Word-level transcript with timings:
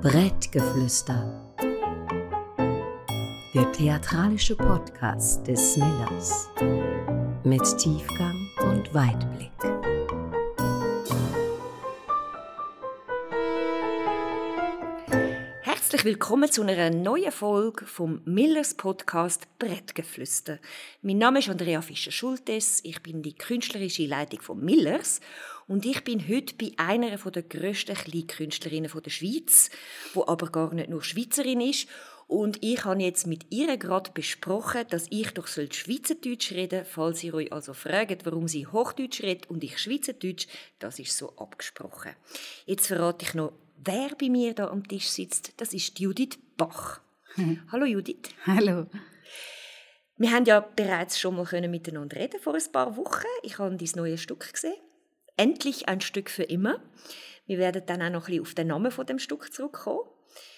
Brettgeflüster. 0.00 1.54
Der 3.54 3.72
theatralische 3.72 4.56
Podcast 4.56 5.46
des 5.46 5.76
Millers. 5.76 6.48
Mit 7.44 7.62
Tiefgang 7.76 8.48
und 8.70 8.94
Weitblick. 8.94 9.73
Herzlich 15.94 16.14
willkommen 16.14 16.50
zu 16.50 16.62
einer 16.62 16.90
neuen 16.90 17.30
Folge 17.30 17.86
vom 17.86 18.20
Millers 18.24 18.74
Podcast 18.74 19.46
Brettgeflüster. 19.60 20.58
Mein 21.02 21.18
Name 21.18 21.38
ist 21.38 21.48
Andrea 21.48 21.82
Fischer-Schultes, 21.82 22.80
ich 22.82 23.00
bin 23.00 23.22
die 23.22 23.34
künstlerische 23.34 24.04
Leitung 24.06 24.40
von 24.40 24.58
Millers 24.58 25.20
und 25.68 25.86
ich 25.86 26.02
bin 26.02 26.28
heute 26.28 26.56
bei 26.56 26.72
einer 26.78 27.16
der 27.16 27.42
grössten 27.44 27.94
Kleinkünstlerinnen 27.94 28.90
der 28.90 29.10
Schweiz, 29.10 29.70
wo 30.14 30.26
aber 30.26 30.50
gar 30.50 30.74
nicht 30.74 30.90
nur 30.90 31.04
Schweizerin 31.04 31.60
ist. 31.60 31.86
Und 32.26 32.58
ich 32.64 32.84
habe 32.84 33.00
jetzt 33.00 33.28
mit 33.28 33.46
ihr 33.50 33.76
gerade 33.76 34.10
besprochen, 34.10 34.86
dass 34.90 35.06
ich 35.10 35.30
doch 35.30 35.46
Schweizerdeutsch 35.46 36.50
reden 36.50 36.80
soll. 36.80 36.86
Falls 36.86 37.22
ihr 37.22 37.34
euch 37.34 37.52
also 37.52 37.72
fragt, 37.72 38.26
warum 38.26 38.48
sie 38.48 38.66
Hochdeutsch 38.66 39.22
redet 39.22 39.48
und 39.48 39.62
ich 39.62 39.78
Schweizerdeutsch, 39.78 40.48
das 40.80 40.98
ist 40.98 41.16
so 41.16 41.36
abgesprochen. 41.36 42.16
Jetzt 42.66 42.88
verrate 42.88 43.26
ich 43.26 43.34
noch, 43.34 43.52
wer 43.76 44.10
bei 44.18 44.28
mir 44.28 44.54
da 44.54 44.68
am 44.68 44.86
Tisch 44.86 45.08
sitzt. 45.08 45.52
Das 45.60 45.72
ist 45.72 45.98
Judith 45.98 46.38
Bach. 46.56 47.00
Hallo 47.72 47.84
Judith. 47.84 48.30
Hallo. 48.46 48.86
Wir 50.16 50.30
haben 50.30 50.44
ja 50.44 50.60
bereits 50.60 51.18
schon 51.18 51.36
mal 51.36 51.68
miteinander 51.68 52.16
reden 52.16 52.40
vor 52.40 52.54
ein 52.54 52.72
paar 52.72 52.96
Wochen. 52.96 53.26
Ich 53.42 53.58
habe 53.58 53.76
dein 53.76 53.90
neues 53.96 54.22
Stück 54.22 54.52
gesehen 54.52 54.74
endlich 55.36 55.88
ein 55.88 56.00
Stück 56.00 56.30
für 56.30 56.44
immer. 56.44 56.80
Wir 57.46 57.58
werden 57.58 57.82
dann 57.86 58.02
auch 58.02 58.10
noch 58.10 58.22
ein 58.22 58.26
bisschen 58.26 58.42
auf 58.42 58.54
den 58.54 58.66
Namen 58.68 58.90
von 58.90 59.06
dem 59.06 59.18
Stück 59.18 59.52
zurückkommen. 59.52 60.08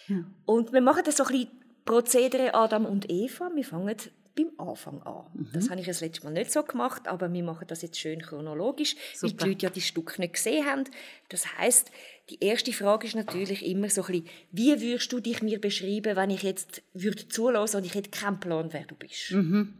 Ja. 0.08 0.24
Und 0.44 0.72
wir 0.72 0.80
machen 0.80 1.02
das 1.04 1.16
so 1.16 1.24
ein 1.24 1.32
bisschen 1.32 1.50
Prozedere 1.84 2.54
Adam 2.54 2.84
und 2.86 3.10
Eva. 3.10 3.50
Wir 3.54 3.64
fangen 3.64 3.96
beim 4.36 4.50
Anfang 4.58 5.02
an. 5.02 5.24
Mhm. 5.34 5.48
Das 5.52 5.70
habe 5.70 5.80
ich 5.80 5.86
das 5.86 6.00
letzte 6.00 6.24
Mal 6.24 6.32
nicht 6.32 6.52
so 6.52 6.62
gemacht, 6.62 7.08
aber 7.08 7.32
wir 7.32 7.42
machen 7.42 7.66
das 7.66 7.82
jetzt 7.82 7.98
schön 7.98 8.20
chronologisch, 8.20 8.94
Super. 9.14 9.22
weil 9.22 9.30
die 9.30 9.44
Leute 9.48 9.66
ja 9.66 9.70
die 9.70 9.80
Stücke 9.80 10.20
nicht 10.20 10.34
gesehen 10.34 10.66
haben. 10.66 10.84
Das 11.28 11.58
heißt, 11.58 11.90
die 12.30 12.42
erste 12.44 12.72
Frage 12.72 13.06
ist 13.06 13.16
natürlich 13.16 13.64
immer 13.64 13.88
so 13.88 14.02
ein 14.02 14.22
bisschen, 14.22 14.28
wie 14.52 14.80
würdest 14.80 15.12
du 15.12 15.20
dich 15.20 15.42
mir 15.42 15.60
beschreiben, 15.60 16.16
wenn 16.16 16.30
ich 16.30 16.42
jetzt 16.42 16.82
würde 16.92 17.26
zulassen 17.28 17.78
und 17.78 17.86
ich 17.86 17.94
hätte 17.94 18.10
keinen 18.10 18.38
Plan, 18.38 18.72
wer 18.72 18.84
du 18.84 18.94
bist? 18.94 19.32
Mhm. 19.32 19.74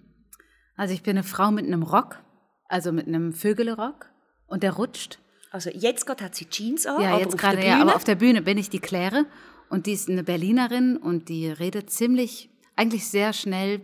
Also 0.77 0.95
ich 0.95 1.03
bin 1.03 1.17
eine 1.17 1.25
Frau 1.25 1.51
mit 1.51 1.67
einem 1.67 1.83
Rock, 1.83 2.19
also 2.69 2.93
mit 2.93 3.07
einem 3.07 3.33
Vögelrock 3.33 4.11
und 4.47 4.63
der 4.63 4.73
rutscht. 4.73 5.19
Also 5.51 5.71
jetzt 5.71 6.07
gerade 6.07 6.25
hat 6.25 6.35
sie 6.35 6.47
Jeans 6.47 6.87
an, 6.87 7.01
ja, 7.01 7.19
jetzt 7.19 7.39
gerade, 7.39 7.65
ja, 7.65 7.81
aber 7.81 7.97
auf 7.97 8.05
der 8.05 8.17
Bühne 8.17 8.43
bin 8.43 8.59
ich 8.59 8.69
die 8.69 8.81
Claire 8.81 9.25
und 9.71 9.87
die 9.87 9.93
ist 9.93 10.09
eine 10.09 10.23
Berlinerin 10.23 10.97
und 10.97 11.29
die 11.29 11.49
redet 11.49 11.91
ziemlich, 11.91 12.51
eigentlich 12.75 13.09
sehr 13.09 13.33
schnell, 13.33 13.81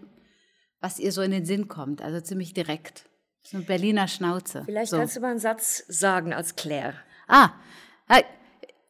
was 0.82 0.98
ihr 0.98 1.12
so 1.12 1.22
in 1.22 1.30
den 1.30 1.46
Sinn 1.46 1.68
kommt, 1.68 2.02
also 2.02 2.20
ziemlich 2.20 2.52
direkt. 2.52 3.08
So 3.42 3.56
eine 3.56 3.66
Berliner 3.66 4.06
Schnauze. 4.06 4.62
Vielleicht 4.66 4.90
so. 4.90 4.98
kannst 4.98 5.16
du 5.16 5.20
mal 5.20 5.30
einen 5.30 5.38
Satz 5.38 5.84
sagen 5.88 6.34
als 6.34 6.54
Claire. 6.54 6.94
Ah, 7.26 7.52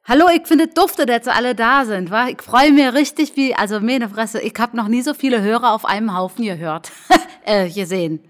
hallo, 0.04 0.26
ich 0.34 0.46
finde 0.46 0.64
es 0.64 0.74
dufte, 0.74 1.06
dass 1.06 1.28
alle 1.28 1.54
da 1.54 1.84
sind. 1.84 2.10
Wa? 2.10 2.28
Ich 2.28 2.42
freue 2.42 2.72
mich 2.72 2.92
richtig, 2.92 3.36
wie, 3.36 3.54
also 3.54 3.80
meine 3.80 4.08
Fresse, 4.08 4.40
ich 4.40 4.54
habe 4.58 4.76
noch 4.76 4.88
nie 4.88 5.02
so 5.02 5.14
viele 5.14 5.42
Hörer 5.42 5.72
auf 5.72 5.84
einem 5.84 6.16
Haufen 6.16 6.44
gehört, 6.44 6.90
äh, 7.44 7.68
gesehen, 7.68 8.20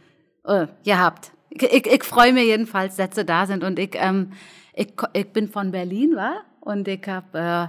äh, 0.45 0.67
gehabt. 0.85 1.33
Ich, 1.51 1.87
ich 1.87 2.05
freue 2.05 2.33
mich 2.33 2.45
jedenfalls, 2.45 2.97
dass 2.97 3.15
sie 3.15 3.25
da 3.25 3.47
sind. 3.47 3.63
Und 3.63 3.79
ich, 3.79 3.91
ähm, 3.95 4.33
ich, 4.75 4.93
ich 5.13 5.33
bin 5.33 5.49
von 5.49 5.71
Berlin, 5.71 6.17
war 6.17 6.45
Und 6.61 6.89
ich 6.89 7.07
hab, 7.07 7.35
äh, 7.35 7.69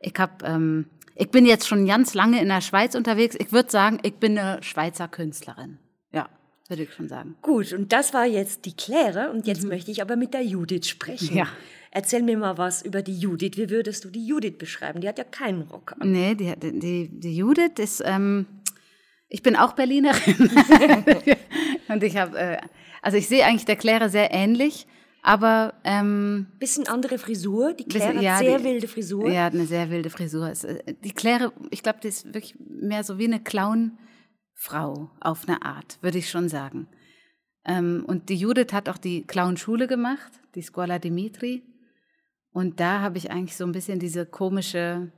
ich 0.00 0.14
hab, 0.16 0.42
ähm, 0.44 0.90
ich 1.16 1.30
bin 1.30 1.46
jetzt 1.46 1.66
schon 1.66 1.86
ganz 1.86 2.14
lange 2.14 2.40
in 2.40 2.48
der 2.48 2.60
Schweiz 2.60 2.94
unterwegs. 2.94 3.36
Ich 3.38 3.52
würde 3.52 3.70
sagen, 3.70 3.98
ich 4.02 4.14
bin 4.14 4.38
eine 4.38 4.62
Schweizer 4.62 5.08
Künstlerin. 5.08 5.78
Ja, 6.12 6.28
würde 6.68 6.84
ich 6.84 6.92
schon 6.92 7.08
sagen. 7.08 7.36
Gut, 7.42 7.72
und 7.72 7.92
das 7.92 8.14
war 8.14 8.26
jetzt 8.26 8.64
die 8.64 8.76
Claire. 8.76 9.30
Und 9.32 9.46
jetzt 9.46 9.62
mhm. 9.62 9.70
möchte 9.70 9.90
ich 9.90 10.02
aber 10.02 10.16
mit 10.16 10.34
der 10.34 10.42
Judith 10.42 10.86
sprechen. 10.86 11.36
Ja. 11.36 11.48
Erzähl 11.90 12.22
mir 12.22 12.36
mal 12.36 12.58
was 12.58 12.82
über 12.82 13.02
die 13.02 13.18
Judith. 13.18 13.52
Wie 13.56 13.70
würdest 13.70 14.04
du 14.04 14.10
die 14.10 14.26
Judith 14.26 14.58
beschreiben? 14.58 15.00
Die 15.00 15.08
hat 15.08 15.18
ja 15.18 15.24
keinen 15.24 15.62
Rock 15.62 15.94
an. 15.98 16.12
Nee, 16.12 16.34
die, 16.34 16.52
die, 16.58 17.08
die 17.10 17.36
Judith 17.36 17.78
ist, 17.78 18.02
ähm, 18.04 18.46
ich 19.28 19.42
bin 19.42 19.56
auch 19.56 19.72
Berlinerin. 19.72 20.50
und 21.88 22.02
ich 22.02 22.16
habe 22.16 22.38
äh, 22.38 22.58
also 23.06 23.18
ich 23.18 23.28
sehe 23.28 23.44
eigentlich 23.44 23.64
der 23.66 23.76
Claire 23.76 24.08
sehr 24.08 24.32
ähnlich, 24.32 24.88
aber 25.26 25.74
ähm, 25.82 26.46
bisschen 26.60 26.86
andere 26.86 27.18
Frisur. 27.18 27.72
Die 27.72 27.82
Claire 27.82 28.10
bisschen, 28.12 28.22
ja, 28.22 28.34
hat 28.34 28.44
sehr 28.44 28.58
die, 28.58 28.64
wilde 28.64 28.86
Frisur. 28.86 29.28
Ja, 29.28 29.48
eine 29.48 29.66
sehr 29.66 29.90
wilde 29.90 30.08
Frisur. 30.08 30.50
Äh, 30.50 30.94
die 31.02 31.10
Claire, 31.10 31.52
ich 31.70 31.82
glaube, 31.82 31.98
die 32.00 32.06
ist 32.06 32.26
wirklich 32.26 32.54
mehr 32.60 33.02
so 33.02 33.18
wie 33.18 33.24
eine 33.24 33.40
Clownfrau 33.40 35.10
auf 35.20 35.48
eine 35.48 35.62
Art, 35.62 35.98
würde 36.00 36.18
ich 36.18 36.30
schon 36.30 36.48
sagen. 36.48 36.86
Ähm, 37.64 38.04
und 38.06 38.28
die 38.28 38.36
Judith 38.36 38.72
hat 38.72 38.88
auch 38.88 38.98
die 38.98 39.26
Clownschule 39.26 39.88
gemacht, 39.88 40.30
die 40.54 40.62
Scuola 40.62 41.00
Dimitri. 41.00 41.64
Und 42.52 42.78
da 42.78 43.00
habe 43.00 43.18
ich 43.18 43.32
eigentlich 43.32 43.56
so 43.56 43.64
ein 43.64 43.72
bisschen 43.72 43.98
diese 43.98 44.26
komische 44.26 45.10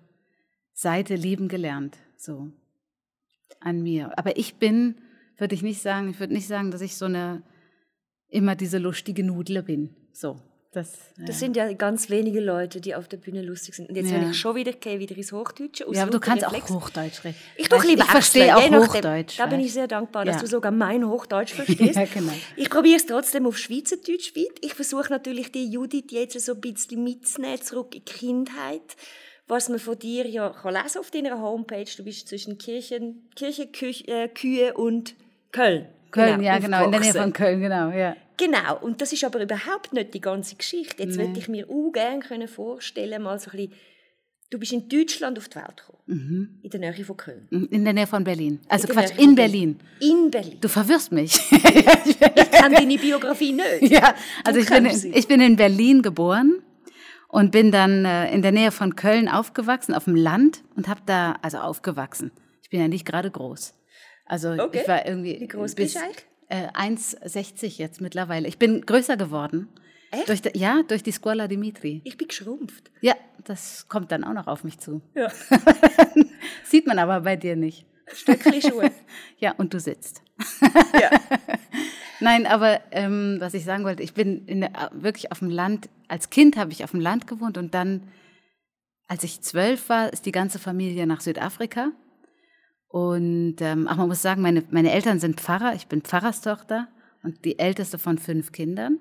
Seite 0.73 1.17
lieben 1.17 1.49
gelernt, 1.49 1.99
so 2.17 2.51
an 3.61 3.83
mir. 3.83 4.19
Aber 4.19 4.39
ich 4.39 4.55
bin, 4.55 5.03
würde 5.37 5.55
ich 5.55 5.61
nicht 5.61 5.83
sagen, 5.83 6.09
ich 6.09 6.19
würde 6.19 6.33
nicht 6.33 6.49
sagen, 6.49 6.71
dass 6.71 6.81
ich 6.81 6.97
so 6.97 7.05
eine 7.05 7.43
immer 8.29 8.57
diese 8.57 8.79
lustige 8.79 9.25
Nudler 9.25 9.63
bin. 9.63 9.95
So. 10.13 10.37
Das, 10.73 10.93
ja. 11.17 11.25
das, 11.25 11.39
sind 11.39 11.57
ja 11.57 11.73
ganz 11.73 12.11
wenige 12.11 12.41
Leute, 12.41 12.83
die 12.83 12.95
auf 12.95 13.09
der 13.09 13.17
Bühne 13.17 13.41
lustig 13.41 13.75
sind. 13.75 13.89
Und 13.89 13.97
jetzt, 13.97 14.11
ja. 14.11 14.21
wenn 14.21 14.31
ich 14.31 14.39
schon 14.39 14.55
wieder 14.55 14.73
wieder 14.73 15.17
ins 15.17 15.33
Hochdeutsche. 15.33 15.87
Ja, 15.91 16.03
aber 16.03 16.11
du 16.11 16.21
kannst 16.21 16.45
Reflex. 16.45 16.71
auch 16.71 16.75
Hochdeutsch 16.75 17.25
reden. 17.25 17.37
Ich 17.57 17.71
doch 17.71 17.83
lieber 17.83 18.05
ich 18.05 18.11
verstehe 18.11 18.55
auch 18.55 18.71
Hochdeutsch. 18.71 19.39
Da 19.39 19.47
bin 19.47 19.61
ich 19.61 19.73
sehr 19.73 19.89
dankbar, 19.89 20.27
dass 20.27 20.37
ja. 20.37 20.43
du 20.43 20.47
sogar 20.47 20.71
mein 20.71 21.09
Hochdeutsch 21.09 21.53
verstehst. 21.55 21.97
ja, 21.97 22.05
genau. 22.05 22.33
Ich 22.57 22.69
probiere 22.69 22.97
es 22.97 23.07
trotzdem 23.07 23.47
auf 23.47 23.57
Schweizerdeutsch 23.57 24.37
weit. 24.37 24.59
Ich 24.61 24.75
versuche 24.75 25.11
natürlich 25.11 25.51
die 25.53 25.71
Judith 25.71 26.11
jetzt 26.11 26.39
so 26.39 26.53
ein 26.53 26.61
bisschen 26.61 27.03
mitzunehmen, 27.03 27.63
zurück 27.63 27.95
in 27.95 28.05
die 28.05 28.13
Kindheit. 28.13 28.97
Was 29.47 29.71
man 29.71 29.79
von 29.79 29.99
dir 29.99 30.27
ja 30.29 30.51
kann 30.51 30.75
lesen 30.75 30.99
auf 31.01 31.11
deiner 31.11 31.41
Homepage. 31.41 31.87
Du 31.97 32.05
bist 32.05 32.29
zwischen 32.29 32.59
Kirchen, 32.59 33.27
Kirche, 33.35 33.69
Küche, 33.69 34.07
äh, 34.07 34.29
Kühe 34.29 34.75
und 34.75 35.15
Köln. 35.51 35.87
Köln, 36.11 36.37
genau, 36.37 36.43
ja, 36.43 36.59
genau, 36.59 36.85
in 36.85 36.91
der 36.93 37.01
Nähe 37.01 37.15
von 37.15 37.33
Köln, 37.33 37.61
genau, 37.61 37.91
ja. 37.91 38.15
Genau, 38.39 38.79
und 38.81 39.01
das 39.01 39.13
ist 39.13 39.25
aber 39.25 39.43
überhaupt 39.43 39.93
nicht 39.93 40.15
die 40.15 40.21
ganze 40.21 40.55
Geschichte. 40.57 41.03
Jetzt 41.03 41.19
würde 41.19 41.39
ich 41.39 41.49
mir 41.49 41.69
auch 41.69 41.91
gerne 41.93 42.49
vorstellen, 42.49 43.23
mal 43.23 43.39
so 43.39 43.51
ein 43.51 43.57
bisschen, 43.57 43.73
du 44.51 44.59
bist 44.59 44.73
in 44.73 44.89
Deutschland 44.89 45.37
auf 45.39 45.49
die 45.49 45.57
Welt 45.57 45.77
gekommen, 45.77 46.03
mhm. 46.07 46.61
in 46.63 46.71
der 46.71 46.81
Nähe 46.81 47.05
von 47.05 47.17
Köln. 47.17 47.49
Mhm, 47.51 47.69
in 47.71 47.85
der 47.85 47.93
Nähe 47.93 48.07
von 48.07 48.23
Berlin. 48.23 48.61
Also 48.69 48.87
in 48.87 48.95
Quatsch, 48.95 49.19
in 49.19 49.35
Berlin. 49.35 49.81
In 50.01 50.31
Berlin. 50.31 50.59
Du 50.61 50.69
verwirrst 50.69 51.11
mich. 51.11 51.35
ich 51.51 52.19
kenne 52.21 52.77
deine 52.77 52.97
Biografie 52.97 53.53
nicht. 53.53 53.93
Ja, 53.93 54.15
also 54.45 54.61
ich 54.61 54.69
bin, 54.69 54.87
in, 54.87 55.15
ich 55.15 55.27
bin 55.27 55.41
in 55.41 55.57
Berlin 55.57 56.03
geboren 56.03 56.63
und 57.27 57.51
bin 57.51 57.73
dann 57.73 58.05
äh, 58.05 58.33
in 58.33 58.43
der 58.43 58.53
Nähe 58.53 58.71
von 58.71 58.95
Köln 58.95 59.29
aufgewachsen, 59.29 59.95
auf 59.95 60.05
dem 60.05 60.15
Land 60.15 60.63
und 60.77 60.87
habe 60.87 61.01
da, 61.07 61.37
also 61.43 61.59
aufgewachsen. 61.59 62.31
Ich 62.63 62.71
bin 62.71 62.81
ja 62.81 62.87
nicht 62.87 63.05
gerade 63.05 63.31
groß. 63.33 63.75
Also 64.27 64.53
okay. 64.53 64.81
ich 64.83 64.89
war 64.89 65.07
irgendwie. 65.07 65.41
Wie 65.41 65.49
groß 65.49 65.75
bis, 65.75 65.95
bist 65.95 65.97
du 65.97 66.23
äh, 66.49 66.69
1,60 66.69 67.79
jetzt 67.79 68.01
mittlerweile. 68.01 68.49
Ich 68.49 68.59
bin 68.59 68.83
größer 68.83 69.17
geworden. 69.17 69.69
Echt? 70.11 70.29
Durch 70.29 70.41
die, 70.41 70.59
ja, 70.59 70.83
durch 70.87 71.03
die 71.03 71.13
Scuola 71.13 71.49
Dimitri. 71.49 72.01
Ich 72.05 72.17
bin 72.17 72.29
geschrumpft. 72.29 72.91
Ja, 73.03 73.15
das 73.45 73.89
kommt 73.89 74.11
dann 74.11 74.25
auch 74.25 74.33
noch 74.33 74.47
auf 74.47 74.65
mich 74.65 74.79
zu. 74.79 75.03
Ja. 75.15 75.31
Sieht 76.65 76.87
man 76.87 76.99
aber 76.99 77.21
bei 77.21 77.37
dir 77.37 77.57
nicht. 77.57 77.85
Stöckli 78.15 78.63
Schuhe. 78.63 78.91
ja, 79.39 79.53
und 79.53 79.75
du 79.75 79.81
sitzt. 79.81 80.23
ja. 80.95 81.11
Nein, 82.21 82.47
aber 82.47 82.81
ähm, 82.91 83.37
was 83.39 83.55
ich 83.55 83.65
sagen 83.65 83.85
wollte, 83.85 84.03
ich 84.03 84.15
bin 84.15 84.47
der, 84.47 84.91
wirklich 84.93 85.31
auf 85.31 85.41
dem 85.41 85.51
Land, 85.51 85.89
als 86.09 86.31
Kind 86.31 86.57
habe 86.57 86.73
ich 86.73 86.83
auf 86.85 86.91
dem 86.93 87.01
Land 87.01 87.27
gewohnt 87.27 87.59
und 87.59 87.75
dann, 87.75 88.09
als 89.07 89.25
ich 89.25 89.43
zwölf 89.43 89.89
war, 89.89 90.13
ist 90.13 90.27
die 90.27 90.33
ganze 90.33 90.59
Familie 90.59 91.07
nach 91.07 91.21
Südafrika 91.21 91.93
und 92.89 93.57
ähm, 93.61 93.87
ach, 93.89 93.97
man 93.97 94.09
muss 94.09 94.23
sagen, 94.23 94.43
meine, 94.43 94.65
meine 94.71 94.93
Eltern 94.93 95.21
sind 95.21 95.41
Pfarrer, 95.41 95.75
ich 95.75 95.87
bin 95.87 96.03
Pfarrerstochter 96.03 96.89
und 97.23 97.45
die 97.45 97.59
älteste 97.59 97.99
von 97.99 98.19
fünf 98.19 98.53
Kindern. 98.53 98.99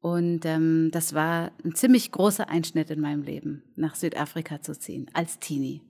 Und 0.00 0.44
ähm, 0.44 0.90
das 0.92 1.14
war 1.14 1.52
ein 1.64 1.74
ziemlich 1.74 2.12
großer 2.12 2.48
Einschnitt 2.50 2.90
in 2.90 3.00
meinem 3.00 3.22
Leben, 3.22 3.62
nach 3.76 3.94
Südafrika 3.94 4.60
zu 4.60 4.78
ziehen, 4.78 5.10
als 5.14 5.38
Teenie. 5.38 5.80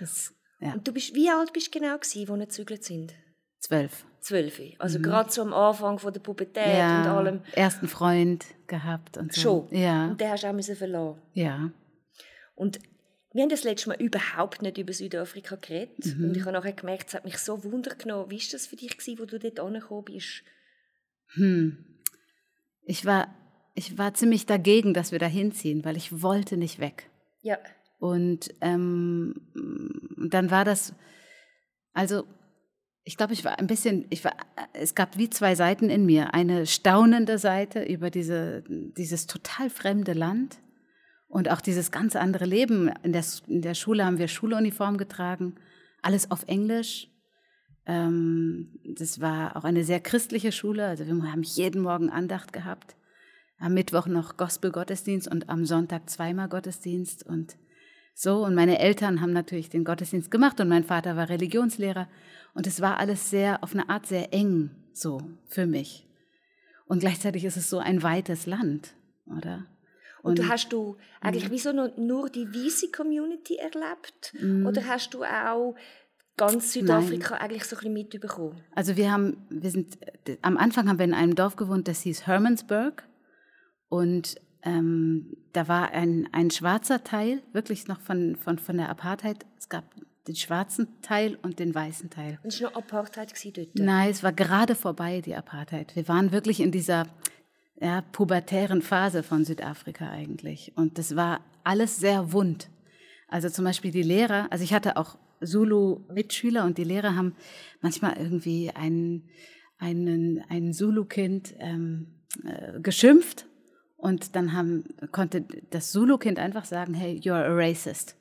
Das, 0.00 0.34
ja. 0.58 0.72
Und 0.72 0.88
du 0.88 0.92
bist, 0.92 1.14
wie 1.14 1.30
alt 1.30 1.52
bist 1.52 1.72
du 1.72 1.78
genau 1.78 1.96
gewesen, 1.96 2.28
wo 2.28 2.34
wir 2.34 2.46
gezügelt 2.46 2.82
sind? 2.82 3.14
Zwölf. 3.60 4.04
Zwölf. 4.20 4.60
Also 4.78 4.98
mhm. 4.98 5.02
gerade 5.04 5.30
so 5.30 5.42
am 5.42 5.52
Anfang 5.52 5.98
von 5.98 6.12
der 6.12 6.20
Pubertät 6.20 6.76
ja, 6.76 7.02
und 7.02 7.08
allem. 7.08 7.40
Ersten 7.52 7.86
Freund 7.86 8.46
gehabt 8.66 9.16
und 9.16 9.32
so. 9.32 9.68
Schon? 9.68 9.78
Ja. 9.78 10.08
Und 10.08 10.20
den 10.20 10.30
hast 10.30 10.42
du 10.42 10.48
auch 10.48 10.76
verloren? 10.76 11.22
Ja. 11.32 11.70
Und 12.54 12.80
wir 13.32 13.42
haben 13.42 13.50
das 13.50 13.64
letzte 13.64 13.88
Mal 13.88 14.00
überhaupt 14.00 14.62
nicht 14.62 14.78
über 14.78 14.92
Südafrika 14.92 15.56
geredet. 15.56 16.16
Mhm. 16.16 16.24
Und 16.24 16.36
ich 16.36 16.42
habe 16.42 16.52
nachher 16.52 16.72
gemerkt, 16.72 17.08
es 17.08 17.14
hat 17.14 17.24
mich 17.24 17.38
so 17.38 17.64
Wunder 17.64 17.94
genommen. 17.94 18.30
Wie 18.30 18.38
war 18.38 18.48
das 18.52 18.66
für 18.66 18.76
dich, 18.76 18.96
gewesen, 18.96 19.18
wo 19.18 19.24
du 19.24 19.38
dort 19.38 19.60
angekommen 19.60 20.04
bist? 20.04 20.42
Hm. 21.34 21.98
Ich 22.84 23.06
war 23.06 23.34
ich 23.74 23.98
war 23.98 24.14
ziemlich 24.14 24.46
dagegen, 24.46 24.94
dass 24.94 25.12
wir 25.12 25.18
da 25.18 25.26
hinziehen, 25.26 25.84
weil 25.84 25.96
ich 25.96 26.22
wollte 26.22 26.56
nicht 26.56 26.78
weg. 26.78 27.10
Ja. 27.42 27.58
Und 27.98 28.52
ähm, 28.60 29.34
dann 30.30 30.50
war 30.50 30.64
das, 30.64 30.94
also 31.92 32.24
ich 33.04 33.16
glaube, 33.16 33.32
ich 33.32 33.44
war 33.44 33.58
ein 33.58 33.66
bisschen, 33.66 34.06
ich 34.10 34.24
war, 34.24 34.36
es 34.74 34.94
gab 34.94 35.16
wie 35.18 35.30
zwei 35.30 35.54
Seiten 35.54 35.90
in 35.90 36.06
mir. 36.06 36.34
Eine 36.34 36.66
staunende 36.66 37.38
Seite 37.38 37.82
über 37.82 38.10
diese, 38.10 38.62
dieses 38.68 39.26
total 39.26 39.70
fremde 39.70 40.12
Land 40.12 40.58
und 41.32 41.50
auch 41.50 41.62
dieses 41.62 41.90
ganz 41.90 42.14
andere 42.14 42.44
Leben. 42.44 42.90
In 43.02 43.12
der, 43.14 43.24
in 43.46 43.62
der 43.62 43.72
Schule 43.72 44.04
haben 44.04 44.18
wir 44.18 44.28
Schuluniform 44.28 44.98
getragen, 44.98 45.54
alles 46.02 46.30
auf 46.30 46.44
Englisch. 46.46 47.08
Ähm, 47.86 48.78
das 48.84 49.18
war 49.18 49.56
auch 49.56 49.64
eine 49.64 49.82
sehr 49.82 49.98
christliche 49.98 50.52
Schule, 50.52 50.84
also 50.86 51.06
wir 51.06 51.32
haben 51.32 51.42
jeden 51.42 51.80
Morgen 51.80 52.10
Andacht 52.10 52.52
gehabt. 52.52 52.96
Am 53.58 53.72
Mittwoch 53.72 54.06
noch 54.06 54.36
Gospel-Gottesdienst 54.36 55.26
und 55.26 55.48
am 55.48 55.64
Sonntag 55.64 56.10
zweimal 56.10 56.50
Gottesdienst 56.50 57.24
und 57.26 57.56
so. 58.14 58.44
Und 58.44 58.54
meine 58.54 58.78
Eltern 58.78 59.22
haben 59.22 59.32
natürlich 59.32 59.70
den 59.70 59.84
Gottesdienst 59.84 60.30
gemacht 60.30 60.60
und 60.60 60.68
mein 60.68 60.84
Vater 60.84 61.16
war 61.16 61.30
Religionslehrer. 61.30 62.08
Und 62.52 62.66
es 62.66 62.82
war 62.82 62.98
alles 62.98 63.30
sehr, 63.30 63.64
auf 63.64 63.72
eine 63.72 63.88
Art 63.88 64.06
sehr 64.06 64.34
eng, 64.34 64.70
so 64.92 65.22
für 65.46 65.66
mich. 65.66 66.06
Und 66.86 66.98
gleichzeitig 66.98 67.46
ist 67.46 67.56
es 67.56 67.70
so 67.70 67.78
ein 67.78 68.02
weites 68.02 68.44
Land, 68.44 68.94
oder? 69.26 69.64
Und, 70.22 70.38
und 70.38 70.48
hast 70.48 70.72
du 70.72 70.96
eigentlich 71.20 71.48
mhm. 71.48 71.52
wie 71.52 71.58
so 71.58 71.72
nur 71.72 72.30
die 72.30 72.46
weiße 72.46 72.90
Community 72.90 73.56
erlebt? 73.56 74.34
Mm. 74.40 74.66
Oder 74.66 74.86
hast 74.86 75.14
du 75.14 75.24
auch 75.24 75.74
ganz 76.36 76.72
Südafrika 76.72 77.34
Nein. 77.34 77.42
eigentlich 77.42 77.64
so 77.64 77.76
ein 77.76 77.78
bisschen 77.78 77.92
mitbekommen? 77.92 78.60
Also 78.74 78.96
wir 78.96 79.10
haben, 79.10 79.36
wir 79.50 79.70
sind, 79.70 79.98
am 80.42 80.56
Anfang 80.56 80.88
haben 80.88 80.98
wir 80.98 81.04
in 81.04 81.14
einem 81.14 81.34
Dorf 81.34 81.56
gewohnt, 81.56 81.88
das 81.88 82.02
hieß 82.02 82.26
Hermansburg. 82.26 83.02
Und 83.88 84.36
ähm, 84.62 85.36
da 85.52 85.66
war 85.66 85.90
ein, 85.90 86.28
ein 86.32 86.50
schwarzer 86.50 87.02
Teil, 87.02 87.42
wirklich 87.52 87.88
noch 87.88 88.00
von, 88.00 88.36
von, 88.36 88.58
von 88.58 88.76
der 88.76 88.88
Apartheid. 88.88 89.44
Es 89.58 89.68
gab 89.68 89.84
den 90.28 90.36
schwarzen 90.36 90.86
Teil 91.02 91.36
und 91.42 91.58
den 91.58 91.74
weißen 91.74 92.10
Teil. 92.10 92.38
Und 92.44 92.52
es 92.52 92.62
war 92.62 92.70
noch 92.70 92.78
Apartheid 92.78 93.32
dort? 93.56 93.68
Nein, 93.74 94.10
es 94.10 94.22
war 94.22 94.32
gerade 94.32 94.76
vorbei, 94.76 95.20
die 95.20 95.34
Apartheid. 95.34 95.96
Wir 95.96 96.06
waren 96.06 96.30
wirklich 96.30 96.60
in 96.60 96.70
dieser 96.70 97.06
ja, 97.82 98.00
pubertären 98.12 98.80
Phase 98.80 99.24
von 99.24 99.44
Südafrika 99.44 100.08
eigentlich. 100.08 100.72
Und 100.76 100.98
das 100.98 101.16
war 101.16 101.40
alles 101.64 101.98
sehr 101.98 102.32
wund. 102.32 102.68
Also 103.26 103.48
zum 103.48 103.64
Beispiel 103.64 103.90
die 103.90 104.02
Lehrer, 104.02 104.46
also 104.50 104.62
ich 104.62 104.72
hatte 104.72 104.96
auch 104.96 105.18
Zulu-Mitschüler 105.42 106.64
und 106.64 106.78
die 106.78 106.84
Lehrer 106.84 107.16
haben 107.16 107.34
manchmal 107.80 108.16
irgendwie 108.18 108.70
einen, 108.70 109.28
einen, 109.78 110.44
ein 110.48 110.72
Zulu-Kind 110.72 111.54
ähm, 111.58 112.22
äh, 112.44 112.78
geschimpft 112.80 113.46
und 113.96 114.36
dann 114.36 114.52
haben, 114.52 114.84
konnte 115.10 115.44
das 115.70 115.90
Zulu-Kind 115.90 116.38
einfach 116.38 116.64
sagen, 116.64 116.94
hey, 116.94 117.18
you're 117.18 117.34
a 117.34 117.52
racist. 117.52 118.16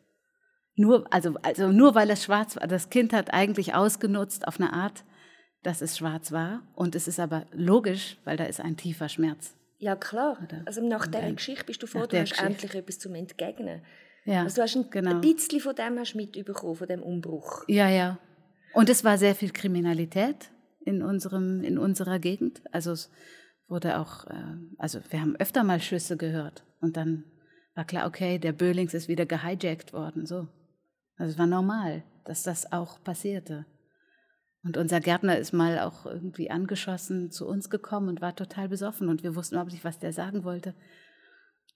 Nur, 0.76 1.06
also, 1.14 1.36
also 1.44 1.72
nur 1.72 1.94
weil 1.94 2.10
es 2.10 2.24
schwarz 2.24 2.56
war. 2.56 2.68
Das 2.68 2.90
Kind 2.90 3.14
hat 3.14 3.32
eigentlich 3.32 3.76
ausgenutzt 3.76 4.48
auf 4.48 4.60
eine 4.60 4.74
Art, 4.74 5.04
dass 5.64 5.82
es 5.82 5.98
schwarz 5.98 6.32
war. 6.32 6.64
Und 6.76 6.96
es 6.96 7.08
ist 7.08 7.20
aber 7.20 7.46
logisch, 7.52 8.18
weil 8.24 8.38
da 8.38 8.46
ist 8.46 8.60
ein 8.60 8.78
tiefer 8.78 9.10
Schmerz. 9.10 9.56
Ja, 9.78 9.96
klar. 9.96 10.38
Oder? 10.44 10.62
Also 10.66 10.86
nach 10.88 11.08
dieser 11.08 11.32
Geschichte 11.32 11.66
bist 11.66 11.82
du 11.82 11.88
froh, 11.88 12.06
du 12.06 12.20
hast 12.20 12.32
Geschichte. 12.32 12.46
endlich 12.46 12.76
etwas 12.76 13.00
zum 13.00 13.16
Entgegnen. 13.16 13.82
Ja, 14.26 14.44
also 14.44 14.58
du 14.58 14.62
hast 14.62 14.76
ein, 14.76 14.90
genau. 14.92 15.12
ein 15.12 15.22
bisschen 15.22 15.60
von 15.60 15.76
dem 15.76 15.98
hast 15.98 16.14
mitbekommen, 16.14 16.76
von 16.76 16.88
dem 16.88 17.02
Umbruch. 17.02 17.64
Ja, 17.68 17.90
ja. 17.90 18.20
Und 18.74 18.90
es 18.90 19.04
war 19.04 19.18
sehr 19.18 19.36
viel 19.36 19.52
Kriminalität 19.52 20.52
in, 20.86 21.02
unserem, 21.02 21.64
in 21.64 21.78
unserer 21.78 22.20
Gegend. 22.20 22.62
Also 22.72 22.92
es 22.92 23.10
wurde 23.68 24.00
auch, 24.00 24.26
äh, 24.28 24.58
also 24.78 25.00
wir 25.10 25.22
haben 25.22 25.36
öfter 25.38 25.64
mal 25.64 25.80
Schüsse 25.80 26.18
gehört. 26.18 26.64
Und 26.80 26.98
dann 26.98 27.24
war 27.74 27.86
klar, 27.86 28.08
okay, 28.08 28.38
der 28.38 28.52
Böhlings 28.52 28.94
ist 28.94 29.08
wieder 29.08 29.26
gehijackt 29.26 29.94
worden. 29.94 30.26
So. 30.26 30.48
Also 31.18 31.34
es 31.34 31.40
war 31.40 31.48
normal, 31.48 32.04
dass 32.26 32.44
das 32.44 32.72
auch 32.72 33.04
passierte. 33.04 33.66
Und 34.64 34.78
unser 34.78 35.00
Gärtner 35.00 35.38
ist 35.38 35.54
mal 35.54 35.80
auch 35.80 36.06
irgendwie 36.06 36.52
angeschossen 36.52 37.32
zu 37.32 37.48
uns 37.48 37.70
gekommen 37.70 38.10
und 38.10 38.22
war 38.22 38.36
total 38.36 38.70
besoffen 38.70 39.10
und 39.10 39.24
wir 39.24 39.36
wussten 39.36 39.56
überhaupt 39.56 39.72
nicht, 39.72 39.84
was 39.84 39.98
der 39.98 40.14
sagen 40.14 40.44
wollte. 40.44 40.76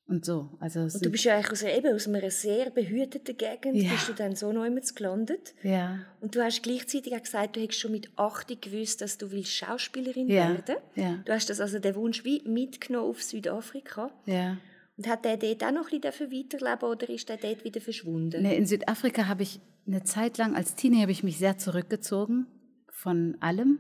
Und 0.08 0.24
so. 0.24 0.52
Also 0.60 0.82
und 0.82 1.04
du 1.04 1.10
bist 1.10 1.24
ja 1.24 1.36
eigentlich 1.36 1.52
aus, 1.52 1.64
eben, 1.64 1.96
aus 1.96 2.08
einer 2.08 2.30
sehr 2.30 2.70
behüteten 2.70 3.36
Gegend, 3.36 3.76
ja. 3.78 3.92
bist 3.92 4.08
du 4.08 4.14
dann 4.14 4.36
so 4.36 4.52
noch 4.52 4.64
gelandet. 4.96 5.56
Ja. 5.64 6.00
Und 6.22 6.36
du 6.36 6.44
hast 6.44 6.62
gleichzeitig 6.62 7.16
auch 7.16 7.24
gesagt, 7.24 7.56
du 7.56 7.60
hättest 7.60 7.80
schon 7.80 7.92
mit 7.92 8.12
80 8.16 8.62
gewusst, 8.62 9.02
dass 9.02 9.18
du 9.18 9.32
willst 9.32 9.52
Schauspielerin 9.52 10.30
ja. 10.30 10.50
werden. 10.50 10.76
Ja. 10.94 11.24
Du 11.26 11.34
hast 11.34 11.50
das 11.50 11.60
also 11.60 11.80
den 11.80 11.96
Wunsch 11.96 12.24
wie 12.24 12.44
mitgenommen 12.48 13.10
auf 13.10 13.24
Südafrika. 13.24 14.12
Ja. 14.28 14.58
Und 14.96 15.08
hat 15.08 15.26
der 15.26 15.38
dort 15.38 15.64
auch 15.64 15.72
noch 15.72 15.92
ein 15.92 16.02
bisschen 16.02 16.32
weiterleben 16.32 16.88
oder 16.88 17.10
ist 17.10 17.28
der 17.28 17.38
dort 17.38 17.64
wieder 17.64 17.82
verschwunden? 17.82 18.44
Nee, 18.44 18.56
in 18.56 18.68
Südafrika 18.68 19.28
habe 19.28 19.42
ich 19.42 19.60
eine 19.88 20.04
Zeit 20.04 20.38
lang, 20.38 20.56
als 20.56 20.76
Teenie 20.76 21.02
habe 21.02 21.12
ich 21.12 21.24
mich 21.24 21.40
sehr 21.40 21.58
zurückgezogen 21.58 22.46
von 22.96 23.38
allem 23.42 23.80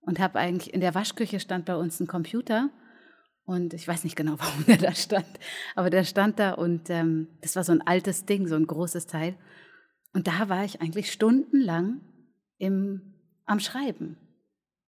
und 0.00 0.18
habe 0.20 0.38
eigentlich, 0.38 0.72
in 0.72 0.80
der 0.80 0.94
Waschküche 0.94 1.40
stand 1.40 1.64
bei 1.66 1.76
uns 1.76 2.00
ein 2.00 2.06
Computer 2.06 2.70
und 3.44 3.74
ich 3.74 3.86
weiß 3.86 4.04
nicht 4.04 4.16
genau, 4.16 4.34
warum 4.38 4.64
der 4.66 4.78
da 4.78 4.94
stand, 4.94 5.26
aber 5.74 5.90
der 5.90 6.04
stand 6.04 6.38
da 6.38 6.52
und 6.52 6.88
ähm, 6.90 7.28
das 7.42 7.56
war 7.56 7.64
so 7.64 7.72
ein 7.72 7.82
altes 7.82 8.24
Ding, 8.24 8.46
so 8.46 8.54
ein 8.54 8.66
großes 8.66 9.06
Teil. 9.06 9.36
Und 10.12 10.28
da 10.28 10.48
war 10.48 10.64
ich 10.64 10.80
eigentlich 10.80 11.12
stundenlang 11.12 12.00
im, 12.58 13.14
am 13.44 13.60
Schreiben 13.60 14.16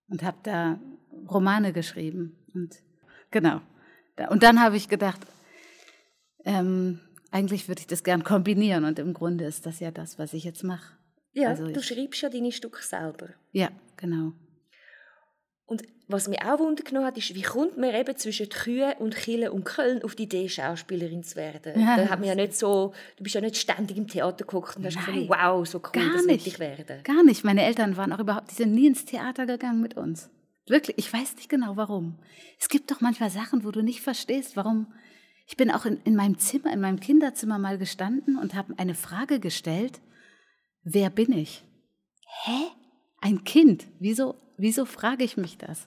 und 0.08 0.22
habe 0.22 0.38
da 0.42 0.80
Romane 1.28 1.72
geschrieben. 1.72 2.36
Und 2.54 2.76
genau. 3.30 3.60
Und 4.30 4.42
dann 4.42 4.60
habe 4.60 4.76
ich 4.76 4.88
gedacht, 4.88 5.20
ähm, 6.44 7.00
eigentlich 7.30 7.68
würde 7.68 7.80
ich 7.80 7.86
das 7.86 8.04
gern 8.04 8.24
kombinieren 8.24 8.84
und 8.84 8.98
im 8.98 9.12
Grunde 9.12 9.44
ist 9.44 9.66
das 9.66 9.80
ja 9.80 9.90
das, 9.90 10.18
was 10.18 10.32
ich 10.32 10.44
jetzt 10.44 10.64
mache. 10.64 10.97
Ja, 11.32 11.48
also 11.48 11.66
du 11.68 11.82
schreibst 11.82 12.22
ja 12.22 12.28
deine 12.28 12.52
Stücke 12.52 12.82
selber. 12.82 13.28
Ja, 13.52 13.70
genau. 13.96 14.32
Und 15.66 15.82
was 16.08 16.26
mich 16.28 16.40
auch 16.42 16.58
wundern 16.58 17.04
hat, 17.04 17.18
ist, 17.18 17.34
wie 17.34 17.42
kommt 17.42 17.76
man 17.76 17.94
eben 17.94 18.16
zwischen 18.16 18.48
Kühe 18.48 18.94
und 18.98 19.14
Chile 19.14 19.52
und 19.52 19.64
Köln 19.64 20.02
auf 20.02 20.14
die 20.14 20.22
Idee, 20.22 20.48
Schauspielerin 20.48 21.22
zu 21.22 21.36
werden? 21.36 21.78
Ja, 21.78 21.98
da 21.98 22.08
hat 22.08 22.20
man 22.20 22.28
ja 22.28 22.34
nicht 22.34 22.56
so, 22.56 22.94
du 23.18 23.22
bist 23.22 23.34
ja 23.34 23.42
nicht 23.42 23.58
ständig 23.58 23.98
im 23.98 24.08
Theater 24.08 24.46
geguckt 24.46 24.76
und 24.76 24.86
hast 24.86 24.96
gedacht, 25.04 25.28
wow, 25.28 25.66
so 25.68 25.78
cool, 25.78 26.10
das 26.10 26.26
will 26.26 26.40
ich 26.42 26.58
werden. 26.58 27.02
Gar 27.04 27.22
nicht. 27.22 27.44
Meine 27.44 27.62
Eltern 27.62 27.98
waren 27.98 28.14
auch 28.14 28.20
überhaupt, 28.20 28.50
die 28.50 28.54
sind 28.54 28.72
nie 28.72 28.86
ins 28.86 29.04
Theater 29.04 29.44
gegangen 29.44 29.82
mit 29.82 29.94
uns. 29.98 30.30
Wirklich, 30.66 30.96
ich 30.96 31.12
weiß 31.12 31.36
nicht 31.36 31.50
genau 31.50 31.76
warum. 31.76 32.18
Es 32.58 32.70
gibt 32.70 32.90
doch 32.90 33.02
manchmal 33.02 33.28
Sachen, 33.28 33.62
wo 33.62 33.70
du 33.70 33.82
nicht 33.82 34.00
verstehst, 34.00 34.56
warum 34.56 34.86
ich 35.46 35.56
bin 35.56 35.70
auch 35.70 35.86
in, 35.86 35.98
in 36.04 36.14
meinem 36.14 36.38
Zimmer, 36.38 36.72
in 36.72 36.80
meinem 36.80 37.00
Kinderzimmer 37.00 37.58
mal 37.58 37.78
gestanden 37.78 38.38
und 38.38 38.54
habe 38.54 38.74
eine 38.76 38.94
Frage 38.94 39.40
gestellt. 39.40 40.00
Wer 40.90 41.10
bin 41.10 41.32
ich? 41.32 41.64
Hä? 42.44 42.70
Ein 43.20 43.44
Kind? 43.44 43.86
Wieso, 43.98 44.36
wieso 44.56 44.86
frage 44.86 45.22
ich 45.22 45.36
mich 45.36 45.58
das? 45.58 45.86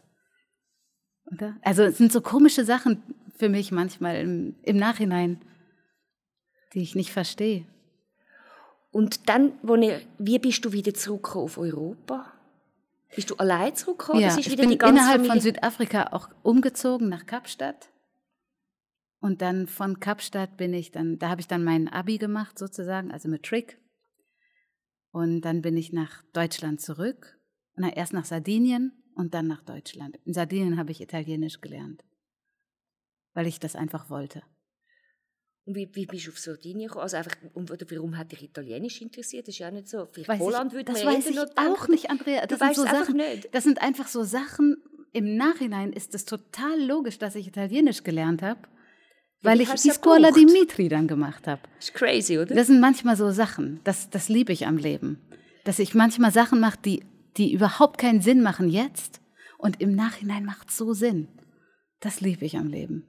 Oder? 1.25 1.57
Also 1.63 1.83
es 1.83 1.97
sind 1.97 2.11
so 2.11 2.21
komische 2.21 2.65
Sachen 2.65 3.01
für 3.35 3.49
mich 3.49 3.71
manchmal 3.71 4.17
im, 4.17 4.55
im 4.61 4.77
Nachhinein, 4.77 5.41
die 6.73 6.81
ich 6.81 6.93
nicht 6.93 7.11
verstehe. 7.11 7.65
Und 8.91 9.27
dann, 9.27 9.53
wo 9.63 9.75
ihr, 9.75 10.01
wie 10.19 10.37
bist 10.37 10.63
du 10.65 10.71
wieder 10.71 10.93
zurückgekommen 10.93 11.45
auf 11.45 11.57
Europa? 11.57 12.33
Bist 13.15 13.31
du 13.31 13.35
allein 13.37 13.75
zurückgekommen? 13.75 14.21
Ja, 14.21 14.37
ich 14.37 14.55
bin 14.55 14.71
innerhalb 14.71 15.25
Familie? 15.25 15.31
von 15.31 15.39
Südafrika 15.39 16.09
auch 16.11 16.29
umgezogen 16.43 17.09
nach 17.09 17.25
Kapstadt. 17.25 17.89
Und 19.19 19.41
dann 19.41 19.65
von 19.67 19.99
Kapstadt 19.99 20.57
bin 20.57 20.73
ich 20.73 20.91
dann, 20.91 21.17
da 21.17 21.29
habe 21.29 21.41
ich 21.41 21.47
dann 21.47 21.63
mein 21.63 21.87
Abi 21.87 22.17
gemacht 22.19 22.59
sozusagen, 22.59 23.11
also 23.11 23.29
mit 23.29 23.43
Trick. 23.43 23.80
Und 25.11 25.41
dann 25.41 25.61
bin 25.61 25.77
ich 25.77 25.91
nach 25.91 26.23
Deutschland 26.33 26.81
zurück. 26.81 27.37
Na, 27.75 27.93
erst 27.93 28.13
nach 28.13 28.25
Sardinien 28.25 28.91
und 29.15 29.33
dann 29.33 29.47
nach 29.47 29.61
Deutschland. 29.61 30.17
In 30.25 30.33
Sardinien 30.33 30.77
habe 30.77 30.91
ich 30.91 31.01
Italienisch 31.01 31.61
gelernt, 31.61 32.03
weil 33.33 33.47
ich 33.47 33.59
das 33.59 33.75
einfach 33.75 34.09
wollte. 34.09 34.43
Und 35.65 35.75
wie, 35.75 35.89
wie 35.93 36.05
bist 36.05 36.25
du 36.25 36.31
auf 36.31 36.39
Sardinien 36.39 36.87
gekommen? 36.87 37.03
Also 37.03 37.17
einfach, 37.17 37.35
oder 37.53 37.77
warum 37.89 38.17
hat 38.17 38.31
dich 38.31 38.43
Italienisch 38.43 39.01
interessiert? 39.01 39.47
Das 39.47 39.55
ist 39.55 39.59
ja 39.59 39.69
nicht 39.69 39.87
so. 39.87 40.07
Vielleicht 40.11 40.29
weiß 40.29 40.39
Holland 40.39 40.73
würde 40.73 40.91
Das 40.91 41.05
weiß 41.05 41.27
ich 41.27 41.39
auch 41.39 41.87
nicht, 41.87 42.09
Andrea. 42.09 42.47
Das 42.47 42.59
sind 42.59 42.75
so 42.75 42.83
Sachen. 42.83 43.17
Nicht. 43.17 43.53
Das 43.53 43.63
sind 43.63 43.81
einfach 43.81 44.07
so 44.07 44.23
Sachen. 44.23 44.77
Im 45.13 45.35
Nachhinein 45.35 45.93
ist 45.93 46.15
es 46.15 46.25
total 46.25 46.81
logisch, 46.81 47.19
dass 47.19 47.35
ich 47.35 47.47
Italienisch 47.47 48.03
gelernt 48.03 48.41
habe 48.41 48.61
weil 49.41 49.61
ich 49.61 49.69
die 49.69 49.89
Scuola 49.89 50.31
Dimitri 50.31 50.87
dann 50.87 51.07
gemacht 51.07 51.47
habe. 51.47 51.61
Ist 51.79 51.93
crazy, 51.93 52.37
oder? 52.37 52.53
Das 52.53 52.67
sind 52.67 52.79
manchmal 52.79 53.15
so 53.15 53.31
Sachen, 53.31 53.79
das, 53.83 54.09
das 54.09 54.29
liebe 54.29 54.53
ich 54.53 54.67
am 54.67 54.77
Leben. 54.77 55.19
Dass 55.63 55.79
ich 55.79 55.93
manchmal 55.93 56.31
Sachen 56.31 56.59
mache, 56.59 56.77
die, 56.83 57.03
die 57.37 57.53
überhaupt 57.53 57.97
keinen 57.97 58.21
Sinn 58.21 58.41
machen 58.41 58.69
jetzt 58.69 59.19
und 59.57 59.81
im 59.81 59.95
Nachhinein 59.95 60.45
macht 60.45 60.69
es 60.69 60.77
so 60.77 60.93
Sinn. 60.93 61.27
Das 61.99 62.21
liebe 62.21 62.45
ich 62.45 62.57
am 62.57 62.67
Leben. 62.67 63.05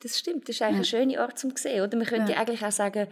Das 0.00 0.18
stimmt, 0.18 0.48
das 0.48 0.56
ist 0.56 0.62
eigentlich 0.62 0.90
ja. 0.90 0.98
ein 0.98 1.08
schöner 1.08 1.22
Ort 1.22 1.38
zum 1.38 1.56
sehen, 1.56 1.82
oder? 1.82 1.96
Man 1.96 2.06
könnte 2.06 2.32
ja. 2.32 2.38
eigentlich 2.38 2.64
auch 2.64 2.72
sagen, 2.72 3.06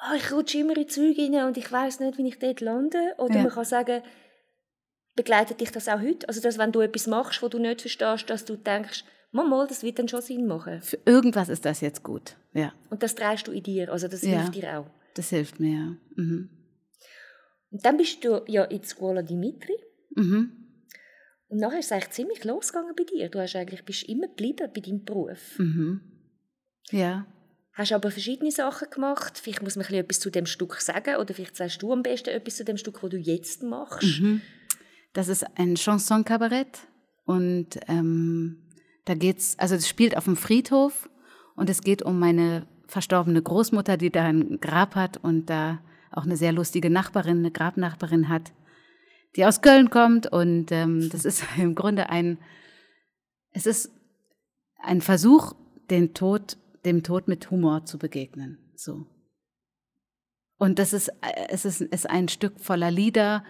oh, 0.00 0.14
ich 0.16 0.32
rutsche 0.32 0.58
immer 0.58 0.76
in 0.76 0.88
Züge 0.88 1.22
rein 1.22 1.46
und 1.46 1.56
ich 1.56 1.70
weiß 1.70 2.00
nicht, 2.00 2.18
wie 2.18 2.28
ich 2.28 2.38
dort 2.38 2.60
lande. 2.60 3.14
Oder 3.18 3.36
ja. 3.36 3.42
man 3.42 3.50
kann 3.50 3.64
sagen, 3.64 4.02
begleitet 5.16 5.60
dich 5.60 5.72
das 5.72 5.88
auch 5.88 6.00
heute? 6.00 6.28
Also, 6.28 6.40
dass 6.40 6.58
wenn 6.58 6.72
du 6.72 6.80
etwas 6.80 7.08
machst, 7.08 7.42
wo 7.42 7.48
du 7.48 7.58
nicht 7.58 7.80
verstehst, 7.80 8.30
dass 8.30 8.44
du 8.44 8.56
denkst, 8.56 9.04
Mal, 9.30 9.66
das 9.66 9.82
wird 9.82 9.98
dann 9.98 10.08
schon 10.08 10.22
Sinn 10.22 10.46
machen. 10.46 10.80
Für 10.80 10.98
irgendwas 11.04 11.48
ist 11.48 11.64
das 11.64 11.80
jetzt 11.80 12.02
gut, 12.02 12.36
ja. 12.54 12.72
Und 12.90 13.02
das 13.02 13.14
drehst 13.14 13.46
du 13.46 13.52
in 13.52 13.62
dir, 13.62 13.92
also 13.92 14.08
das 14.08 14.22
Ja. 14.22 14.40
hilft 14.40 14.54
dir 14.54 14.78
auch. 14.78 14.86
Das 15.14 15.30
hilft 15.30 15.60
mir, 15.60 15.70
ja. 15.78 15.96
Mhm. 16.16 16.50
Und 17.70 17.84
dann 17.84 17.96
bist 17.98 18.24
du 18.24 18.42
ja 18.46 18.64
in 18.64 18.80
die 18.80 18.86
Scuola 18.86 19.22
Dimitri. 19.22 19.76
Mhm. 20.16 20.52
Und 21.48 21.58
nachher 21.58 21.78
ist 21.80 21.86
es 21.86 21.92
eigentlich 21.92 22.10
ziemlich 22.10 22.44
losgegangen 22.44 22.94
bei 22.96 23.04
dir. 23.04 23.28
Du 23.28 23.38
hast 23.38 23.54
eigentlich, 23.56 23.84
bist 23.84 24.08
immer 24.08 24.28
geblieben 24.28 24.70
bei 24.74 24.80
deinem 24.80 25.04
Beruf. 25.04 25.58
Mhm. 25.58 26.00
Ja. 26.90 27.26
Hast 27.74 27.92
aber 27.92 28.10
verschiedene 28.10 28.50
Sachen 28.50 28.90
gemacht. 28.90 29.38
Vielleicht 29.38 29.62
muss 29.62 29.76
man 29.76 29.84
ein 29.84 29.88
bisschen 29.88 30.04
etwas 30.04 30.20
zu 30.20 30.30
dem 30.30 30.46
Stück 30.46 30.80
sagen 30.80 31.16
oder 31.16 31.32
vielleicht 31.34 31.56
sagst 31.56 31.80
du 31.82 31.92
am 31.92 32.02
besten 32.02 32.30
etwas 32.30 32.56
zu 32.56 32.64
dem 32.64 32.76
Stück, 32.76 33.00
das 33.00 33.10
du 33.10 33.16
jetzt 33.16 33.62
machst. 33.62 34.20
Das 35.12 35.28
ist 35.28 35.44
ein 35.58 35.74
Chanson-Kabarett 35.76 36.78
und 37.24 37.78
ähm, 37.88 38.62
da 39.08 39.14
geht's, 39.14 39.58
also 39.58 39.74
es 39.74 39.88
spielt 39.88 40.16
auf 40.16 40.24
dem 40.24 40.36
Friedhof 40.36 41.08
und 41.56 41.70
es 41.70 41.82
geht 41.82 42.02
um 42.02 42.18
meine 42.18 42.66
verstorbene 42.86 43.42
Großmutter, 43.42 43.96
die 43.96 44.10
da 44.10 44.24
ein 44.24 44.60
Grab 44.60 44.94
hat 44.94 45.16
und 45.18 45.46
da 45.46 45.80
auch 46.10 46.24
eine 46.24 46.36
sehr 46.36 46.52
lustige 46.52 46.90
Nachbarin, 46.90 47.38
eine 47.38 47.50
Grabnachbarin 47.50 48.28
hat, 48.28 48.52
die 49.36 49.44
aus 49.44 49.60
Köln 49.60 49.90
kommt 49.90 50.26
und 50.30 50.72
ähm, 50.72 51.08
das 51.10 51.24
ist 51.24 51.44
im 51.58 51.74
Grunde 51.74 52.10
ein, 52.10 52.38
es 53.52 53.66
ist 53.66 53.90
ein 54.78 55.00
Versuch, 55.00 55.54
den 55.90 56.14
Tod, 56.14 56.58
dem 56.84 57.02
Tod 57.02 57.28
mit 57.28 57.50
Humor 57.50 57.84
zu 57.84 57.98
begegnen. 57.98 58.58
So. 58.74 59.06
Und 60.58 60.78
das 60.78 60.92
ist, 60.92 61.08
äh, 61.08 61.46
es 61.48 61.64
ist, 61.64 61.80
ist 61.80 62.08
ein 62.08 62.28
Stück 62.28 62.60
voller 62.60 62.90
Lieder 62.90 63.44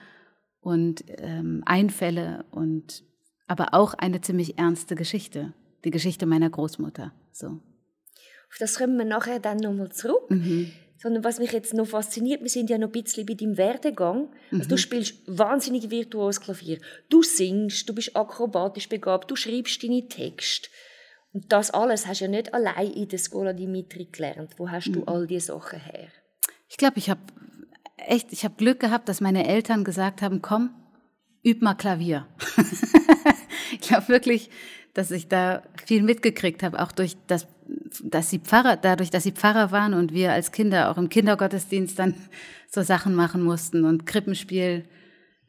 und 0.60 1.04
ähm, 1.08 1.62
Einfälle 1.66 2.44
und 2.50 3.04
aber 3.48 3.74
auch 3.74 3.94
eine 3.94 4.20
ziemlich 4.20 4.58
ernste 4.58 4.94
Geschichte. 4.94 5.52
Die 5.84 5.90
Geschichte 5.90 6.26
meiner 6.26 6.50
Großmutter. 6.50 7.12
So. 7.32 7.46
Auf 7.46 8.56
das 8.58 8.78
kommen 8.78 8.96
wir 8.96 9.04
nachher 9.04 9.40
dann 9.40 9.58
nochmal 9.58 9.90
zurück. 9.90 10.30
Mhm. 10.30 10.70
Sondern 11.00 11.22
was 11.22 11.38
mich 11.38 11.52
jetzt 11.52 11.74
noch 11.74 11.86
fasziniert, 11.86 12.42
wir 12.42 12.48
sind 12.48 12.70
ja 12.70 12.76
noch 12.78 12.88
ein 12.88 12.92
bisschen 12.92 13.24
bei 13.24 13.34
deinem 13.34 13.56
Werdegang. 13.56 14.28
Also 14.50 14.64
Mhm. 14.64 14.68
du 14.68 14.76
spielst 14.78 15.14
wahnsinnig 15.26 15.90
virtuos 15.90 16.40
Klavier. 16.40 16.78
Du 17.08 17.22
singst, 17.22 17.88
du 17.88 17.94
bist 17.94 18.16
akrobatisch 18.16 18.88
begabt, 18.88 19.30
du 19.30 19.36
schreibst 19.36 19.82
deine 19.82 20.08
Texte. 20.08 20.68
Und 21.32 21.52
das 21.52 21.70
alles 21.70 22.06
hast 22.06 22.20
du 22.20 22.24
ja 22.24 22.30
nicht 22.30 22.52
allein 22.54 22.90
in 22.90 23.06
der 23.08 23.18
Scuola 23.18 23.52
Dimitri 23.52 24.06
gelernt. 24.10 24.54
Wo 24.58 24.68
hast 24.70 24.88
Mhm. 24.88 24.92
du 24.94 25.04
all 25.04 25.26
diese 25.26 25.46
Sachen 25.52 25.78
her? 25.78 26.08
Ich 26.68 26.76
glaube, 26.78 26.98
ich 26.98 27.08
habe 27.10 27.20
echt, 27.98 28.32
ich 28.32 28.44
habe 28.44 28.56
Glück 28.56 28.80
gehabt, 28.80 29.08
dass 29.08 29.20
meine 29.20 29.46
Eltern 29.46 29.84
gesagt 29.84 30.20
haben, 30.22 30.42
komm, 30.42 30.70
üb 31.46 31.62
mal 31.62 31.74
Klavier. 31.74 32.26
ich 33.80 33.80
glaube 33.88 34.08
wirklich, 34.08 34.50
dass 34.94 35.11
ich 35.11 35.28
da 35.28 35.62
viel 35.87 36.02
mitgekriegt 36.02 36.62
habe, 36.62 36.82
auch 36.82 36.92
durch 36.92 37.16
das, 37.26 37.47
dass 38.02 38.30
sie 38.30 38.38
Pfarrer, 38.38 38.76
dadurch, 38.76 39.11
dass 39.11 39.23
sie 39.23 39.32
Pfarrer 39.32 39.70
waren 39.70 39.94
und 39.94 40.12
wir 40.12 40.32
als 40.32 40.52
Kinder 40.52 40.90
auch 40.90 40.99
im 40.99 41.08
Kindergottesdienst 41.08 41.99
dann 41.99 42.14
so 42.70 42.82
Sachen 42.82 43.14
machen 43.14 43.42
mussten 43.42 43.85
und 43.85 44.06
Krippenspiel 44.06 44.85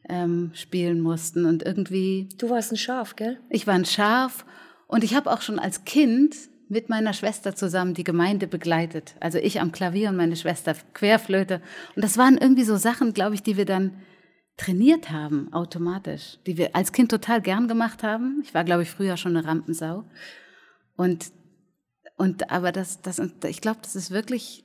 ähm, 0.08 0.50
spielen 0.54 1.00
mussten 1.00 1.44
und 1.44 1.62
irgendwie 1.62 2.28
Du 2.38 2.50
warst 2.50 2.72
ein 2.72 2.76
Schaf, 2.76 3.16
gell? 3.16 3.38
ich 3.50 3.66
war 3.66 3.74
ein 3.74 3.84
Schaf 3.84 4.44
und 4.86 5.04
ich 5.04 5.14
habe 5.14 5.30
auch 5.30 5.42
schon 5.42 5.58
als 5.58 5.84
Kind 5.84 6.34
mit 6.68 6.88
meiner 6.88 7.12
Schwester 7.12 7.54
zusammen 7.54 7.94
die 7.94 8.04
Gemeinde 8.04 8.46
begleitet. 8.46 9.16
Also 9.18 9.38
ich 9.38 9.60
am 9.60 9.72
Klavier 9.72 10.08
und 10.08 10.16
meine 10.16 10.36
Schwester 10.36 10.76
Querflöte. 10.94 11.60
Und 11.96 12.04
das 12.04 12.16
waren 12.16 12.38
irgendwie 12.38 12.62
so 12.62 12.76
Sachen, 12.76 13.12
glaube 13.12 13.34
ich, 13.34 13.42
die 13.42 13.56
wir 13.56 13.64
dann 13.64 13.96
trainiert 14.56 15.10
haben, 15.10 15.52
automatisch, 15.52 16.38
die 16.46 16.56
wir 16.58 16.76
als 16.76 16.92
Kind 16.92 17.10
total 17.10 17.40
gern 17.40 17.68
gemacht 17.68 18.02
haben. 18.02 18.42
Ich 18.44 18.52
war, 18.54 18.64
glaube 18.64 18.82
ich, 18.82 18.90
früher 18.90 19.16
schon 19.16 19.36
eine 19.36 19.46
Rampensau. 19.46 20.04
Und, 20.96 21.32
und 22.16 22.50
aber 22.50 22.72
das, 22.72 23.00
das, 23.00 23.20
ich 23.46 23.60
glaube, 23.60 23.80
das 23.82 23.96
ist 23.96 24.10
wirklich, 24.10 24.64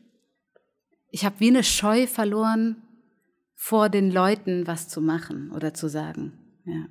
ich 1.11 1.23
habe 1.23 1.39
wie 1.39 1.47
eine 1.47 1.63
Scheu 1.63 2.07
verloren, 2.07 2.81
vor 3.55 3.89
den 3.89 4.11
Leuten 4.11 4.67
was 4.67 4.89
zu 4.89 5.01
machen 5.01 5.51
oder 5.51 5.73
zu 5.73 5.87
sagen. 5.87 6.33
Ja. 6.65 6.87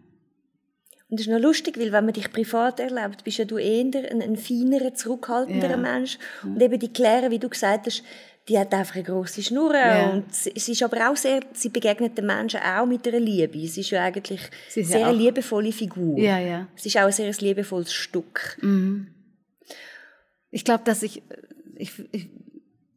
Und 1.10 1.20
das 1.20 1.26
ist 1.26 1.32
noch 1.32 1.38
lustig, 1.38 1.78
weil 1.78 1.92
wenn 1.92 2.06
man 2.06 2.14
dich 2.14 2.32
privat 2.32 2.80
erlebt, 2.80 3.22
bist 3.22 3.38
ja 3.38 3.44
du 3.44 3.58
eher 3.58 3.84
ein, 3.84 4.22
ein 4.22 4.36
feinerer, 4.36 4.94
zurückhaltenderer 4.94 5.72
Ja. 5.72 5.76
Mensch. 5.76 6.18
Und 6.42 6.60
eben 6.60 6.78
die 6.80 6.92
Claire, 6.92 7.30
wie 7.30 7.38
du 7.38 7.48
gesagt 7.48 7.86
hast, 7.86 8.02
die 8.48 8.58
hat 8.58 8.74
einfach 8.74 8.96
eine 8.96 9.04
grosse 9.04 9.42
Schnur. 9.42 9.74
Ja. 9.74 10.10
Und 10.10 10.34
sie, 10.34 10.52
sie 10.56 10.72
ist 10.72 10.82
aber 10.82 11.10
auch 11.10 11.16
sehr, 11.16 11.40
sie 11.54 11.70
begegnet 11.70 12.18
den 12.18 12.26
Menschen 12.26 12.60
auch 12.60 12.84
mit 12.84 13.06
einer 13.08 13.20
Liebe. 13.20 13.66
Sie 13.66 13.80
ist 13.80 13.90
ja 13.90 14.04
eigentlich 14.04 14.40
Sie 14.68 14.80
ist 14.80 14.90
sehr 14.90 15.00
ja 15.00 15.08
eine 15.08 15.16
liebevolle 15.16 15.72
Figur. 15.72 16.18
Ja, 16.18 16.38
ja. 16.38 16.68
Es 16.76 16.84
ist 16.84 16.96
auch 16.98 17.06
ein 17.06 17.12
sehr 17.12 17.32
liebevolles 17.32 17.92
Stück. 17.92 18.58
Ich 20.50 20.64
glaube, 20.64 20.84
dass 20.84 21.02
ich, 21.02 21.22
ich, 21.76 21.92
ich 22.12 22.28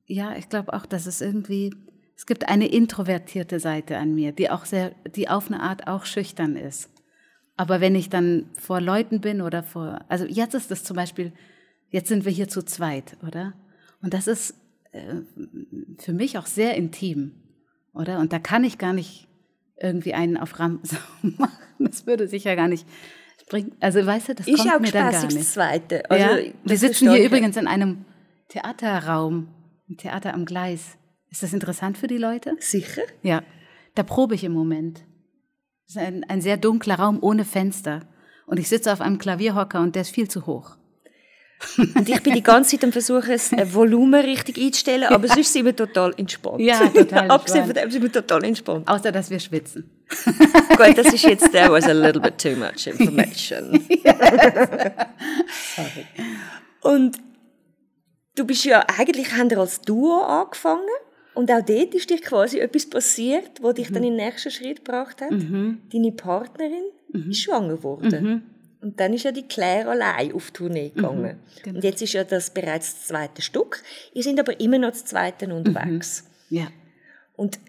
ja, 0.05 0.35
ich 0.35 0.49
glaube 0.49 0.73
auch, 0.73 0.85
dass 0.85 1.05
es 1.05 1.21
irgendwie, 1.21 1.73
es 2.15 2.25
gibt 2.25 2.47
eine 2.49 2.67
introvertierte 2.67 3.59
Seite 3.59 3.97
an 3.97 4.15
mir, 4.15 4.31
die 4.31 4.49
auch 4.49 4.65
sehr, 4.65 4.91
die 5.15 5.29
auf 5.29 5.47
eine 5.47 5.61
Art 5.61 5.87
auch 5.87 6.05
schüchtern 6.05 6.55
ist. 6.55 6.89
Aber 7.57 7.81
wenn 7.81 7.95
ich 7.95 8.09
dann 8.09 8.49
vor 8.53 8.79
Leuten 8.79 9.21
bin 9.21 9.41
oder 9.41 9.63
vor, 9.63 10.05
also 10.07 10.25
jetzt 10.25 10.53
ist 10.53 10.71
es 10.71 10.83
zum 10.83 10.95
Beispiel, 10.95 11.33
jetzt 11.89 12.07
sind 12.07 12.25
wir 12.25 12.31
hier 12.31 12.47
zu 12.47 12.63
zweit, 12.63 13.17
oder? 13.25 13.53
Und 14.01 14.13
das 14.13 14.27
ist 14.27 14.53
für 15.99 16.13
mich 16.13 16.37
auch 16.37 16.45
sehr 16.45 16.75
intim, 16.75 17.31
oder? 17.93 18.19
Und 18.19 18.33
da 18.33 18.39
kann 18.39 18.63
ich 18.63 18.77
gar 18.77 18.93
nicht 18.93 19.27
irgendwie 19.79 20.13
einen 20.13 20.37
auf 20.37 20.59
Rampensau 20.59 20.97
machen. 21.21 21.57
Das 21.79 22.05
würde 22.07 22.27
sicher 22.27 22.55
gar 22.55 22.67
nicht 22.67 22.87
bringen. 23.49 23.75
Also 23.79 24.05
weißt 24.05 24.29
du, 24.29 24.35
das 24.35 24.47
Ist 24.47 24.57
kommt 24.57 24.73
auch 24.73 24.79
mir 24.79 24.91
dann 24.91 25.11
gar 25.11 25.23
nicht. 25.23 25.37
das 25.37 25.53
Zweite. 25.53 26.09
Also, 26.09 26.23
ja, 26.23 26.35
das 26.37 26.53
wir 26.63 26.77
sitzen 26.77 27.11
hier 27.11 27.25
übrigens 27.25 27.57
in 27.57 27.67
einem 27.67 28.05
Theaterraum, 28.49 29.47
im 29.87 29.97
Theater 29.97 30.33
am 30.33 30.45
Gleis. 30.45 30.97
Ist 31.29 31.43
das 31.43 31.53
interessant 31.53 31.97
für 31.97 32.07
die 32.07 32.17
Leute? 32.17 32.55
Sicher? 32.59 33.01
Ja, 33.21 33.43
da 33.95 34.03
probe 34.03 34.35
ich 34.35 34.43
im 34.43 34.53
Moment. 34.53 35.03
Es 35.87 35.95
ist 35.95 36.01
ein, 36.01 36.23
ein 36.25 36.41
sehr 36.41 36.57
dunkler 36.57 36.95
Raum 36.95 37.19
ohne 37.21 37.45
Fenster. 37.45 38.01
Und 38.45 38.59
ich 38.59 38.69
sitze 38.69 38.91
auf 38.93 39.01
einem 39.01 39.17
Klavierhocker 39.17 39.81
und 39.81 39.95
der 39.95 40.03
ist 40.03 40.11
viel 40.11 40.29
zu 40.29 40.45
hoch. 40.45 40.76
Und 41.77 42.07
ich 42.07 42.21
bin 42.21 42.33
die 42.33 42.43
ganze 42.43 42.71
Zeit 42.71 42.83
am 42.83 42.91
Versuchen, 42.91 43.31
das 43.31 43.51
äh, 43.51 43.73
Volumen 43.73 44.23
richtig 44.23 44.57
einzustellen, 44.57 45.05
aber 45.05 45.27
sonst 45.27 45.51
sind 45.51 45.65
wir 45.65 45.75
total 45.75 46.13
entspannt. 46.17 46.59
Ja, 46.59 46.87
total 46.87 47.31
Abgesehen 47.31 47.65
von 47.65 47.73
dem 47.73 47.89
sind 47.89 48.03
wir 48.03 48.11
total 48.11 48.43
entspannt. 48.43 48.87
Außer, 48.87 49.11
dass 49.11 49.29
wir 49.29 49.39
schwitzen. 49.39 49.89
Gut, 50.77 50.97
das 50.97 51.13
ist 51.13 51.23
jetzt, 51.23 51.51
that 51.51 51.71
was 51.71 51.85
a 51.85 51.93
little 51.93 52.21
bit 52.21 52.37
too 52.37 52.55
much 52.55 52.85
information. 52.87 53.85
Und 56.81 57.17
du 58.35 58.45
bist 58.45 58.63
ja, 58.65 58.85
eigentlich 58.97 59.33
haben 59.33 59.49
wir 59.49 59.57
als 59.57 59.81
Duo 59.81 60.21
angefangen 60.21 60.85
und 61.33 61.51
auch 61.51 61.61
dort 61.63 61.93
ist 61.93 62.09
dir 62.09 62.19
quasi 62.19 62.59
etwas 62.59 62.89
passiert, 62.89 63.61
wo 63.61 63.71
dich 63.71 63.87
dann 63.91 64.03
in 64.03 64.15
den 64.15 64.25
nächsten 64.25 64.51
Schritt 64.51 64.85
gebracht 64.85 65.21
hat. 65.21 65.31
Deine 65.31 66.11
Partnerin 66.11 66.83
ist 67.29 67.41
schwanger 67.41 67.75
geworden. 67.77 68.43
Und 68.81 68.99
dann 68.99 69.13
ist 69.13 69.23
ja 69.23 69.31
die 69.31 69.47
Claire 69.47 69.89
allein 69.89 70.33
auf 70.33 70.51
Tournee 70.51 70.89
gegangen. 70.89 71.39
Und 71.65 71.83
jetzt 71.83 72.01
ist 72.01 72.13
ja 72.13 72.23
das 72.23 72.53
bereits 72.53 72.93
das 72.93 73.07
zweite 73.07 73.41
Stück. 73.41 73.81
Ihr 74.13 74.23
sind 74.23 74.39
aber 74.39 74.59
immer 74.59 74.77
noch 74.77 74.89
das 74.91 75.05
zweite 75.05 75.53
unterwegs. 75.53 76.25
Ja. 76.49 76.67
Und 77.35 77.59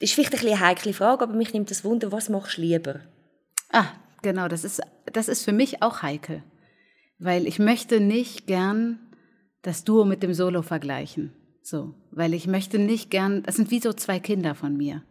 das 0.00 0.10
ist 0.10 0.14
vielleicht 0.14 0.34
ein 0.34 0.46
eine 0.46 0.60
heikle 0.60 0.92
Frage, 0.92 1.22
aber 1.22 1.34
mich 1.34 1.52
nimmt 1.52 1.70
das 1.70 1.84
Wunder, 1.84 2.12
was 2.12 2.28
machst 2.28 2.58
du 2.58 2.62
lieber? 2.62 3.00
Ah, 3.70 3.88
genau, 4.22 4.48
das 4.48 4.64
ist, 4.64 4.80
das 5.12 5.28
ist 5.28 5.44
für 5.44 5.52
mich 5.52 5.82
auch 5.82 6.02
heikel. 6.02 6.42
Weil 7.18 7.46
ich 7.46 7.58
möchte 7.58 8.00
nicht 8.00 8.46
gern 8.46 8.98
das 9.62 9.84
Duo 9.84 10.04
mit 10.04 10.22
dem 10.22 10.34
Solo 10.34 10.62
vergleichen. 10.62 11.32
So, 11.62 11.94
weil 12.10 12.34
ich 12.34 12.46
möchte 12.46 12.78
nicht 12.78 13.10
gern, 13.10 13.42
das 13.42 13.56
sind 13.56 13.70
wie 13.70 13.80
so 13.80 13.92
zwei 13.92 14.20
Kinder 14.20 14.54
von 14.54 14.76
mir, 14.76 15.02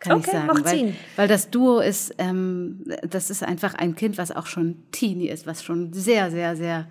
kann 0.00 0.18
ich 0.20 0.26
Okay, 0.28 0.36
sagen. 0.36 0.46
macht 0.46 0.64
weil, 0.64 0.94
weil 1.16 1.28
das 1.28 1.50
Duo 1.50 1.80
ist, 1.80 2.14
ähm, 2.18 2.84
das 3.08 3.30
ist 3.30 3.42
einfach 3.42 3.74
ein 3.74 3.94
Kind, 3.96 4.18
was 4.18 4.30
auch 4.32 4.46
schon 4.46 4.76
Teenie 4.92 5.28
ist, 5.28 5.46
was 5.46 5.62
schon 5.64 5.92
sehr, 5.92 6.30
sehr, 6.30 6.56
sehr, 6.56 6.88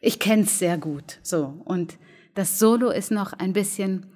ich 0.00 0.18
kenne 0.18 0.42
es 0.42 0.58
sehr 0.58 0.78
gut. 0.78 1.18
So, 1.22 1.60
und 1.64 1.98
das 2.34 2.58
Solo 2.58 2.90
ist 2.90 3.10
noch 3.10 3.32
ein 3.34 3.52
bisschen, 3.52 4.06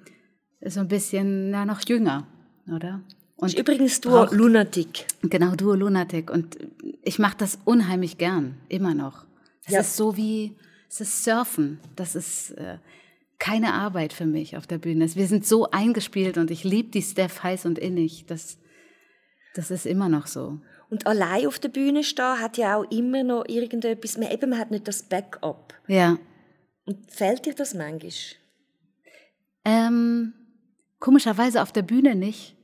so 0.65 0.79
ein 0.79 0.87
bisschen, 0.87 1.49
na, 1.51 1.65
noch 1.65 1.81
jünger, 1.87 2.27
oder? 2.73 3.01
Und 3.35 3.57
übrigens 3.57 3.99
du 4.01 4.09
braucht- 4.11 4.33
Lunatic. 4.33 5.07
Genau, 5.23 5.55
Duo 5.55 5.73
Lunatic. 5.73 6.29
Und 6.29 6.57
ich 7.01 7.17
mache 7.17 7.37
das 7.39 7.57
unheimlich 7.65 8.19
gern, 8.19 8.57
immer 8.69 8.93
noch. 8.93 9.25
Es 9.65 9.73
Ja. 9.73 9.79
ist 9.79 9.97
so 9.97 10.15
wie, 10.15 10.55
es 10.87 11.01
ist 11.01 11.23
Surfen. 11.23 11.79
Das 11.95 12.15
ist 12.15 12.51
äh, 12.51 12.77
keine 13.41 13.73
Arbeit 13.73 14.13
für 14.13 14.27
mich 14.27 14.55
auf 14.55 14.67
der 14.67 14.77
Bühne. 14.77 15.13
Wir 15.15 15.25
sind 15.25 15.47
so 15.47 15.71
eingespielt 15.71 16.37
und 16.37 16.51
ich 16.51 16.63
liebe 16.63 16.91
die 16.91 17.01
Steph 17.01 17.41
heiß 17.41 17.65
und 17.65 17.79
innig. 17.79 18.27
Das, 18.27 18.59
das 19.55 19.71
ist 19.71 19.87
immer 19.87 20.09
noch 20.09 20.27
so. 20.27 20.59
Und 20.91 21.07
allein 21.07 21.47
auf 21.47 21.57
der 21.57 21.69
Bühne 21.69 22.03
stehen 22.03 22.39
hat 22.39 22.57
ja 22.57 22.77
auch 22.77 22.91
immer 22.91 23.23
noch 23.23 23.45
irgendetwas, 23.47 24.19
man, 24.19 24.31
eben, 24.31 24.51
man 24.51 24.59
hat 24.59 24.69
nicht 24.69 24.87
das 24.87 25.01
Backup. 25.01 25.73
Ja. 25.87 26.19
Und 26.85 27.11
fällt 27.11 27.47
dir 27.47 27.55
das 27.55 27.73
manchmal? 27.73 28.11
Ähm, 29.65 30.33
komischerweise 30.99 31.63
auf 31.63 31.71
der 31.71 31.81
Bühne 31.81 32.15
nicht. 32.15 32.55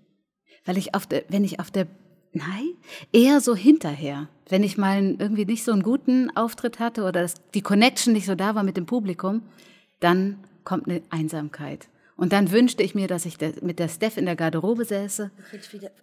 Weil 0.63 0.77
ich 0.77 0.93
auf 0.93 1.07
der, 1.07 1.23
wenn 1.29 1.43
ich 1.43 1.59
auf 1.59 1.71
der, 1.71 1.87
Nein, 2.33 2.73
eher 3.11 3.41
so 3.41 3.55
hinterher. 3.55 4.29
Wenn 4.47 4.61
ich 4.61 4.77
mal 4.77 5.15
irgendwie 5.17 5.45
nicht 5.45 5.63
so 5.63 5.71
einen 5.71 5.81
guten 5.81 6.29
Auftritt 6.37 6.79
hatte 6.79 7.01
oder 7.01 7.23
das, 7.23 7.33
die 7.55 7.61
Connection 7.61 8.13
nicht 8.13 8.27
so 8.27 8.35
da 8.35 8.53
war 8.53 8.61
mit 8.61 8.77
dem 8.77 8.85
Publikum, 8.85 9.41
dann 10.01 10.37
kommt 10.67 10.89
eine 10.89 11.01
Einsamkeit. 11.11 11.87
Und 12.17 12.33
dann 12.33 12.51
wünschte 12.51 12.83
ich 12.83 12.93
mir, 12.93 13.07
dass 13.07 13.25
ich 13.25 13.37
mit 13.61 13.79
der 13.79 13.87
Steph 13.87 14.17
in 14.17 14.25
der 14.25 14.35
Garderobe 14.35 14.83
säße 14.83 15.31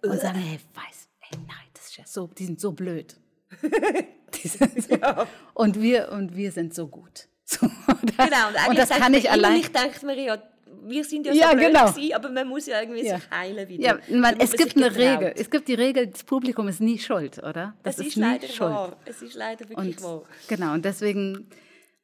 und 0.01 0.19
sage, 0.19 0.39
hey, 0.39 0.59
weiß, 0.73 1.07
hey, 1.19 1.37
nein, 1.45 1.67
das 1.75 1.85
ist 1.85 1.97
ja 1.97 2.03
so, 2.07 2.31
die 2.35 2.45
sind 2.45 2.59
so 2.59 2.71
blöd. 2.71 3.15
sind 4.43 4.83
so, 4.83 4.95
ja. 4.95 5.27
und, 5.53 5.79
wir, 5.79 6.11
und 6.11 6.35
wir 6.35 6.51
sind 6.51 6.73
so 6.73 6.87
gut. 6.87 7.27
So, 7.47 7.67
das, 8.17 8.27
genau, 8.27 8.47
und, 8.47 8.69
und 8.69 8.77
das 8.79 8.89
kann 8.89 9.13
ich 9.13 9.29
allein. 9.29 9.57
Ich 9.57 9.71
denke 9.71 10.03
mir 10.03 10.19
ja, 10.19 10.41
wir 10.83 11.03
sind 11.03 11.27
ja 11.27 11.33
so 11.33 11.39
ja, 11.39 11.53
blöd 11.53 11.67
genau. 11.67 11.91
gewesen, 11.91 12.15
aber 12.15 12.29
man 12.29 12.47
muss 12.47 12.65
ja 12.65 12.81
irgendwie 12.81 13.05
ja. 13.05 13.19
sich 13.19 13.29
heilen 13.29 13.69
wieder. 13.69 13.83
Ja, 13.83 14.17
man, 14.17 14.39
es 14.39 14.53
gibt 14.53 14.75
eine. 14.75 14.95
Regel. 14.95 15.31
Es 15.37 15.51
gibt 15.51 15.67
die 15.67 15.75
Regel, 15.75 16.07
das 16.07 16.23
Publikum 16.23 16.67
ist 16.67 16.81
nie 16.81 16.97
schuld, 16.97 17.37
oder? 17.37 17.75
Das 17.83 17.99
es 17.99 18.07
ist, 18.07 18.07
ist 18.07 18.15
leider 18.15 18.47
schuld. 18.47 18.71
wahr. 18.71 18.97
Es 19.05 19.21
ist 19.21 19.35
leider 19.35 19.69
wirklich 19.69 19.97
und, 19.97 20.03
wahr. 20.03 20.23
Genau, 20.47 20.73
und 20.73 20.83
deswegen 20.85 21.51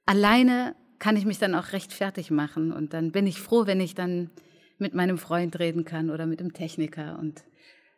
alleine 0.06 0.75
kann 1.01 1.17
ich 1.17 1.25
mich 1.25 1.39
dann 1.39 1.55
auch 1.55 1.74
recht 1.74 1.91
fertig 1.91 2.29
machen. 2.31 2.72
Und 2.72 2.93
dann 2.93 3.12
bin 3.12 3.25
ich 3.25 3.41
froh, 3.41 3.65
wenn 3.65 3.81
ich 3.81 3.96
dann 3.96 4.29
mit 4.77 4.93
meinem 4.93 5.17
Freund 5.17 5.60
reden 5.60 5.84
kann 5.84 6.12
oder 6.12 6.27
mit 6.27 6.39
dem 6.39 6.53
Techniker 6.53 7.17
und 7.20 7.43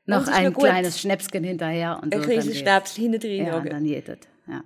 noch 0.06 0.28
ein 0.28 0.54
kleines 0.54 1.00
Schnäpschen 1.00 1.44
hinterher. 1.44 2.00
Und 2.02 2.14
ein 2.14 2.22
so, 2.22 2.28
kleines 2.28 2.58
Schnäpschen 2.58 3.12
hinterher. 3.12 3.48
Ja, 3.48 3.58
und 3.58 3.72
dann 3.72 3.86
jedet. 3.86 4.28
Ja. 4.48 4.64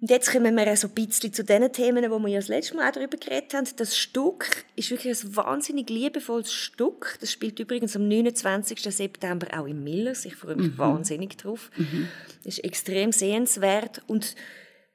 Und 0.00 0.10
jetzt 0.10 0.32
kommen 0.32 0.56
wir 0.56 0.76
so 0.76 0.88
ein 0.88 0.94
bisschen 0.94 1.32
zu 1.32 1.44
den 1.44 1.72
Themen, 1.72 2.10
wo 2.10 2.18
wir 2.18 2.28
ja 2.28 2.40
das 2.40 2.48
letzte 2.48 2.74
Mal 2.74 2.88
auch 2.88 2.92
darüber 2.92 3.16
geredet 3.16 3.54
haben. 3.54 3.68
Das 3.76 3.96
Stück 3.96 4.64
ist 4.74 4.90
wirklich 4.90 5.22
ein 5.22 5.36
wahnsinnig 5.36 5.90
liebevolles 5.90 6.52
Stück. 6.52 7.18
Das 7.20 7.30
spielt 7.30 7.60
übrigens 7.60 7.94
am 7.94 8.08
29. 8.08 8.80
September 8.82 9.46
auch 9.56 9.66
in 9.66 9.84
Millers. 9.84 10.24
Ich 10.24 10.34
freue 10.34 10.56
mich 10.56 10.72
mhm. 10.72 10.78
wahnsinnig 10.78 11.36
drauf. 11.36 11.70
Mhm. 11.76 12.08
Das 12.42 12.58
ist 12.58 12.64
extrem 12.64 13.12
sehenswert. 13.12 14.02
Und 14.08 14.34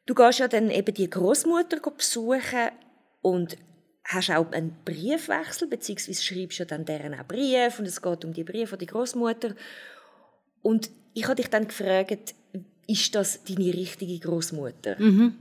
du 0.07 0.15
gehst 0.15 0.39
ja 0.39 0.47
dann 0.47 0.71
eben 0.71 0.93
die 0.93 1.09
Großmutter 1.09 1.79
besuchen 1.91 2.71
und 3.21 3.57
hast 4.03 4.31
auch 4.31 4.51
einen 4.51 4.75
Briefwechsel, 4.85 5.67
beziehungsweise 5.67 6.23
schreibst 6.23 6.59
ja 6.59 6.65
dann 6.65 6.85
deren 6.85 7.13
auch 7.13 7.27
Brief 7.27 7.77
und 7.77 7.85
es 7.85 8.01
geht 8.01 8.25
um 8.25 8.33
die 8.33 8.45
Briefe 8.45 8.67
von 8.67 8.79
der 8.79 8.87
Großmutter. 8.87 9.53
Und 10.61 10.89
ich 11.13 11.25
habe 11.25 11.35
dich 11.35 11.49
dann 11.49 11.67
gefragt, 11.67 12.33
ist 12.87 13.15
das 13.15 13.43
deine 13.43 13.73
richtige 13.73 14.17
Großmutter? 14.19 14.95
Mhm. 14.97 15.35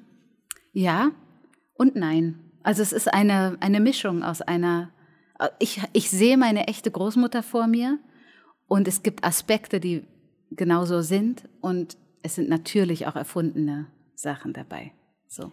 Ja 0.73 1.12
und 1.75 1.94
nein. 1.94 2.40
Also 2.64 2.82
es 2.82 2.92
ist 2.92 3.12
eine, 3.12 3.56
eine 3.61 3.78
Mischung 3.78 4.25
aus 4.25 4.42
einer, 4.42 4.90
ich, 5.61 5.80
ich 5.92 6.11
sehe 6.11 6.37
meine 6.37 6.66
echte 6.66 6.90
Großmutter 6.90 7.44
vor 7.44 7.68
mir 7.68 8.00
und 8.66 8.88
es 8.88 9.04
gibt 9.04 9.23
Aspekte, 9.23 9.78
die 9.78 10.04
genauso 10.50 11.02
sind 11.02 11.49
und 11.61 11.96
es 12.23 12.35
sind 12.35 12.49
natürlich 12.49 13.06
auch 13.06 13.14
erfundene 13.14 13.87
Sachen 14.16 14.52
dabei. 14.52 14.92
So. 15.28 15.52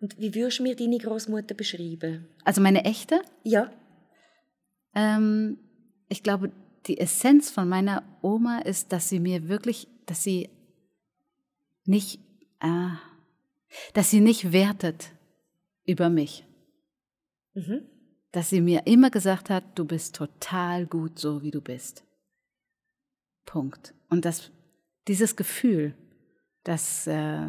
Und 0.00 0.18
wie 0.18 0.34
würdest 0.34 0.58
du 0.58 0.62
mir 0.62 0.76
deine 0.76 0.98
Großmutter 0.98 1.54
beschreiben? 1.54 2.28
Also 2.44 2.60
meine 2.60 2.84
echte? 2.84 3.22
Ja. 3.42 3.70
Ähm, 4.94 5.58
ich 6.08 6.22
glaube, 6.22 6.52
die 6.86 6.98
Essenz 6.98 7.50
von 7.50 7.68
meiner 7.68 8.02
Oma 8.22 8.60
ist, 8.60 8.92
dass 8.92 9.08
sie 9.08 9.20
mir 9.20 9.48
wirklich, 9.48 9.88
dass 10.06 10.22
sie 10.22 10.48
nicht, 11.84 12.20
äh, 12.60 12.90
dass 13.92 14.10
sie 14.10 14.20
nicht 14.20 14.52
wertet 14.52 15.12
über 15.84 16.08
mich. 16.08 16.44
Mhm. 17.54 17.82
Dass 18.30 18.50
sie 18.50 18.60
mir 18.60 18.86
immer 18.86 19.10
gesagt 19.10 19.50
hat, 19.50 19.64
du 19.74 19.84
bist 19.84 20.14
total 20.14 20.86
gut 20.86 21.18
so, 21.18 21.42
wie 21.42 21.50
du 21.50 21.60
bist. 21.60 22.04
Punkt. 23.44 23.94
Und 24.10 24.24
das, 24.24 24.50
dieses 25.08 25.34
Gefühl, 25.34 25.94
das 26.62 27.06
äh, 27.06 27.48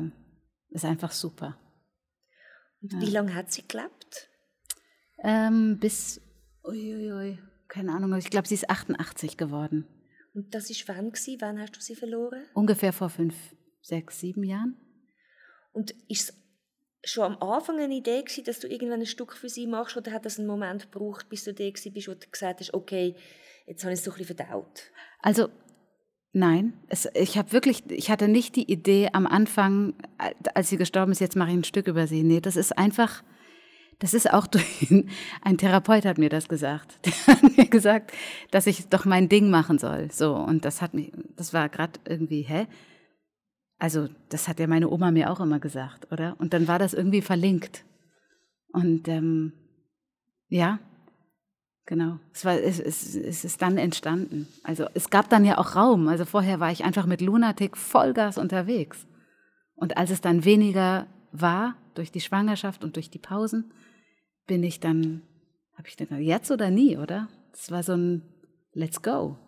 ist 0.69 0.85
einfach 0.85 1.11
super. 1.11 1.57
Und 2.81 2.93
ja. 2.93 3.01
wie 3.01 3.11
lange 3.11 3.35
hat 3.35 3.51
sie 3.51 3.67
gelebt? 3.67 4.29
Ähm, 5.23 5.79
bis, 5.79 6.21
uiuiui, 6.63 7.39
keine 7.67 7.93
Ahnung, 7.93 8.13
ich 8.17 8.29
glaube, 8.29 8.47
sie 8.47 8.55
ist 8.55 8.69
88 8.69 9.37
geworden. 9.37 9.87
Und 10.33 10.53
das 10.53 10.69
ist 10.69 10.87
wann 10.87 11.11
gewesen? 11.11 11.37
Wann 11.41 11.59
hast 11.59 11.75
du 11.75 11.81
sie 11.81 11.95
verloren? 11.95 12.43
Ungefähr 12.53 12.93
vor 12.93 13.09
fünf, 13.09 13.35
sechs, 13.81 14.19
sieben 14.19 14.43
Jahren. 14.43 14.77
Und 15.71 15.91
ist 16.07 16.29
es 16.29 17.11
schon 17.11 17.35
am 17.35 17.41
Anfang 17.41 17.79
eine 17.79 17.93
Idee 17.93 18.21
gewesen, 18.21 18.43
dass 18.43 18.59
du 18.59 18.67
irgendwann 18.67 19.01
ein 19.01 19.05
Stück 19.05 19.33
für 19.33 19.49
sie 19.49 19.67
machst, 19.67 19.97
oder 19.97 20.11
hat 20.11 20.25
das 20.25 20.37
einen 20.37 20.47
Moment 20.47 20.91
gebraucht, 20.91 21.29
bis 21.29 21.43
du 21.43 21.53
der 21.53 21.71
bist, 21.71 22.07
wo 22.07 22.13
du 22.13 22.27
gesagt 22.29 22.59
hast, 22.59 22.73
okay, 22.73 23.15
jetzt 23.65 23.83
habe 23.83 23.93
ich 23.93 23.99
es 23.99 24.05
so 24.05 24.11
ein 24.11 24.17
bisschen 24.17 24.37
verdaut? 24.37 24.83
Also 25.21 25.49
Nein, 26.31 26.73
es, 26.89 27.09
ich 27.15 27.37
habe 27.37 27.51
wirklich, 27.51 27.89
ich 27.89 28.11
hatte 28.11 28.27
nicht 28.27 28.55
die 28.55 28.71
Idee 28.71 29.09
am 29.13 29.25
Anfang, 29.25 29.95
als 30.53 30.69
sie 30.69 30.77
gestorben 30.77 31.11
ist, 31.11 31.21
jetzt 31.21 31.35
mache 31.35 31.49
ich 31.49 31.55
ein 31.55 31.63
Stück 31.63 31.87
über 31.87 32.05
sie. 32.05 32.23
Nee, 32.23 32.39
das 32.39 32.55
ist 32.55 32.77
einfach, 32.77 33.23
das 33.97 34.13
ist 34.13 34.31
auch 34.31 34.45
durch, 34.47 34.93
ein 35.41 35.57
Therapeut 35.57 36.05
hat 36.05 36.19
mir 36.19 36.29
das 36.29 36.47
gesagt. 36.47 36.99
Der 37.05 37.35
hat 37.35 37.57
mir 37.57 37.65
gesagt, 37.67 38.11
dass 38.51 38.67
ich 38.67 38.87
doch 38.89 39.05
mein 39.05 39.27
Ding 39.27 39.49
machen 39.49 39.79
soll. 39.79 40.11
So, 40.11 40.35
und 40.35 40.65
das 40.65 40.81
hat 40.81 40.93
mich, 40.93 41.11
das 41.35 41.53
war 41.53 41.67
gerade 41.67 41.99
irgendwie, 42.07 42.43
hä? 42.43 42.67
Also, 43.79 44.09
das 44.27 44.47
hat 44.47 44.59
ja 44.59 44.67
meine 44.67 44.89
Oma 44.89 45.09
mir 45.09 45.31
auch 45.31 45.39
immer 45.39 45.59
gesagt, 45.59 46.11
oder? 46.11 46.35
Und 46.37 46.53
dann 46.53 46.67
war 46.67 46.79
das 46.79 46.93
irgendwie 46.93 47.21
verlinkt. 47.21 47.85
Und 48.71 49.07
ähm, 49.07 49.53
ja, 50.49 50.79
Genau. 51.89 52.19
Es, 52.31 52.45
war, 52.45 52.53
es, 52.53 52.79
es, 52.79 53.15
es 53.15 53.43
ist 53.43 53.63
dann 53.63 53.79
entstanden. 53.79 54.47
Also 54.61 54.85
es 54.93 55.09
gab 55.09 55.27
dann 55.27 55.43
ja 55.43 55.57
auch 55.57 55.75
Raum. 55.75 56.07
Also 56.07 56.23
vorher 56.23 56.59
war 56.59 56.71
ich 56.71 56.83
einfach 56.83 57.07
mit 57.07 57.19
Lunatic 57.19 57.75
Vollgas 57.75 58.37
unterwegs. 58.37 59.07
Und 59.73 59.97
als 59.97 60.11
es 60.11 60.21
dann 60.21 60.45
weniger 60.45 61.07
war, 61.31 61.73
durch 61.95 62.11
die 62.11 62.21
Schwangerschaft 62.21 62.83
und 62.83 62.95
durch 62.95 63.09
die 63.09 63.17
Pausen, 63.17 63.73
bin 64.45 64.61
ich 64.61 64.79
dann, 64.79 65.23
habe 65.75 65.87
ich 65.87 65.97
gedacht, 65.97 66.19
jetzt 66.19 66.51
oder 66.51 66.69
nie, 66.69 66.95
oder? 66.95 67.27
Das 67.53 67.71
war 67.71 67.81
so 67.81 67.93
ein 67.93 68.21
Let's 68.73 69.01
go. 69.01 69.39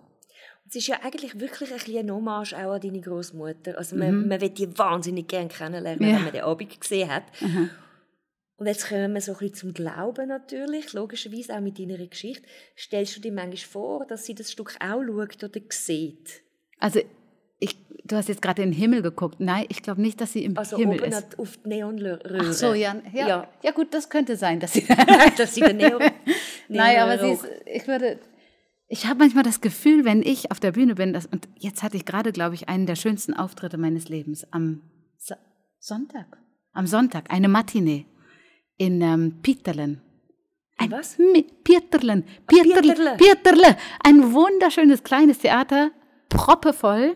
Es 0.68 0.74
ist 0.74 0.88
ja 0.88 0.96
eigentlich 1.04 1.40
wirklich 1.40 1.72
ein 1.72 1.78
bisschen 1.78 2.10
Hommage 2.10 2.54
auch 2.54 2.74
an 2.74 2.82
deine 2.82 3.02
Großmutter. 3.02 3.78
Also 3.78 3.96
man, 3.96 4.24
mhm. 4.24 4.28
man 4.30 4.42
wird 4.42 4.58
die 4.58 4.76
wahnsinnig 4.80 5.28
gerne 5.28 5.48
kennenlernen, 5.48 6.10
ja. 6.10 6.16
wenn 6.16 6.24
man 6.24 6.32
den 6.32 6.42
Abend 6.42 6.82
gesehen 6.82 7.12
hat. 7.12 7.24
Mhm. 7.40 7.70
Und 8.62 8.68
jetzt 8.68 8.90
kommen 8.90 9.12
wir 9.12 9.22
so 9.22 9.32
ein 9.32 9.40
bisschen 9.40 9.56
zum 9.56 9.74
Glauben 9.74 10.28
natürlich, 10.28 10.94
logischerweise 10.94 11.56
auch 11.56 11.62
mit 11.62 11.80
deiner 11.80 11.98
Geschichte. 11.98 12.48
Stellst 12.78 13.18
du 13.18 13.20
dir 13.20 13.32
manchmal 13.32 13.58
vor, 13.58 14.06
dass 14.06 14.24
sie 14.24 14.36
das 14.36 14.52
Stück 14.52 14.76
auch 14.80 15.02
schaut 15.02 15.44
oder 15.44 15.62
sieht? 15.70 16.44
Also 16.78 17.00
ich, 17.58 17.76
du 18.04 18.16
hast 18.16 18.30
jetzt 18.30 18.44
gerade 18.44 18.62
in 18.62 18.70
den 18.70 18.78
Himmel 18.78 19.02
geguckt. 19.02 19.40
Nein, 19.40 19.66
ich 19.70 19.82
glaube 19.82 20.00
nicht, 20.00 20.22
dass 20.22 20.34
sie 20.34 20.46
im 20.46 20.56
also 20.60 20.78
Himmel 20.78 21.00
oben 21.00 21.12
ist. 21.12 21.40
auf 21.40 21.58
die 21.58 21.70
Neonröhre. 21.70 22.38
Ach 22.40 22.54
so, 22.54 22.76
ja, 22.76 23.02
ja, 23.12 23.28
ja. 23.28 23.48
Ja 23.64 23.72
gut, 23.72 23.96
das 23.96 24.12
könnte 24.12 24.36
sein, 24.36 24.60
dass 24.60 24.74
sie... 24.74 24.86
dass 25.38 25.56
sie 25.56 25.62
den 25.62 25.78
Neon... 25.78 26.00
Nein, 26.68 27.00
aber 27.00 27.18
sie 27.18 27.32
ist, 27.32 27.48
ich 27.66 27.88
würde... 27.88 28.20
Ich 28.88 29.08
habe 29.08 29.18
manchmal 29.18 29.44
das 29.44 29.62
Gefühl, 29.62 30.06
wenn 30.06 30.22
ich 30.22 30.52
auf 30.52 30.60
der 30.60 30.74
Bühne 30.74 30.94
bin, 30.94 31.14
dass, 31.14 31.26
und 31.26 31.50
jetzt 31.58 31.82
hatte 31.82 31.98
ich 31.98 32.06
gerade, 32.06 32.32
glaube 32.32 32.54
ich, 32.54 32.70
einen 32.70 32.86
der 32.86 32.96
schönsten 32.96 33.34
Auftritte 33.34 33.80
meines 33.80 34.08
Lebens 34.08 34.46
am 34.52 34.84
so 35.18 35.34
Sonntag. 35.80 36.38
Am 36.74 36.86
Sonntag, 36.86 37.34
eine 37.34 37.48
Matinee 37.48 38.06
in 38.82 39.00
ähm, 39.02 39.36
Pieterlen. 39.44 40.02
Ein 40.78 40.92
was? 40.92 41.16
Pieterlen. 41.64 42.26
Pieterle. 42.48 43.16
Pieterle. 43.16 43.78
Ein 44.04 44.34
wunderschönes 44.34 45.04
kleines 45.04 45.38
Theater, 45.38 45.92
proppevoll. 46.30 47.16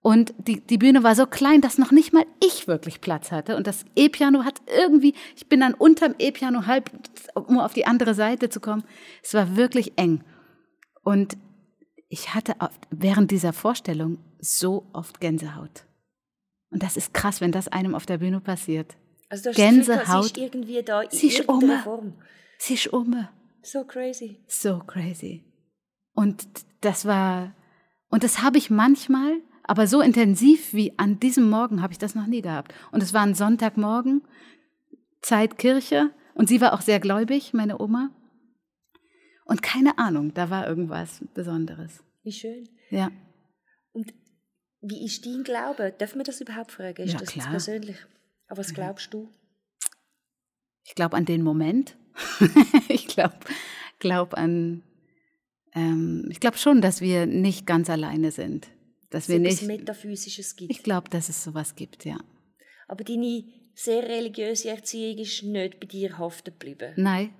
Und 0.00 0.32
die, 0.38 0.60
die 0.60 0.78
Bühne 0.78 1.02
war 1.02 1.16
so 1.16 1.26
klein, 1.26 1.60
dass 1.60 1.78
noch 1.78 1.90
nicht 1.90 2.12
mal 2.12 2.24
ich 2.40 2.68
wirklich 2.68 3.00
Platz 3.00 3.32
hatte. 3.32 3.56
Und 3.56 3.66
das 3.66 3.84
E-Piano 3.96 4.44
hat 4.44 4.62
irgendwie, 4.68 5.14
ich 5.34 5.48
bin 5.48 5.58
dann 5.58 5.74
unterm 5.74 6.14
E-Piano 6.20 6.66
halb, 6.66 6.92
um 7.34 7.58
auf 7.58 7.74
die 7.74 7.86
andere 7.86 8.14
Seite 8.14 8.48
zu 8.48 8.60
kommen. 8.60 8.84
Es 9.24 9.34
war 9.34 9.56
wirklich 9.56 9.98
eng. 9.98 10.22
Und 11.02 11.36
ich 12.08 12.32
hatte 12.32 12.54
während 12.90 13.32
dieser 13.32 13.52
Vorstellung 13.52 14.18
so 14.38 14.86
oft 14.92 15.20
Gänsehaut. 15.20 15.84
Und 16.70 16.84
das 16.84 16.96
ist 16.96 17.12
krass, 17.12 17.40
wenn 17.40 17.50
das 17.50 17.66
einem 17.66 17.96
auf 17.96 18.06
der 18.06 18.18
Bühne 18.18 18.38
passiert. 18.38 18.96
Also 19.28 19.50
Gänsehaut. 19.50 20.24
sie 20.24 20.30
ist 20.30 20.38
irgendwie 20.38 20.82
da 20.82 21.02
in 21.02 21.10
sie 21.10 21.28
ist 21.28 21.48
um. 21.48 21.70
Form. 21.82 22.14
Sie 22.58 22.74
ist 22.74 22.88
um. 22.88 23.26
So 23.62 23.84
crazy. 23.84 24.40
So 24.46 24.78
crazy. 24.78 25.44
Und 26.14 26.46
das 26.80 27.04
war, 27.04 27.54
und 28.08 28.22
das 28.22 28.42
habe 28.42 28.58
ich 28.58 28.70
manchmal, 28.70 29.40
aber 29.64 29.86
so 29.86 30.00
intensiv 30.00 30.72
wie 30.72 30.96
an 30.98 31.18
diesem 31.18 31.50
Morgen 31.50 31.82
habe 31.82 31.92
ich 31.92 31.98
das 31.98 32.14
noch 32.14 32.26
nie 32.26 32.42
gehabt. 32.42 32.72
Und 32.92 33.02
es 33.02 33.12
war 33.12 33.22
ein 33.22 33.34
Sonntagmorgen, 33.34 34.22
Zeit 35.20 35.58
Kirche, 35.58 36.10
und 36.34 36.48
sie 36.48 36.60
war 36.60 36.74
auch 36.74 36.82
sehr 36.82 37.00
gläubig, 37.00 37.54
meine 37.54 37.80
Oma. 37.80 38.10
Und 39.46 39.62
keine 39.62 39.98
Ahnung, 39.98 40.34
da 40.34 40.50
war 40.50 40.66
irgendwas 40.68 41.24
Besonderes. 41.34 42.02
Wie 42.22 42.32
schön. 42.32 42.68
Ja. 42.90 43.10
Und 43.92 44.12
wie 44.80 45.04
ist 45.04 45.24
dein 45.24 45.42
Glaube? 45.44 45.92
Dürfen 45.98 46.18
wir 46.18 46.24
das 46.24 46.40
überhaupt 46.40 46.72
fragen? 46.72 47.02
Ist 47.02 47.14
ja, 47.14 47.18
das 47.18 47.30
klar. 47.30 47.50
persönlich? 47.50 47.96
Aber 48.48 48.58
was 48.58 48.74
glaubst 48.74 49.12
du? 49.12 49.28
Ich 50.84 50.94
glaube 50.94 51.16
an 51.16 51.24
den 51.24 51.42
Moment. 51.42 51.96
ich 52.88 53.08
glaube 53.08 53.36
glaub 53.98 54.34
an, 54.34 54.82
ähm, 55.74 56.28
ich 56.30 56.40
glaube 56.40 56.58
schon, 56.58 56.80
dass 56.80 57.00
wir 57.00 57.26
nicht 57.26 57.66
ganz 57.66 57.90
alleine 57.90 58.30
sind. 58.30 58.68
dass 59.10 59.28
wir 59.28 59.38
nicht. 59.38 59.62
Metaphysisches 59.62 60.56
gibt. 60.56 60.70
Ich 60.70 60.82
glaube, 60.82 61.10
dass 61.10 61.28
es 61.28 61.42
sowas 61.44 61.74
gibt, 61.74 62.04
ja. 62.04 62.18
Aber 62.88 63.04
deine 63.04 63.44
sehr 63.74 64.02
religiöse 64.02 64.70
Erziehung 64.70 65.18
ist 65.18 65.42
nicht 65.42 65.80
bei 65.80 65.86
dir 65.86 66.18
haften 66.18 66.52
geblieben. 66.52 66.92
Nein. 66.96 67.30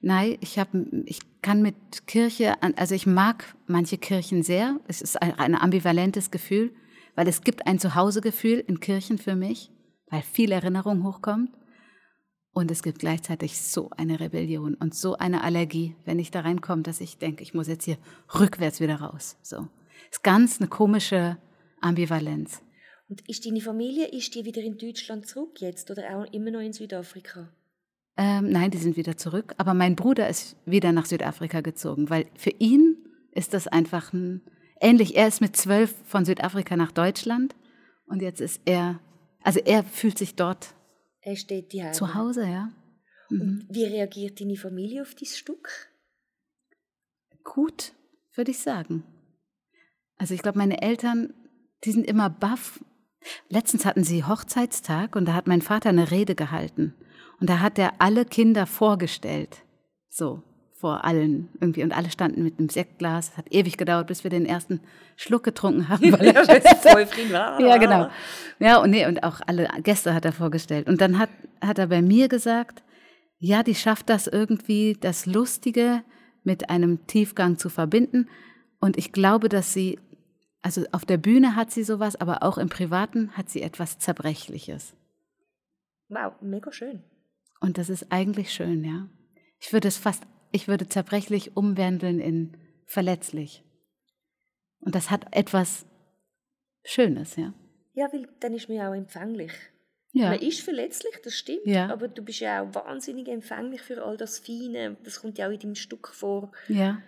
Nein, 0.00 0.36
ich, 0.40 0.58
hab, 0.58 0.68
ich 1.06 1.20
kann 1.40 1.62
mit 1.62 2.06
Kirche, 2.06 2.60
also 2.76 2.94
ich 2.94 3.06
mag 3.06 3.54
manche 3.66 3.96
Kirchen 3.96 4.42
sehr. 4.42 4.80
Es 4.86 5.00
ist 5.00 5.20
ein, 5.20 5.38
ein 5.38 5.54
ambivalentes 5.54 6.30
Gefühl, 6.30 6.74
weil 7.14 7.28
es 7.28 7.42
gibt 7.42 7.66
ein 7.66 7.78
Zuhausegefühl 7.78 8.58
in 8.66 8.80
Kirchen 8.80 9.18
für 9.18 9.34
mich, 9.34 9.70
weil 10.12 10.22
viel 10.22 10.52
Erinnerung 10.52 11.04
hochkommt. 11.04 11.50
Und 12.52 12.70
es 12.70 12.82
gibt 12.82 12.98
gleichzeitig 12.98 13.58
so 13.58 13.88
eine 13.96 14.20
Rebellion 14.20 14.74
und 14.74 14.94
so 14.94 15.16
eine 15.16 15.42
Allergie, 15.42 15.96
wenn 16.04 16.18
ich 16.18 16.30
da 16.30 16.40
reinkomme, 16.40 16.82
dass 16.82 17.00
ich 17.00 17.16
denke, 17.16 17.42
ich 17.42 17.54
muss 17.54 17.66
jetzt 17.66 17.86
hier 17.86 17.96
rückwärts 18.38 18.78
wieder 18.80 18.96
raus. 18.96 19.38
So. 19.42 19.68
Ist 20.10 20.22
ganz 20.22 20.60
eine 20.60 20.68
komische 20.68 21.38
Ambivalenz. 21.80 22.60
Und 23.08 23.26
ist 23.26 23.46
deine 23.46 23.62
Familie, 23.62 24.06
ist 24.08 24.34
die 24.34 24.44
wieder 24.44 24.60
in 24.60 24.76
Deutschland 24.76 25.26
zurück 25.26 25.62
jetzt 25.62 25.90
oder 25.90 26.02
auch 26.14 26.30
immer 26.30 26.50
noch 26.50 26.60
in 26.60 26.74
Südafrika? 26.74 27.48
Ähm, 28.18 28.50
nein, 28.50 28.70
die 28.70 28.78
sind 28.78 28.98
wieder 28.98 29.16
zurück. 29.16 29.54
Aber 29.56 29.72
mein 29.72 29.96
Bruder 29.96 30.28
ist 30.28 30.56
wieder 30.66 30.92
nach 30.92 31.06
Südafrika 31.06 31.62
gezogen, 31.62 32.10
weil 32.10 32.26
für 32.36 32.52
ihn 32.58 32.98
ist 33.32 33.54
das 33.54 33.66
einfach 33.66 34.12
ein, 34.12 34.42
ähnlich. 34.78 35.16
Er 35.16 35.26
ist 35.26 35.40
mit 35.40 35.56
zwölf 35.56 35.94
von 36.04 36.26
Südafrika 36.26 36.76
nach 36.76 36.92
Deutschland 36.92 37.56
und 38.04 38.20
jetzt 38.20 38.42
ist 38.42 38.60
er, 38.66 39.00
also 39.42 39.60
er 39.60 39.84
fühlt 39.84 40.18
sich 40.18 40.34
dort 40.34 40.74
er 41.22 41.36
steht 41.36 41.72
die 41.72 41.88
zu 41.92 42.14
Hause, 42.14 42.46
ja. 42.46 42.72
Mhm. 43.30 43.40
Und 43.40 43.66
wie 43.70 43.84
reagiert 43.84 44.40
deine 44.40 44.56
Familie 44.56 45.02
auf 45.02 45.14
dieses 45.14 45.38
Stück? 45.38 45.88
Gut, 47.44 47.92
würde 48.34 48.50
ich 48.50 48.58
sagen. 48.58 49.04
Also 50.16 50.34
ich 50.34 50.42
glaube, 50.42 50.58
meine 50.58 50.82
Eltern, 50.82 51.32
die 51.84 51.92
sind 51.92 52.06
immer 52.06 52.28
baff. 52.28 52.84
Letztens 53.48 53.84
hatten 53.84 54.04
sie 54.04 54.24
Hochzeitstag 54.24 55.14
und 55.14 55.26
da 55.26 55.34
hat 55.34 55.46
mein 55.46 55.62
Vater 55.62 55.88
eine 55.90 56.10
Rede 56.10 56.34
gehalten. 56.34 56.94
Und 57.40 57.48
da 57.48 57.60
hat 57.60 57.78
er 57.78 58.00
alle 58.00 58.24
Kinder 58.24 58.66
vorgestellt. 58.66 59.62
So, 60.08 60.42
vor 60.82 61.04
allen 61.04 61.48
irgendwie. 61.60 61.84
Und 61.84 61.92
alle 61.92 62.10
standen 62.10 62.42
mit 62.42 62.58
einem 62.58 62.68
Sektglas. 62.68 63.28
Es 63.30 63.36
hat 63.36 63.46
ewig 63.54 63.76
gedauert, 63.78 64.08
bis 64.08 64.24
wir 64.24 64.30
den 64.30 64.44
ersten 64.44 64.80
Schluck 65.14 65.44
getrunken 65.44 65.88
haben. 65.88 66.12
Weil 66.12 66.26
er 66.34 66.44
voll 66.44 67.32
war. 67.32 67.60
Ja, 67.60 67.76
genau. 67.76 68.10
Ja, 68.58 68.78
und, 68.78 68.90
nee, 68.90 69.06
und 69.06 69.22
auch 69.22 69.40
alle 69.46 69.68
Gäste 69.84 70.12
hat 70.12 70.24
er 70.24 70.32
vorgestellt. 70.32 70.88
Und 70.88 71.00
dann 71.00 71.20
hat, 71.20 71.30
hat 71.60 71.78
er 71.78 71.86
bei 71.86 72.02
mir 72.02 72.28
gesagt, 72.28 72.82
ja, 73.38 73.62
die 73.62 73.76
schafft 73.76 74.10
das 74.10 74.26
irgendwie, 74.26 74.96
das 75.00 75.24
Lustige 75.24 76.02
mit 76.42 76.68
einem 76.68 77.06
Tiefgang 77.06 77.58
zu 77.58 77.68
verbinden. 77.68 78.28
Und 78.80 78.98
ich 78.98 79.12
glaube, 79.12 79.48
dass 79.48 79.72
sie, 79.72 80.00
also 80.62 80.84
auf 80.90 81.04
der 81.04 81.16
Bühne 81.16 81.54
hat 81.54 81.70
sie 81.70 81.84
sowas, 81.84 82.16
aber 82.16 82.42
auch 82.42 82.58
im 82.58 82.68
Privaten 82.68 83.30
hat 83.36 83.50
sie 83.50 83.62
etwas 83.62 84.00
Zerbrechliches. 84.00 84.96
Wow, 86.08 86.32
mega 86.40 86.72
schön. 86.72 87.04
Und 87.60 87.78
das 87.78 87.88
ist 87.88 88.10
eigentlich 88.10 88.52
schön, 88.52 88.82
ja. 88.82 89.06
Ich 89.60 89.72
würde 89.72 89.86
es 89.86 89.96
fast 89.96 90.24
ich 90.52 90.68
würde 90.68 90.88
zerbrechlich 90.88 91.56
umwandeln 91.56 92.20
in 92.20 92.56
verletzlich. 92.86 93.64
Und 94.80 94.94
das 94.94 95.10
hat 95.10 95.26
etwas 95.34 95.86
Schönes, 96.84 97.36
ja. 97.36 97.54
Ja, 97.94 98.12
weil 98.12 98.28
dann 98.40 98.54
ist 98.54 98.68
man 98.68 98.78
ja 98.78 98.90
auch 98.90 98.94
empfänglich. 98.94 99.52
Ja. 100.12 100.30
Man 100.30 100.40
ist 100.40 100.60
verletzlich, 100.60 101.14
das 101.24 101.34
stimmt, 101.34 101.64
ja. 101.66 101.88
aber 101.90 102.08
du 102.08 102.22
bist 102.22 102.40
ja 102.40 102.62
auch 102.62 102.74
wahnsinnig 102.74 103.28
empfänglich 103.28 103.80
für 103.80 104.04
all 104.04 104.16
das 104.16 104.38
Feine. 104.38 104.96
Das 105.04 105.20
kommt 105.20 105.38
ja 105.38 105.48
auch 105.48 105.52
in 105.52 105.58
deinem 105.58 105.74
Stück 105.74 106.08
vor. 106.08 106.52
Ja. 106.68 107.00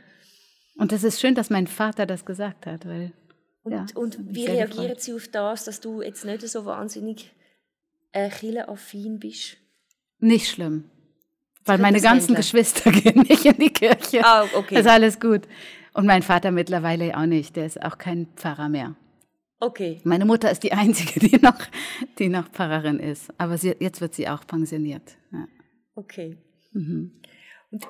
Und 0.76 0.90
das 0.90 1.04
ist 1.04 1.20
schön, 1.20 1.34
dass 1.34 1.50
mein 1.50 1.66
Vater 1.66 2.06
das 2.06 2.24
gesagt 2.24 2.66
hat, 2.66 2.86
weil. 2.86 3.12
Und, 3.62 3.72
ja, 3.72 3.86
und 3.94 4.18
wie 4.34 4.46
reagieren 4.46 4.88
gefreut. 4.88 5.00
sie 5.00 5.14
auf 5.14 5.28
das, 5.28 5.64
dass 5.64 5.80
du 5.80 6.02
jetzt 6.02 6.24
nicht 6.24 6.42
so 6.42 6.64
wahnsinnig 6.64 7.32
äh, 8.12 8.30
affin 8.60 9.18
bist? 9.18 9.56
Nicht 10.18 10.48
schlimm. 10.48 10.90
Weil 11.64 11.78
meine 11.78 12.00
ganzen 12.00 12.34
Geschwister 12.34 12.90
gehen 12.92 13.22
nicht 13.22 13.44
in 13.44 13.58
die 13.58 13.72
Kirche. 13.72 14.24
Ah, 14.24 14.44
okay. 14.54 14.78
Ist 14.78 14.86
alles 14.86 15.18
gut. 15.18 15.42
Und 15.94 16.06
mein 16.06 16.22
Vater 16.22 16.50
mittlerweile 16.50 17.16
auch 17.16 17.26
nicht. 17.26 17.56
Der 17.56 17.66
ist 17.66 17.82
auch 17.82 17.98
kein 17.98 18.26
Pfarrer 18.36 18.68
mehr. 18.68 18.96
Okay. 19.60 20.00
Meine 20.04 20.26
Mutter 20.26 20.50
ist 20.50 20.62
die 20.62 20.72
Einzige, 20.72 21.20
die 21.28 21.38
noch, 21.38 21.58
die 22.18 22.28
noch 22.28 22.48
Pfarrerin 22.48 22.98
ist. 22.98 23.32
Aber 23.38 23.56
sie, 23.56 23.74
jetzt 23.80 24.00
wird 24.00 24.14
sie 24.14 24.28
auch 24.28 24.46
pensioniert. 24.46 25.16
Ja. 25.32 25.46
Okay. 25.94 26.36
Mhm. 26.72 27.12
Und 27.70 27.86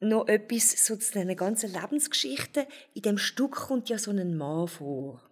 noch 0.00 0.26
etwas 0.26 0.84
so 0.84 0.96
zu 0.96 1.12
deiner 1.12 1.36
ganzen 1.36 1.72
Lebensgeschichte. 1.72 2.66
In 2.94 3.02
dem 3.02 3.18
Stück 3.18 3.52
kommt 3.52 3.88
ja 3.88 3.98
so 3.98 4.10
ein 4.10 4.36
Mann 4.36 4.66
vor. 4.66 5.22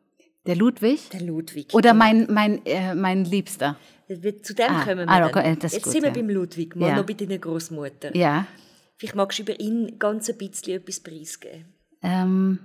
Der 0.47 0.57
Ludwig? 0.57 1.11
Der 1.11 1.23
Ludwig. 1.23 1.75
Oder 1.75 1.93
mein, 1.93 2.27
mein, 2.31 2.65
äh, 2.65 2.95
mein 2.95 3.25
Liebster. 3.25 3.77
Zu 4.43 4.55
dem 4.55 4.71
ah, 4.71 4.85
kommen 4.85 5.07
wir 5.07 5.09
ah, 5.09 5.27
okay, 5.27 5.57
Jetzt 5.63 5.85
gut, 5.85 5.93
sind 5.93 6.03
wir 6.03 6.09
ja. 6.09 6.15
beim 6.15 6.29
Ludwig, 6.29 6.75
mal 6.75 6.89
ja. 6.89 6.97
noch 6.97 7.07
bei 7.07 7.13
deiner 7.13 7.39
Großmutter. 7.39 8.17
Ja. 8.17 8.47
Vielleicht 8.97 9.15
magst 9.15 9.39
du 9.39 9.45
über 9.45 9.61
ihn 9.61 10.01
ganz 10.01 10.29
ein 10.29 10.37
bisschen 10.37 10.81
etwas 10.81 10.99
preisgeben. 10.99 11.67
Ähm, 12.03 12.59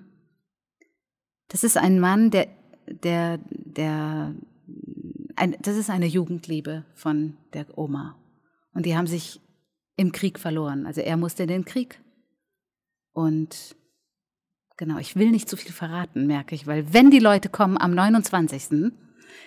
das 1.50 1.64
ist 1.64 1.78
ein 1.78 2.00
Mann, 2.00 2.32
der, 2.32 2.48
der, 2.88 3.40
der, 3.50 4.34
ein, 5.36 5.56
das 5.62 5.78
ist 5.78 5.92
eine 5.92 6.08
Jugendliebe 6.08 6.84
von 6.96 7.38
der 7.54 7.78
Oma. 7.78 8.18
Und 8.74 8.88
die 8.88 8.98
haben 8.98 9.06
sich 9.08 9.40
im 9.98 10.12
Krieg 10.12 10.40
verloren. 10.40 10.88
Also 10.88 11.02
er 11.02 11.16
musste 11.16 11.44
in 11.44 11.50
den 11.50 11.66
Krieg. 11.66 12.02
Und 13.14 13.76
genau, 14.78 14.98
ich 14.98 15.16
will 15.16 15.30
nicht 15.30 15.48
zu 15.48 15.58
viel 15.58 15.72
verraten, 15.72 16.26
merke 16.26 16.56
ich, 16.56 16.66
weil 16.66 16.92
wenn 16.92 17.12
die 17.12 17.20
Leute 17.20 17.50
kommen 17.50 17.78
am 17.78 17.92
29 17.92 18.92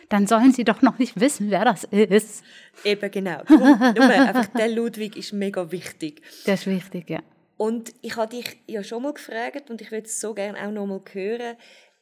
dann 0.09 0.27
sollen 0.27 0.53
sie 0.53 0.65
doch 0.65 0.83
noch 0.83 0.99
nicht 0.99 1.21
wissen, 1.21 1.51
wer 1.51 1.65
das 1.65 1.85
ist. 1.85 2.45
Eben 2.85 3.11
genau. 3.11 3.43
Darum, 3.45 3.83
einfach 3.83 4.47
der 4.47 4.69
Ludwig 4.69 5.17
ist 5.17 5.33
mega 5.33 5.71
wichtig. 5.71 6.23
Der 6.47 6.55
ist 6.55 6.67
wichtig, 6.67 7.11
ja. 7.11 7.23
Und 7.57 7.93
ich 8.03 8.17
habe 8.17 8.37
dich 8.37 8.57
ja 8.67 8.85
schon 8.85 9.03
mal 9.03 9.13
gefragt 9.13 9.71
und 9.71 9.81
ich 9.81 9.91
würde 9.91 10.07
es 10.07 10.21
so 10.21 10.33
gerne 10.33 10.59
auch 10.65 10.71
noch 10.71 10.87
mal 10.87 11.03
hören, 11.13 11.57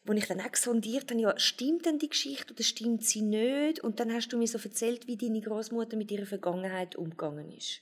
wo 0.05 0.12
ich 0.12 0.27
dann 0.27 0.40
auch 0.40 0.55
sondiert 0.55 1.11
habe, 1.11 1.20
ja, 1.20 1.38
stimmt 1.38 1.87
denn 1.87 1.99
die 1.99 2.09
Geschichte 2.09 2.53
oder 2.53 2.62
stimmt 2.62 3.05
sie 3.05 3.22
nicht? 3.22 3.81
Und 3.81 3.99
dann 3.99 4.12
hast 4.12 4.29
du 4.29 4.38
mir 4.38 4.46
so 4.46 4.59
erzählt, 4.59 5.07
wie 5.07 5.16
deine 5.16 5.40
Großmutter 5.40 5.96
mit 5.96 6.11
ihrer 6.11 6.27
Vergangenheit 6.27 6.94
umgegangen 6.94 7.51
ist. 7.51 7.81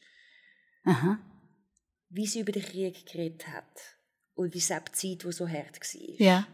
Aha. 0.85 1.19
Wie 2.09 2.27
sie 2.27 2.41
über 2.41 2.53
den 2.53 2.63
Krieg 2.63 3.05
geredet 3.07 3.49
hat 3.49 3.99
und 4.35 4.55
wie 4.55 4.59
es 4.59 4.71
auch 4.71 4.81
die 4.81 4.93
Zeit, 4.93 5.25
die 5.25 5.33
so 5.33 5.49
hart 5.49 5.81
war. 5.81 6.21
Ja. 6.21 6.47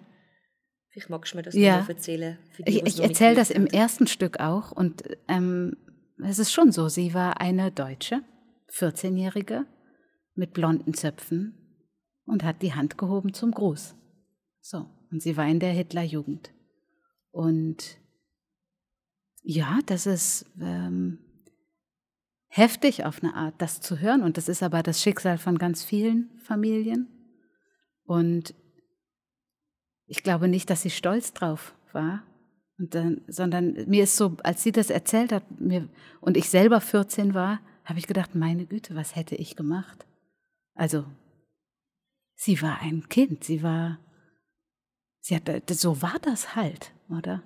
Vielleicht 0.90 1.10
magst 1.10 1.32
du 1.32 1.36
mir 1.36 1.42
das 1.42 1.54
ja. 1.54 1.80
noch 1.80 1.88
erzählen. 1.88 2.38
Die, 2.58 2.62
ich, 2.68 2.86
ich 2.86 3.00
erzähle 3.00 3.36
das 3.36 3.50
im 3.50 3.66
ersten 3.66 4.06
Stück 4.06 4.40
auch 4.40 4.72
und 4.72 5.04
ähm, 5.28 5.76
es 6.22 6.38
ist 6.38 6.52
schon 6.52 6.72
so, 6.72 6.88
sie 6.88 7.14
war 7.14 7.40
eine 7.40 7.70
Deutsche, 7.70 8.22
14-Jährige, 8.72 9.66
mit 10.34 10.52
blonden 10.52 10.94
Zöpfen 10.94 11.54
und 12.26 12.44
hat 12.44 12.62
die 12.62 12.74
Hand 12.74 12.98
gehoben 12.98 13.34
zum 13.34 13.52
Gruß. 13.52 13.94
So, 14.60 14.86
und 15.10 15.22
sie 15.22 15.36
war 15.36 15.46
in 15.46 15.60
der 15.60 15.72
Hitlerjugend. 15.72 16.52
Und 17.30 17.98
ja, 19.42 19.78
das 19.86 20.06
ist 20.06 20.46
ähm, 20.60 21.18
heftig 22.48 23.04
auf 23.04 23.22
eine 23.22 23.34
Art, 23.34 23.54
das 23.58 23.80
zu 23.80 23.98
hören. 24.00 24.22
Und 24.22 24.36
das 24.36 24.48
ist 24.48 24.62
aber 24.62 24.82
das 24.82 25.00
Schicksal 25.02 25.38
von 25.38 25.58
ganz 25.58 25.82
vielen 25.84 26.30
Familien. 26.38 27.08
Und 28.04 28.54
ich 30.10 30.24
glaube 30.24 30.48
nicht, 30.48 30.68
dass 30.68 30.82
sie 30.82 30.90
stolz 30.90 31.32
drauf 31.32 31.72
war, 31.92 32.24
dann, 32.78 33.20
sondern 33.28 33.88
mir 33.88 34.02
ist 34.02 34.16
so, 34.16 34.36
als 34.42 34.62
sie 34.62 34.72
das 34.72 34.90
erzählt 34.90 35.30
hat 35.30 35.44
mir, 35.60 35.88
und 36.20 36.36
ich 36.36 36.50
selber 36.50 36.80
14 36.80 37.32
war, 37.32 37.60
habe 37.84 38.00
ich 38.00 38.08
gedacht, 38.08 38.34
meine 38.34 38.66
Güte, 38.66 38.96
was 38.96 39.14
hätte 39.14 39.36
ich 39.36 39.54
gemacht? 39.54 40.04
Also, 40.74 41.04
sie 42.34 42.60
war 42.60 42.80
ein 42.80 43.08
Kind, 43.08 43.44
sie 43.44 43.62
war, 43.62 44.00
sie 45.20 45.36
hat, 45.36 45.48
so 45.70 46.02
war 46.02 46.18
das 46.22 46.56
halt, 46.56 46.92
oder? 47.08 47.44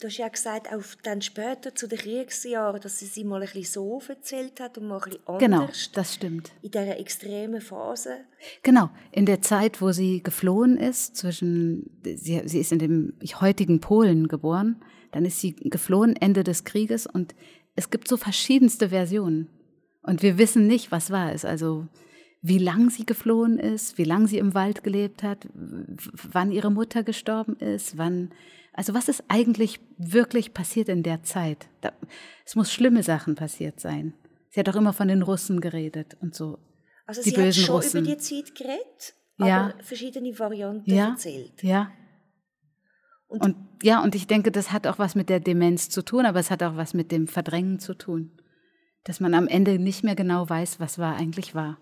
Du 0.00 0.06
hast 0.06 0.16
ja 0.16 0.28
gesagt, 0.28 0.72
auch 0.72 0.84
dann 1.02 1.22
später 1.22 1.74
zu 1.74 1.88
den 1.88 1.98
Kriegsjahren, 1.98 2.80
dass 2.80 3.00
sie 3.00 3.06
sie 3.06 3.24
mal 3.24 3.42
ein 3.42 3.48
bisschen 3.48 3.64
so 3.64 4.00
erzählt 4.06 4.60
hat 4.60 4.78
und 4.78 4.86
mal 4.86 4.98
ein 4.98 5.10
bisschen 5.10 5.20
genau, 5.38 5.62
anders. 5.62 5.84
Genau, 5.86 5.94
das 5.94 6.14
stimmt. 6.14 6.52
In 6.62 6.70
dieser 6.70 7.00
extremen 7.00 7.60
Phase. 7.60 8.18
Genau, 8.62 8.90
in 9.10 9.26
der 9.26 9.42
Zeit, 9.42 9.82
wo 9.82 9.90
sie 9.90 10.22
geflohen 10.22 10.76
ist, 10.76 11.16
zwischen, 11.16 11.90
sie, 12.04 12.40
sie 12.44 12.60
ist 12.60 12.70
in 12.70 12.78
dem 12.78 13.14
heutigen 13.40 13.80
Polen 13.80 14.28
geboren, 14.28 14.80
dann 15.10 15.24
ist 15.24 15.40
sie 15.40 15.56
geflohen 15.56 16.14
Ende 16.14 16.44
des 16.44 16.62
Krieges 16.62 17.08
und 17.08 17.34
es 17.74 17.90
gibt 17.90 18.06
so 18.06 18.16
verschiedenste 18.16 18.90
Versionen. 18.90 19.48
Und 20.02 20.22
wir 20.22 20.38
wissen 20.38 20.68
nicht, 20.68 20.92
was 20.92 21.10
wahr 21.10 21.32
ist. 21.32 21.44
Also 21.44 21.88
wie 22.40 22.58
lang 22.58 22.88
sie 22.90 23.04
geflohen 23.04 23.58
ist, 23.58 23.98
wie 23.98 24.04
lang 24.04 24.28
sie 24.28 24.38
im 24.38 24.54
Wald 24.54 24.84
gelebt 24.84 25.24
hat, 25.24 25.48
wann 25.52 26.52
ihre 26.52 26.70
Mutter 26.70 27.02
gestorben 27.02 27.56
ist, 27.56 27.98
wann 27.98 28.30
also 28.78 28.94
was 28.94 29.08
ist 29.08 29.24
eigentlich 29.26 29.80
wirklich 29.96 30.54
passiert 30.54 30.88
in 30.88 31.02
der 31.02 31.24
Zeit? 31.24 31.68
Da, 31.80 31.92
es 32.46 32.54
muss 32.54 32.72
schlimme 32.72 33.02
Sachen 33.02 33.34
passiert 33.34 33.80
sein. 33.80 34.14
Sie 34.50 34.60
hat 34.60 34.68
auch 34.68 34.76
immer 34.76 34.92
von 34.92 35.08
den 35.08 35.22
Russen 35.22 35.60
geredet 35.60 36.16
und 36.20 36.36
so. 36.36 36.58
Also 37.04 37.20
die 37.20 37.30
sie 37.30 37.34
bösen 37.34 37.62
hat 37.62 37.66
schon 37.66 37.74
Russen. 37.74 38.04
über 38.04 38.14
die 38.14 38.18
Zeit 38.18 38.54
geredet, 38.54 39.14
aber 39.36 39.48
ja. 39.48 39.74
verschiedene 39.82 40.38
Varianten 40.38 40.94
ja. 40.94 41.08
erzählt. 41.08 41.60
Ja. 41.60 41.90
Und, 43.26 43.42
und, 43.42 43.56
ja, 43.82 44.00
und 44.00 44.14
ich 44.14 44.28
denke, 44.28 44.52
das 44.52 44.70
hat 44.70 44.86
auch 44.86 45.00
was 45.00 45.16
mit 45.16 45.28
der 45.28 45.40
Demenz 45.40 45.88
zu 45.88 46.02
tun, 46.02 46.24
aber 46.24 46.38
es 46.38 46.52
hat 46.52 46.62
auch 46.62 46.76
was 46.76 46.94
mit 46.94 47.10
dem 47.10 47.26
Verdrängen 47.26 47.80
zu 47.80 47.94
tun. 47.94 48.30
Dass 49.02 49.18
man 49.18 49.34
am 49.34 49.48
Ende 49.48 49.80
nicht 49.80 50.04
mehr 50.04 50.14
genau 50.14 50.48
weiß, 50.48 50.78
was 50.78 51.00
war 51.00 51.16
eigentlich 51.16 51.52
war. 51.52 51.78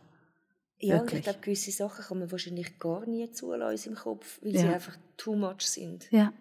Ja, 0.79 1.03
und 1.03 1.13
ich 1.13 1.23
glaube, 1.23 1.41
gewisse 1.43 1.73
Sachen 1.73 2.03
kann 2.07 2.21
man 2.21 2.33
wahrscheinlich 2.33 2.79
gar 2.79 3.07
nie 3.07 3.31
zulassen 3.33 3.91
im 3.91 3.97
Kopf, 3.97 4.41
weil 4.43 4.55
ja. 4.55 4.61
sie 4.63 4.69
einfach 4.69 4.97
too 5.19 5.37
much 5.37 5.61
sind. 5.61 6.11
Ja. 6.11 6.33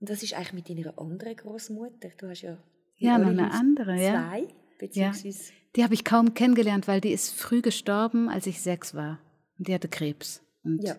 Und 0.00 0.10
was 0.10 0.22
ist 0.22 0.34
eigentlich 0.34 0.52
mit 0.52 0.68
deiner 0.68 0.98
anderen 0.98 1.36
Großmutter? 1.36 2.08
Du 2.18 2.28
hast 2.28 2.42
ja 2.42 2.56
ja 3.00 3.18
noch 3.18 3.28
eine 3.28 3.50
andere, 3.50 3.96
zwei, 3.96 4.40
ja. 4.40 4.48
beziehungsweise 4.78 5.52
ja. 5.52 5.54
Die 5.76 5.84
habe 5.84 5.94
ich 5.94 6.04
kaum 6.04 6.34
kennengelernt, 6.34 6.88
weil 6.88 7.00
die 7.00 7.12
ist 7.12 7.32
früh 7.32 7.62
gestorben, 7.62 8.28
als 8.28 8.46
ich 8.46 8.60
sechs 8.60 8.94
war. 8.94 9.20
Und 9.58 9.68
die 9.68 9.74
hatte 9.74 9.88
Krebs. 9.88 10.42
Und 10.64 10.82
ja. 10.82 10.96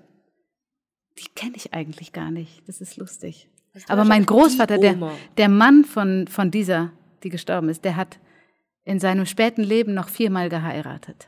die 1.18 1.28
kenne 1.36 1.54
ich 1.56 1.74
eigentlich 1.74 2.14
gar 2.14 2.32
nicht. 2.32 2.68
Das 2.68 2.80
ist 2.80 2.98
lustig. 2.98 3.50
Also 3.74 3.86
Aber 3.90 4.06
mein 4.06 4.26
Großvater, 4.26 4.78
der, 4.78 4.98
der 5.38 5.50
Mann 5.50 5.84
von, 5.84 6.28
von 6.28 6.52
dieser, 6.52 6.94
die 7.24 7.30
gestorben 7.30 7.70
ist, 7.70 7.84
der 7.84 7.96
hat 7.96 8.20
in 8.84 9.00
seinem 9.00 9.26
späten 9.26 9.64
Leben 9.64 9.94
noch 9.94 10.10
viermal 10.10 10.50
geheiratet. 10.50 11.28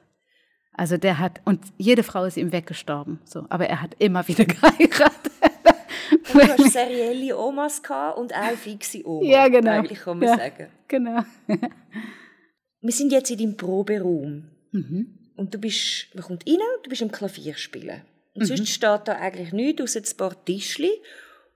Also 0.74 0.98
der 0.98 1.20
hat, 1.20 1.42
und 1.46 1.62
jede 1.78 2.04
Frau 2.04 2.24
ist 2.24 2.38
ihm 2.38 2.52
weggestorben, 2.52 3.20
so, 3.26 3.46
aber 3.50 3.68
er 3.68 3.82
hat 3.82 3.96
immer 4.00 4.28
wieder 4.28 4.46
geheiratet. 4.46 5.32
Du 6.34 6.40
hast 6.42 6.74
serielle 6.74 7.38
Omas 7.38 7.82
und 8.18 8.34
auch 8.34 8.58
fixe 8.58 9.06
Omas. 9.08 9.28
Ja, 9.28 9.48
genau. 9.48 9.72
Eigentlich 9.72 10.00
kann 10.00 10.20
man 10.20 10.28
ja, 10.30 10.38
sagen. 10.38 10.68
Genau. 10.88 11.24
wir 12.82 12.92
sind 12.92 13.12
jetzt 13.12 13.32
in 13.32 13.38
deinem 13.38 13.58
Proberaum. 13.58 14.46
Mhm. 14.72 15.20
Und 15.36 15.54
du 15.54 15.58
bist, 15.58 16.08
man 16.14 16.24
kommt 16.24 16.48
rein 16.48 16.56
und 16.78 16.86
du 16.86 16.90
bist 16.90 17.02
am 17.02 17.12
Klavier 17.12 17.56
spielen. 17.56 18.02
Und 18.36 18.42
Mhm. 18.44 18.46
sonst 18.58 18.70
steht 18.70 19.02
da 19.06 19.16
eigentlich 19.20 19.52
nichts, 19.54 19.82
außer 19.82 20.00
ein 20.00 20.18
paar 20.18 20.46
Tischli. 20.46 20.92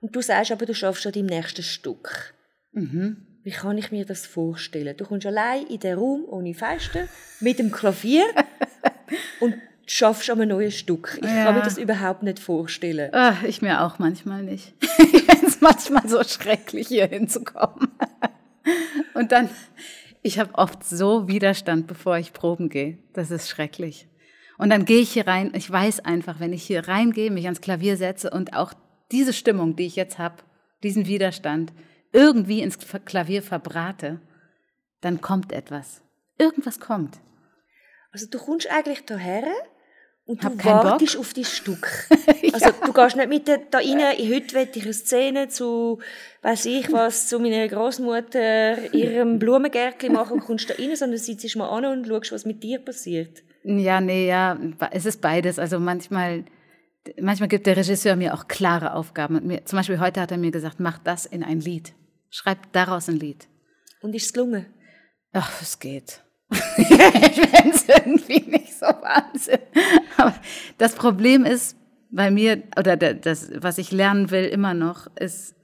Und 0.00 0.14
du 0.14 0.20
sagst 0.22 0.52
aber, 0.52 0.66
du 0.66 0.74
schaffst 0.74 1.02
schon 1.02 1.12
dein 1.12 1.26
nächstes 1.26 1.66
Stück. 1.66 2.34
Mhm. 2.72 3.24
Wie 3.42 3.50
kann 3.50 3.78
ich 3.78 3.90
mir 3.90 4.04
das 4.04 4.26
vorstellen? 4.26 4.96
Du 4.96 5.04
kommst 5.04 5.26
allein 5.26 5.66
in 5.66 5.80
den 5.80 5.98
Raum 5.98 6.24
ohne 6.28 6.54
Fenster 6.54 7.08
mit 7.40 7.58
dem 7.58 7.70
Klavier 7.72 8.24
und 9.40 9.54
schaffst 9.90 10.30
an 10.30 10.40
einem 10.40 10.50
neuen 10.50 10.70
Stück. 10.70 11.18
Ich 11.22 11.28
Ja. 11.28 11.44
kann 11.44 11.54
mir 11.56 11.62
das 11.62 11.78
überhaupt 11.78 12.22
nicht 12.22 12.38
vorstellen. 12.38 13.12
Ah, 13.14 13.36
ich 13.46 13.62
mir 13.62 13.82
auch 13.82 13.98
manchmal 13.98 14.42
nicht. 14.42 14.74
Ich 14.98 15.22
finde 15.24 15.46
es 15.46 15.60
manchmal 15.60 16.08
so 16.08 16.22
schrecklich, 16.24 16.88
hier 16.88 17.06
hinzukommen. 17.06 17.88
Und 19.14 19.32
dann, 19.32 19.48
ich 20.22 20.38
habe 20.38 20.54
oft 20.54 20.84
so 20.84 21.28
Widerstand, 21.28 21.86
bevor 21.86 22.18
ich 22.18 22.32
proben 22.32 22.68
gehe. 22.68 22.98
Das 23.14 23.30
ist 23.30 23.48
schrecklich. 23.48 24.08
Und 24.58 24.70
dann 24.70 24.84
gehe 24.84 25.00
ich 25.00 25.12
hier 25.12 25.26
rein. 25.26 25.52
Ich 25.54 25.70
weiß 25.70 26.00
einfach, 26.00 26.40
wenn 26.40 26.52
ich 26.52 26.64
hier 26.64 26.88
reingehe, 26.88 27.30
mich 27.30 27.44
ans 27.44 27.60
Klavier 27.60 27.96
setze 27.96 28.30
und 28.30 28.54
auch 28.54 28.72
diese 29.12 29.32
Stimmung, 29.32 29.76
die 29.76 29.86
ich 29.86 29.96
jetzt 29.96 30.18
habe, 30.18 30.36
diesen 30.82 31.06
Widerstand, 31.06 31.72
irgendwie 32.12 32.60
ins 32.62 32.78
Klavier 33.04 33.42
verbrate, 33.42 34.20
dann 35.00 35.20
kommt 35.20 35.52
etwas. 35.52 36.02
Irgendwas 36.38 36.80
kommt. 36.80 37.18
Also 38.12 38.26
du 38.28 38.38
kommst 38.38 38.68
eigentlich 38.70 39.04
daher 39.06 39.44
und 40.28 40.44
du 40.44 40.64
wartest 40.64 41.16
auf 41.16 41.32
dein 41.32 41.44
Stück. 41.44 42.06
Also 42.50 42.70
du 42.84 42.92
gehst 42.92 43.16
nicht 43.16 43.28
mit 43.28 43.48
da 43.48 43.78
rein, 43.78 44.00
heute 44.00 44.54
will 44.54 44.68
ich 44.72 44.82
eine 44.82 44.92
Szene 44.92 45.48
zu, 45.48 45.98
weiß 46.42 46.66
ich 46.66 46.90
was, 46.90 47.28
zu 47.28 47.38
meiner 47.38 47.68
Großmutter 47.68 48.94
ihrem 48.94 49.38
Blumengärtchen 49.38 50.12
machen 50.12 50.34
und 50.34 50.40
kommst 50.40 50.70
da 50.70 50.74
rein, 50.74 50.96
sondern 50.96 51.18
sitzt 51.18 51.54
mal 51.56 51.68
an 51.68 51.84
und 51.84 52.06
schaust, 52.06 52.32
was 52.32 52.46
mit 52.46 52.62
dir 52.62 52.78
passiert. 52.78 53.42
Ja, 53.64 54.00
nee, 54.00 54.26
ja, 54.26 54.58
es 54.90 55.04
ist 55.04 55.20
beides. 55.20 55.58
Also 55.58 55.78
manchmal, 55.78 56.44
manchmal 57.20 57.48
gibt 57.48 57.66
der 57.66 57.76
Regisseur 57.76 58.16
mir 58.16 58.34
auch 58.34 58.48
klare 58.48 58.94
Aufgaben. 58.94 59.46
Mir, 59.46 59.64
zum 59.66 59.78
Beispiel 59.78 60.00
heute 60.00 60.20
hat 60.20 60.30
er 60.30 60.38
mir 60.38 60.50
gesagt, 60.50 60.80
mach 60.80 60.98
das 60.98 61.26
in 61.26 61.44
ein 61.44 61.60
Lied. 61.60 61.92
Schreib 62.30 62.72
daraus 62.72 63.08
ein 63.08 63.16
Lied. 63.16 63.46
Und 64.00 64.14
ist 64.14 64.26
es 64.26 64.32
gelungen? 64.32 64.66
Ach, 65.32 65.62
es 65.62 65.78
geht. 65.78 66.22
Ich 66.50 66.86
finde 66.86 67.70
es 67.74 67.88
irgendwie 67.88 68.40
nicht 68.50 68.74
so 68.74 68.86
Wahnsinn. 68.86 69.58
Aber 70.16 70.34
das 70.78 70.94
Problem 70.94 71.44
ist 71.44 71.76
bei 72.10 72.30
mir, 72.30 72.62
oder 72.78 72.96
da- 72.96 73.12
das, 73.12 73.50
was 73.56 73.78
ich 73.78 73.92
lernen 73.92 74.30
will 74.30 74.44
immer 74.44 74.74
noch, 74.74 75.08
ist 75.16 75.54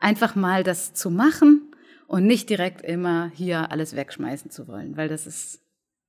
einfach 0.00 0.34
mal 0.34 0.62
das 0.62 0.92
zu 0.94 1.10
machen 1.10 1.74
und 2.06 2.26
nicht 2.26 2.50
direkt 2.50 2.82
immer 2.82 3.30
hier 3.34 3.70
alles 3.70 3.96
wegschmeißen 3.96 4.50
zu 4.50 4.68
wollen, 4.68 4.96
weil 4.96 5.08
das 5.08 5.26
ist, 5.26 5.60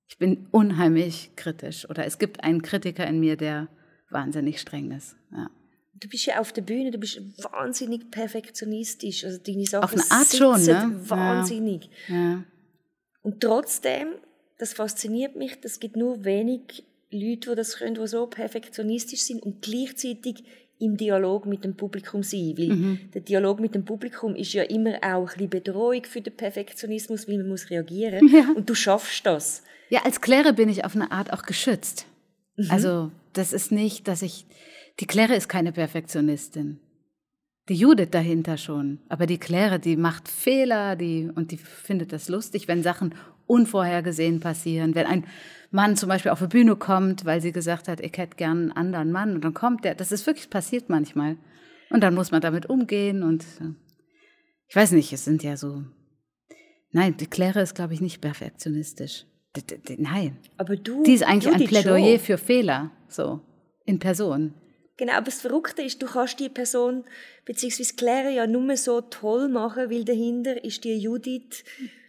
ich 0.07 0.17
bin 0.17 0.47
unheimlich 0.51 1.31
kritisch. 1.35 1.89
Oder 1.89 2.05
es 2.05 2.17
gibt 2.19 2.43
einen 2.43 2.61
Kritiker 2.61 3.07
in 3.07 3.19
mir, 3.19 3.37
der 3.37 3.69
wahnsinnig 4.09 4.59
streng 4.59 4.91
ist. 4.91 5.15
Ja. 5.31 5.49
Du 5.97 6.09
bist 6.09 6.25
ja 6.25 6.39
auf 6.41 6.51
der 6.51 6.61
Bühne, 6.61 6.91
du 6.91 6.97
bist 6.97 7.21
wahnsinnig 7.51 8.11
perfektionistisch. 8.11 9.23
Also 9.23 9.39
deine 9.41 9.65
Sachen 9.65 9.83
Auf 9.85 9.93
eine 9.93 10.03
Art 10.11 10.27
schon, 10.35 10.61
ne? 10.61 10.71
Ja. 10.71 11.09
Wahnsinnig. 11.09 11.89
Ja. 12.09 12.43
Und 13.25 13.41
trotzdem, 13.41 14.09
das 14.59 14.73
fasziniert 14.73 15.35
mich, 15.35 15.57
es 15.63 15.79
gibt 15.79 15.95
nur 15.95 16.23
wenig 16.25 16.83
Leute, 17.09 17.49
die 17.49 17.55
das 17.55 17.77
können, 17.77 17.95
die 17.95 18.07
so 18.07 18.27
perfektionistisch 18.27 19.21
sind 19.21 19.41
und 19.41 19.63
gleichzeitig 19.63 20.43
im 20.77 20.95
Dialog 20.95 21.47
mit 21.47 21.63
dem 21.63 21.75
Publikum 21.75 22.21
sein. 22.21 22.53
Weil 22.55 22.67
Mhm. 22.69 22.99
der 23.15 23.21
Dialog 23.21 23.59
mit 23.59 23.73
dem 23.73 23.83
Publikum 23.83 24.35
ist 24.35 24.53
ja 24.53 24.61
immer 24.61 24.97
auch 25.01 25.21
ein 25.21 25.25
bisschen 25.25 25.49
Bedrohung 25.49 26.03
für 26.03 26.21
den 26.21 26.37
Perfektionismus, 26.37 27.27
weil 27.27 27.37
man 27.39 27.47
muss 27.47 27.71
reagieren. 27.71 28.27
Ja. 28.27 28.51
Und 28.55 28.69
du 28.69 28.75
schaffst 28.75 29.25
das. 29.25 29.63
Ja, 29.89 30.03
als 30.03 30.21
Claire 30.21 30.53
bin 30.53 30.69
ich 30.69 30.85
auf 30.85 30.95
eine 30.95 31.09
Art 31.11 31.33
auch 31.33 31.43
geschützt. 31.43 32.05
Also, 32.69 33.11
das 33.33 33.53
ist 33.53 33.71
nicht, 33.71 34.07
dass 34.07 34.21
ich. 34.21 34.45
Die 34.99 35.07
Claire 35.07 35.35
ist 35.35 35.49
keine 35.49 35.71
Perfektionistin. 35.71 36.79
Die 37.67 37.75
Judith 37.75 38.09
dahinter 38.11 38.57
schon. 38.57 38.99
Aber 39.09 39.25
die 39.25 39.39
Claire, 39.39 39.79
die 39.79 39.97
macht 39.97 40.27
Fehler, 40.27 40.95
die, 40.95 41.31
und 41.33 41.51
die 41.51 41.57
findet 41.57 42.13
das 42.13 42.29
lustig, 42.29 42.67
wenn 42.67 42.83
Sachen 42.83 43.15
unvorhergesehen 43.47 44.39
passieren. 44.39 44.93
Wenn 44.93 45.07
ein 45.07 45.25
Mann 45.71 45.95
zum 45.95 46.09
Beispiel 46.09 46.31
auf 46.31 46.39
die 46.39 46.47
Bühne 46.47 46.75
kommt, 46.75 47.25
weil 47.25 47.41
sie 47.41 47.51
gesagt 47.51 47.87
hat, 47.87 48.01
ich 48.01 48.17
hätte 48.17 48.37
gern 48.37 48.59
einen 48.59 48.71
anderen 48.71 49.11
Mann, 49.11 49.35
und 49.35 49.43
dann 49.43 49.53
kommt 49.53 49.83
der. 49.83 49.95
Das 49.95 50.11
ist 50.11 50.27
wirklich 50.27 50.49
passiert 50.49 50.89
manchmal. 50.89 51.37
Und 51.89 52.01
dann 52.01 52.13
muss 52.13 52.31
man 52.31 52.41
damit 52.41 52.67
umgehen 52.67 53.23
und 53.23 53.43
äh, 53.61 53.73
ich 54.67 54.75
weiß 54.75 54.91
nicht, 54.91 55.13
es 55.13 55.25
sind 55.25 55.43
ja 55.43 55.57
so. 55.57 55.83
Nein, 56.91 57.17
die 57.17 57.27
Claire 57.27 57.61
ist, 57.61 57.75
glaube 57.75 57.93
ich, 57.93 58.01
nicht 58.01 58.21
perfektionistisch. 58.21 59.25
D 59.55 59.61
-d 59.61 59.81
-d 59.85 59.95
Nein. 59.99 60.37
Aber 60.57 60.75
du. 60.75 61.03
Die 61.03 61.13
ist 61.13 61.23
eigentlich 61.23 61.53
ein 61.53 61.65
Plädoyer 61.65 62.17
schon. 62.17 62.25
für 62.25 62.37
Fehler, 62.37 62.91
so 63.07 63.41
in 63.85 63.99
Person. 63.99 64.53
Genau, 64.97 65.13
aber 65.13 65.25
das 65.25 65.41
Verrückte 65.41 65.81
ist, 65.81 66.01
du 66.01 66.05
kannst 66.05 66.39
die 66.39 66.47
Person, 66.49 67.03
beziehungsweise 67.43 67.95
Claire 67.95 68.29
ja 68.29 68.47
nur 68.47 68.77
so 68.77 69.01
toll 69.01 69.49
machen, 69.49 69.89
weil 69.91 70.05
dahinter 70.05 70.63
ist 70.63 70.83
die 70.85 70.97
Judith, 70.97 71.63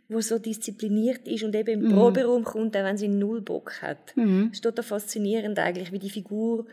wo 0.08 0.20
so 0.20 0.38
diszipliniert 0.38 1.26
ist 1.26 1.42
und 1.42 1.54
eben 1.56 1.80
Mhm. 1.80 1.86
im 1.86 1.92
Proberaum 1.92 2.44
kommt, 2.44 2.76
auch 2.76 2.84
wenn 2.84 2.96
sie 2.96 3.08
null 3.08 3.40
Bock 3.40 3.82
hat. 3.82 4.12
Das 4.14 4.58
ist 4.58 4.62
total 4.62 4.84
faszinierend 4.84 5.58
eigentlich, 5.58 5.90
wie 5.90 5.98
die 5.98 6.10
Figur 6.10 6.66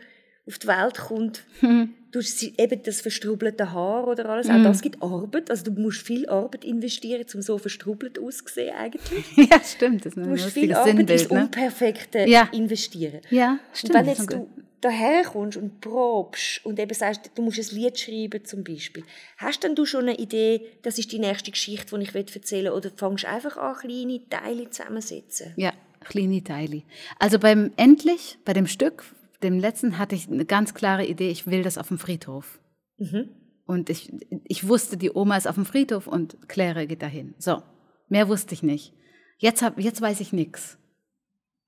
auf 0.46 0.58
die 0.58 0.66
Welt 0.66 0.98
kommt. 0.98 1.44
Mhm. 1.60 1.94
Du 2.14 2.20
eben 2.58 2.80
das 2.84 3.00
verstrubelte 3.00 3.72
Haar 3.72 4.06
oder 4.06 4.26
alles, 4.26 4.48
auch 4.48 4.62
das 4.62 4.82
gibt 4.82 5.02
Arbeit. 5.02 5.50
Also 5.50 5.64
du 5.64 5.72
musst 5.72 6.02
viel 6.02 6.28
Arbeit 6.28 6.64
investieren, 6.64 7.24
um 7.34 7.42
so 7.42 7.58
verstrubelt 7.58 8.20
auszusehen 8.20 8.72
eigentlich. 8.72 9.24
ja, 9.50 9.60
stimmt. 9.64 10.06
Das 10.06 10.14
Du 10.14 10.20
musst 10.20 10.44
viel 10.50 10.72
Arbeit 10.72 10.90
ins 11.00 11.08
Sinnbild. 11.22 11.32
Ne? 11.32 11.40
Unperfekte 11.40 12.18
Ja. 12.28 12.48
investieren. 12.52 13.20
Ja, 13.30 13.50
Und 13.50 13.58
stimmt. 13.76 13.94
wenn 13.94 14.06
das 14.06 14.18
ist 14.20 14.30
jetzt 14.30 14.32
du 14.32 14.48
daherkommst 14.80 15.56
und 15.56 15.80
probst 15.80 16.64
und 16.64 16.78
eben 16.78 16.94
sagst, 16.94 17.32
du 17.34 17.42
musst 17.42 17.58
ein 17.58 17.76
Lied 17.76 17.98
schreiben 17.98 18.44
zum 18.44 18.62
Beispiel, 18.62 19.02
hast 19.38 19.64
denn 19.64 19.74
du 19.74 19.84
schon 19.84 20.02
eine 20.08 20.16
Idee, 20.16 20.60
das 20.82 21.00
ist 21.00 21.10
die 21.10 21.18
nächste 21.18 21.50
Geschichte, 21.50 21.98
die 21.98 22.04
ich 22.04 22.14
erzählen 22.14 22.66
will, 22.66 22.70
oder 22.72 22.92
fängst 22.94 23.24
du 23.24 23.28
einfach 23.28 23.56
an, 23.56 23.74
kleine 23.76 24.20
Teile 24.28 24.70
zusammensetzen? 24.70 25.52
Ja, 25.56 25.72
kleine 25.98 26.44
Teile. 26.44 26.82
Also 27.18 27.40
beim 27.40 27.72
Endlich, 27.76 28.38
bei 28.44 28.52
dem 28.52 28.68
Stück, 28.68 29.02
dem 29.44 29.58
letzten, 29.58 29.98
hatte 29.98 30.14
ich 30.14 30.28
eine 30.28 30.44
ganz 30.44 30.74
klare 30.74 31.06
Idee, 31.06 31.30
ich 31.30 31.46
will 31.46 31.62
das 31.62 31.78
auf 31.78 31.88
dem 31.88 31.98
Friedhof. 31.98 32.58
Mhm. 32.98 33.28
Und 33.66 33.88
ich, 33.88 34.12
ich 34.44 34.68
wusste, 34.68 34.96
die 34.96 35.10
Oma 35.12 35.36
ist 35.36 35.46
auf 35.46 35.54
dem 35.54 35.64
Friedhof 35.64 36.06
und 36.06 36.48
Claire 36.48 36.86
geht 36.86 37.02
dahin. 37.02 37.34
So, 37.38 37.62
mehr 38.08 38.28
wusste 38.28 38.54
ich 38.54 38.62
nicht. 38.62 38.92
Jetzt, 39.38 39.62
hab, 39.62 39.78
jetzt 39.78 40.00
weiß 40.00 40.20
ich 40.20 40.32
nichts. 40.32 40.78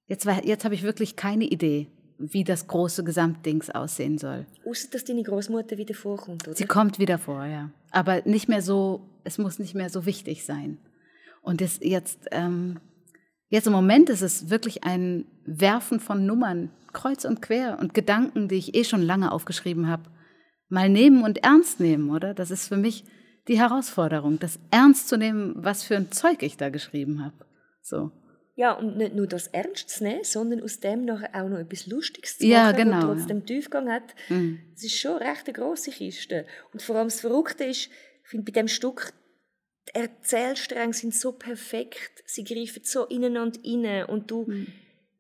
Jetzt, 0.07 0.27
jetzt 0.45 0.65
habe 0.65 0.75
ich 0.75 0.83
wirklich 0.83 1.17
keine 1.17 1.45
Idee, 1.45 1.89
wie 2.19 2.45
das 2.45 2.67
große 2.67 3.03
Gesamtdings 3.03 3.71
aussehen 3.71 4.19
soll. 4.19 4.47
Außer, 4.65 4.89
dass 4.91 5.05
deine 5.05 5.23
Großmutter 5.23 5.77
wieder 5.77 5.95
vorkommt, 5.95 6.47
oder? 6.47 6.57
Sie 6.57 6.65
kommt 6.65 6.99
wieder 6.99 7.19
vor, 7.19 7.45
ja. 7.45 7.71
Aber 7.91 8.23
nicht 8.25 8.49
mehr 8.49 8.62
so, 8.62 9.09
es 9.25 9.39
muss 9.39 9.59
nicht 9.59 9.75
mehr 9.75 9.91
so 9.91 10.07
wichtig 10.07 10.45
sein. 10.45 10.79
Und 11.43 11.61
das 11.61 11.81
jetzt, 11.83 12.27
ähm, 12.31 12.81
jetzt 13.49 13.67
im 13.67 13.73
Moment 13.73 14.09
ist 14.11 14.23
es 14.23 14.51
wirklich 14.51 14.85
ein 14.85 15.27
Werfen 15.45 16.01
von 16.01 16.27
Nummern, 16.27 16.71
kreuz 16.93 17.25
und 17.25 17.43
quer 17.43 17.79
und 17.79 17.95
Gedanken, 17.95 18.49
die 18.49 18.57
ich 18.57 18.75
eh 18.75 18.85
schon 18.85 19.03
lange 19.03 19.33
aufgeschrieben 19.33 19.89
habe, 19.89 20.11
mal 20.69 20.89
nehmen 20.89 21.23
und 21.23 21.45
ernst 21.45 21.81
nehmen, 21.81 22.11
oder? 22.11 22.35
Das 22.35 22.51
ist 22.51 22.69
für 22.69 22.77
mich 22.77 23.05
die 23.49 23.59
Herausforderung, 23.59 24.39
das 24.39 24.59
ernst 24.71 25.09
zu 25.09 25.17
nehmen, 25.17 25.55
was 25.57 25.85
für 25.85 25.97
ein 25.97 26.11
Zeug 26.11 26.43
ich 26.43 26.57
da 26.57 26.69
geschrieben 26.69 27.25
habe. 27.25 27.37
So. 27.83 28.11
Ja, 28.57 28.73
und 28.73 28.97
nicht 28.97 29.15
nur 29.15 29.27
das 29.27 29.49
ernst 29.49 29.91
zu 29.91 30.05
nehmen, 30.05 30.25
sondern 30.25 30.63
aus 30.63 30.81
dem 30.81 31.05
nachher 31.05 31.35
auch 31.35 31.49
noch 31.49 31.59
etwas 31.59 31.87
Lustiges 31.87 32.39
zu 32.39 32.47
Ja, 32.47 32.73
machen, 32.73 32.77
genau, 32.77 32.97
wo 33.03 33.15
trotzdem 33.15 33.45
Tiefgang 33.45 33.91
hat. 33.91 34.15
Mhm. 34.31 34.61
Es 34.75 34.83
ist 34.83 34.99
schon 34.99 35.17
recht 35.19 35.47
eine 35.47 35.53
grosse 35.53 35.91
Kiste. 35.91 36.47
Und 36.73 36.81
vor 36.81 36.97
allem 36.97 37.09
das 37.09 37.21
Verrückte 37.21 37.65
ist, 37.65 37.91
ich 38.25 38.31
finde, 38.31 38.51
bei 38.51 38.59
dem 38.59 38.67
Stück, 38.67 39.13
Erzählstränge 39.94 40.92
sind 40.94 41.14
so 41.14 41.33
perfekt, 41.33 42.22
sie 42.27 42.44
greifen 42.44 42.83
so 42.85 43.05
ineinander 43.07 43.59
rein 43.64 44.05
und 44.07 44.31
du, 44.31 44.44
Mhm. 44.46 44.66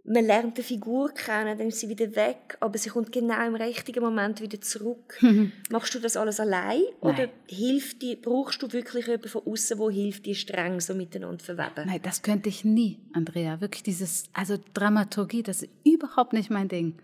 man 0.04 0.24
lernt 0.24 0.58
die 0.58 0.62
Figur 0.62 1.10
kennen, 1.14 1.58
dann 1.58 1.68
ist 1.68 1.80
sie 1.80 1.88
wieder 1.88 2.14
weg, 2.14 2.56
aber 2.60 2.78
sie 2.78 2.90
kommt 2.90 3.10
genau 3.12 3.44
im 3.46 3.54
richtigen 3.56 4.02
Moment 4.04 4.40
wieder 4.40 4.60
zurück. 4.60 5.18
Machst 5.70 5.94
du 5.94 5.98
das 5.98 6.16
alles 6.16 6.38
allein 6.40 6.82
oder 7.00 7.26
Nein. 7.26 7.30
hilft 7.48 8.02
die, 8.02 8.16
brauchst 8.16 8.62
du 8.62 8.72
wirklich 8.72 9.06
jemanden 9.06 9.28
von 9.28 9.42
außen, 9.46 9.78
wo 9.78 9.90
hilft, 9.90 10.26
die 10.26 10.34
Stränge 10.34 10.80
so 10.80 10.94
miteinander 10.94 11.42
verweben? 11.44 11.86
Nein, 11.86 12.00
das 12.02 12.22
könnte 12.22 12.48
ich 12.48 12.64
nie, 12.64 13.00
Andrea. 13.12 13.60
Wirklich 13.60 13.82
dieses, 13.82 14.24
also 14.32 14.58
Dramaturgie, 14.74 15.42
das 15.42 15.62
ist 15.62 15.70
überhaupt 15.84 16.32
nicht 16.32 16.50
mein 16.50 16.68
Ding. 16.68 16.96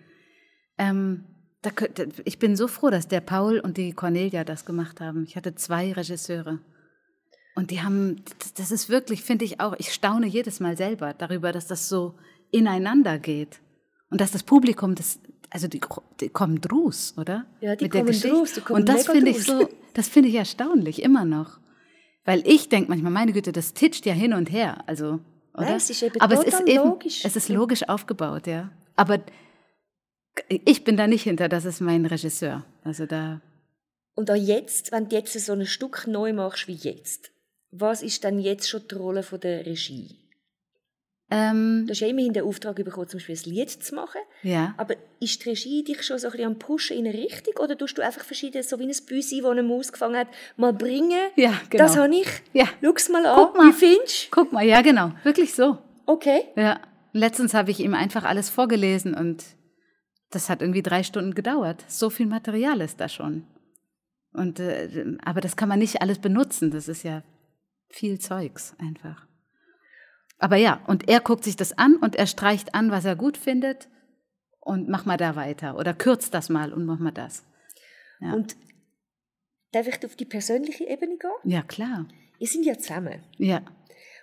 Ähm, 0.78 1.24
da 1.62 1.70
ich 2.24 2.38
bin 2.40 2.56
so 2.56 2.66
froh, 2.66 2.90
dass 2.90 3.06
der 3.06 3.20
Paul 3.20 3.60
und 3.60 3.76
die 3.76 3.92
Cornelia 3.92 4.42
das 4.42 4.64
gemacht 4.64 5.00
haben. 5.00 5.24
Ich 5.24 5.36
hatte 5.36 5.54
zwei 5.54 5.92
Regisseure. 5.92 6.58
Und 7.54 7.70
die 7.70 7.82
haben, 7.82 8.22
das- 8.56 8.70
ist 8.70 8.88
wirklich, 8.88 9.22
finde 9.22 9.44
ich 9.44 9.60
auch, 9.60 9.74
ich 9.78 9.92
staune 9.92 10.26
jedes 10.26 10.60
Mal 10.60 10.76
selber 10.76 11.12
darüber, 11.14 11.52
dass 11.52 11.66
das 11.66 11.88
so 11.88 12.14
ineinander 12.50 13.18
geht. 13.18 13.60
Und 14.10 14.20
dass 14.20 14.30
das 14.30 14.42
Publikum, 14.42 14.94
das, 14.94 15.18
also 15.50 15.68
die, 15.68 15.80
die 16.20 16.28
kommen 16.28 16.60
drus, 16.60 17.14
oder? 17.18 17.46
Ja, 17.60 17.76
die 17.76 17.84
Mit 17.84 17.92
kommen 17.92 18.20
drus, 18.20 18.54
die 18.54 18.60
kommen 18.60 18.80
Und 18.80 18.88
das 18.88 19.06
finde 19.06 19.30
ich 19.30 19.44
so, 19.44 19.68
das 19.94 20.08
finde 20.08 20.28
ich 20.30 20.34
erstaunlich, 20.34 21.02
immer 21.02 21.24
noch. 21.24 21.58
Weil 22.24 22.46
ich 22.46 22.68
denke 22.68 22.88
manchmal, 22.90 23.12
meine 23.12 23.32
Güte, 23.32 23.52
das 23.52 23.74
titscht 23.74 24.06
ja 24.06 24.12
hin 24.14 24.32
und 24.32 24.50
her. 24.50 24.84
Also, 24.86 25.20
oder? 25.54 25.64
Nein, 25.66 25.76
es 25.76 25.90
ist 25.90 26.02
eben 26.02 26.20
Aber 26.20 26.34
es 26.34 26.44
ist 26.44 26.60
eben, 26.66 26.84
logisch. 26.84 27.24
Es 27.24 27.36
ist 27.36 27.48
logisch 27.48 27.88
aufgebaut, 27.88 28.46
ja. 28.46 28.70
Aber 28.96 29.20
ich 30.48 30.84
bin 30.84 30.96
da 30.96 31.06
nicht 31.06 31.24
hinter, 31.24 31.48
das 31.48 31.64
ist 31.64 31.80
mein 31.80 32.06
Regisseur. 32.06 32.64
Also 32.84 33.06
da, 33.06 33.40
Und 34.14 34.30
auch 34.30 34.36
jetzt, 34.36 34.92
wenn 34.92 35.08
du 35.08 35.16
jetzt 35.16 35.38
so 35.38 35.52
ein 35.52 35.66
Stück 35.66 36.06
neu 36.06 36.32
machst 36.32 36.68
wie 36.68 36.74
jetzt, 36.74 37.31
was 37.72 38.02
ist 38.02 38.22
dann 38.24 38.38
jetzt 38.38 38.68
schon 38.68 38.82
die 38.88 38.94
Rolle 38.94 39.22
von 39.22 39.40
der 39.40 39.66
Regie? 39.66 40.18
ähm, 41.30 41.84
Du 41.86 41.92
hast 41.92 42.00
ja 42.00 42.08
immerhin 42.08 42.32
den 42.34 42.44
Auftrag 42.44 42.76
bekommen, 42.76 43.08
zum 43.08 43.18
Beispiel 43.18 43.34
ein 43.36 43.50
Lied 43.54 43.70
zu 43.70 43.94
machen. 43.94 44.20
ja. 44.42 44.74
Aber 44.76 44.94
ist 45.20 45.44
die 45.44 45.48
Regie 45.50 45.82
dich 45.82 46.02
schon 46.02 46.18
so 46.18 46.26
ein 46.28 46.32
bisschen 46.32 46.46
am 46.48 46.58
Pushen 46.58 46.98
in 46.98 47.06
eine 47.06 47.16
Richtung? 47.16 47.54
Oder 47.58 47.78
tust 47.78 47.96
du 47.96 48.02
einfach 48.02 48.24
verschiedene, 48.24 48.62
so 48.62 48.78
wie 48.78 48.84
ein 48.84 49.06
Büsi, 49.06 49.40
das 49.40 49.50
eine 49.50 49.62
Maus 49.62 49.90
gefangen 49.92 50.16
hat, 50.16 50.28
mal 50.56 50.72
bringen? 50.72 51.30
Ja, 51.36 51.54
genau. 51.70 51.84
Das 51.84 51.96
habe 51.96 52.14
ich. 52.14 52.26
Ja. 52.52 52.66
Schau's 52.82 53.08
mal 53.08 53.24
an. 53.24 53.36
Guck 53.36 53.56
mal. 53.56 53.68
Wie 53.68 53.72
findest 53.72 54.24
du? 54.26 54.28
Guck 54.30 54.52
mal, 54.52 54.64
ja 54.64 54.82
genau, 54.82 55.12
wirklich 55.24 55.54
so. 55.54 55.78
Okay. 56.06 56.44
Ja. 56.56 56.80
Letztens 57.14 57.54
habe 57.54 57.70
ich 57.70 57.80
ihm 57.80 57.94
einfach 57.94 58.24
alles 58.24 58.50
vorgelesen 58.50 59.14
und 59.14 59.44
das 60.30 60.48
hat 60.50 60.60
irgendwie 60.62 60.82
drei 60.82 61.02
Stunden 61.02 61.34
gedauert. 61.34 61.84
So 61.88 62.10
viel 62.10 62.26
Material 62.26 62.80
ist 62.80 63.00
da 63.00 63.08
schon. 63.08 63.44
Und, 64.32 64.60
äh, 64.60 65.16
aber 65.24 65.40
das 65.42 65.56
kann 65.56 65.68
man 65.68 65.78
nicht 65.78 66.00
alles 66.02 66.18
benutzen. 66.18 66.70
Das 66.70 66.88
ist 66.88 67.02
ja 67.02 67.22
viel 67.92 68.18
Zeugs 68.18 68.74
einfach. 68.78 69.26
Aber 70.38 70.56
ja, 70.56 70.80
und 70.86 71.08
er 71.08 71.20
guckt 71.20 71.44
sich 71.44 71.56
das 71.56 71.76
an 71.78 71.96
und 71.96 72.16
er 72.16 72.26
streicht 72.26 72.74
an, 72.74 72.90
was 72.90 73.04
er 73.04 73.14
gut 73.16 73.36
findet 73.36 73.88
und 74.60 74.88
mach 74.88 75.04
mal 75.04 75.16
da 75.16 75.36
weiter 75.36 75.76
oder 75.76 75.94
kürzt 75.94 76.34
das 76.34 76.48
mal 76.48 76.72
und 76.72 76.84
mach 76.84 76.98
mal 76.98 77.12
das. 77.12 77.44
Ja. 78.20 78.32
Und 78.32 78.56
darf 79.72 79.86
ich 79.86 80.04
auf 80.04 80.16
die 80.16 80.24
persönliche 80.24 80.84
Ebene 80.84 81.16
gehen? 81.16 81.30
Ja, 81.52 81.62
klar. 81.62 82.06
Wir 82.38 82.46
sind 82.48 82.64
ja 82.66 82.76
zusammen. 82.76 83.22
Ja. 83.38 83.62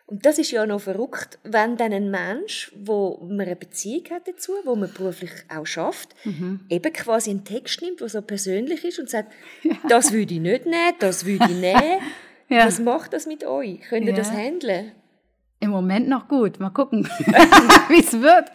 Und 0.07 0.25
das 0.25 0.39
ist 0.39 0.49
ja 0.51 0.65
noch 0.65 0.81
verrückt, 0.81 1.37
wenn 1.43 1.77
dann 1.77 1.93
ein 1.93 2.09
Mensch, 2.09 2.71
wo 2.75 3.19
man 3.29 3.41
eine 3.41 3.55
Beziehung 3.55 4.05
hat 4.09 4.27
dazu, 4.27 4.53
wo 4.65 4.75
man 4.75 4.91
beruflich 4.91 5.31
auch 5.49 5.67
schafft, 5.67 6.15
Mhm. 6.25 6.65
eben 6.67 6.91
quasi 6.93 7.29
einen 7.29 7.45
Text 7.45 7.81
nimmt, 7.83 8.01
der 8.01 8.09
so 8.09 8.21
persönlich 8.23 8.83
ist 8.83 8.97
und 8.99 9.07
sagt, 9.09 9.31
das 9.87 10.11
würde 10.11 10.33
ich 10.33 10.39
nicht 10.39 10.65
nehmen, 10.65 10.95
das 10.99 11.25
würde 11.25 11.45
ich 11.49 11.57
nehmen. 11.61 12.01
Ja. 12.49 12.65
Was 12.65 12.79
macht 12.79 13.13
das 13.13 13.25
mit 13.27 13.45
euch? 13.45 13.81
Könnt 13.81 14.05
ihr 14.05 14.11
Ja. 14.11 14.17
das 14.17 14.31
handeln? 14.31 14.91
Im 15.61 15.71
Moment 15.71 16.07
noch 16.07 16.27
gut. 16.29 16.59
Mal 16.59 16.69
gucken, 16.69 17.05
wie 17.89 17.99
es 17.99 18.13
wird. 18.13 18.49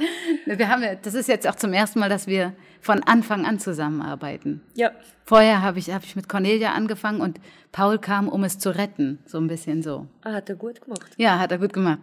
Wir 0.46 0.68
haben, 0.68 0.82
das 1.02 1.14
ist 1.14 1.28
jetzt 1.28 1.46
auch 1.46 1.54
zum 1.54 1.72
ersten 1.74 1.98
Mal, 2.00 2.08
dass 2.08 2.26
wir 2.26 2.54
von 2.80 3.02
Anfang 3.02 3.44
an 3.44 3.58
zusammenarbeiten. 3.58 4.62
Ja. 4.74 4.90
Vorher 5.26 5.60
habe 5.62 5.78
ich, 5.78 5.90
habe 5.92 6.04
ich 6.04 6.16
mit 6.16 6.28
Cornelia 6.28 6.72
angefangen 6.72 7.20
und 7.20 7.40
Paul 7.72 7.98
kam, 7.98 8.28
um 8.28 8.42
es 8.44 8.58
zu 8.58 8.74
retten. 8.74 9.18
So 9.26 9.38
ein 9.38 9.48
bisschen 9.48 9.82
so. 9.82 10.06
Ah, 10.22 10.32
hat 10.32 10.48
er 10.48 10.56
gut 10.56 10.80
gemacht. 10.80 11.12
Ja, 11.18 11.38
hat 11.38 11.52
er 11.52 11.58
gut 11.58 11.72
gemacht. 11.74 12.00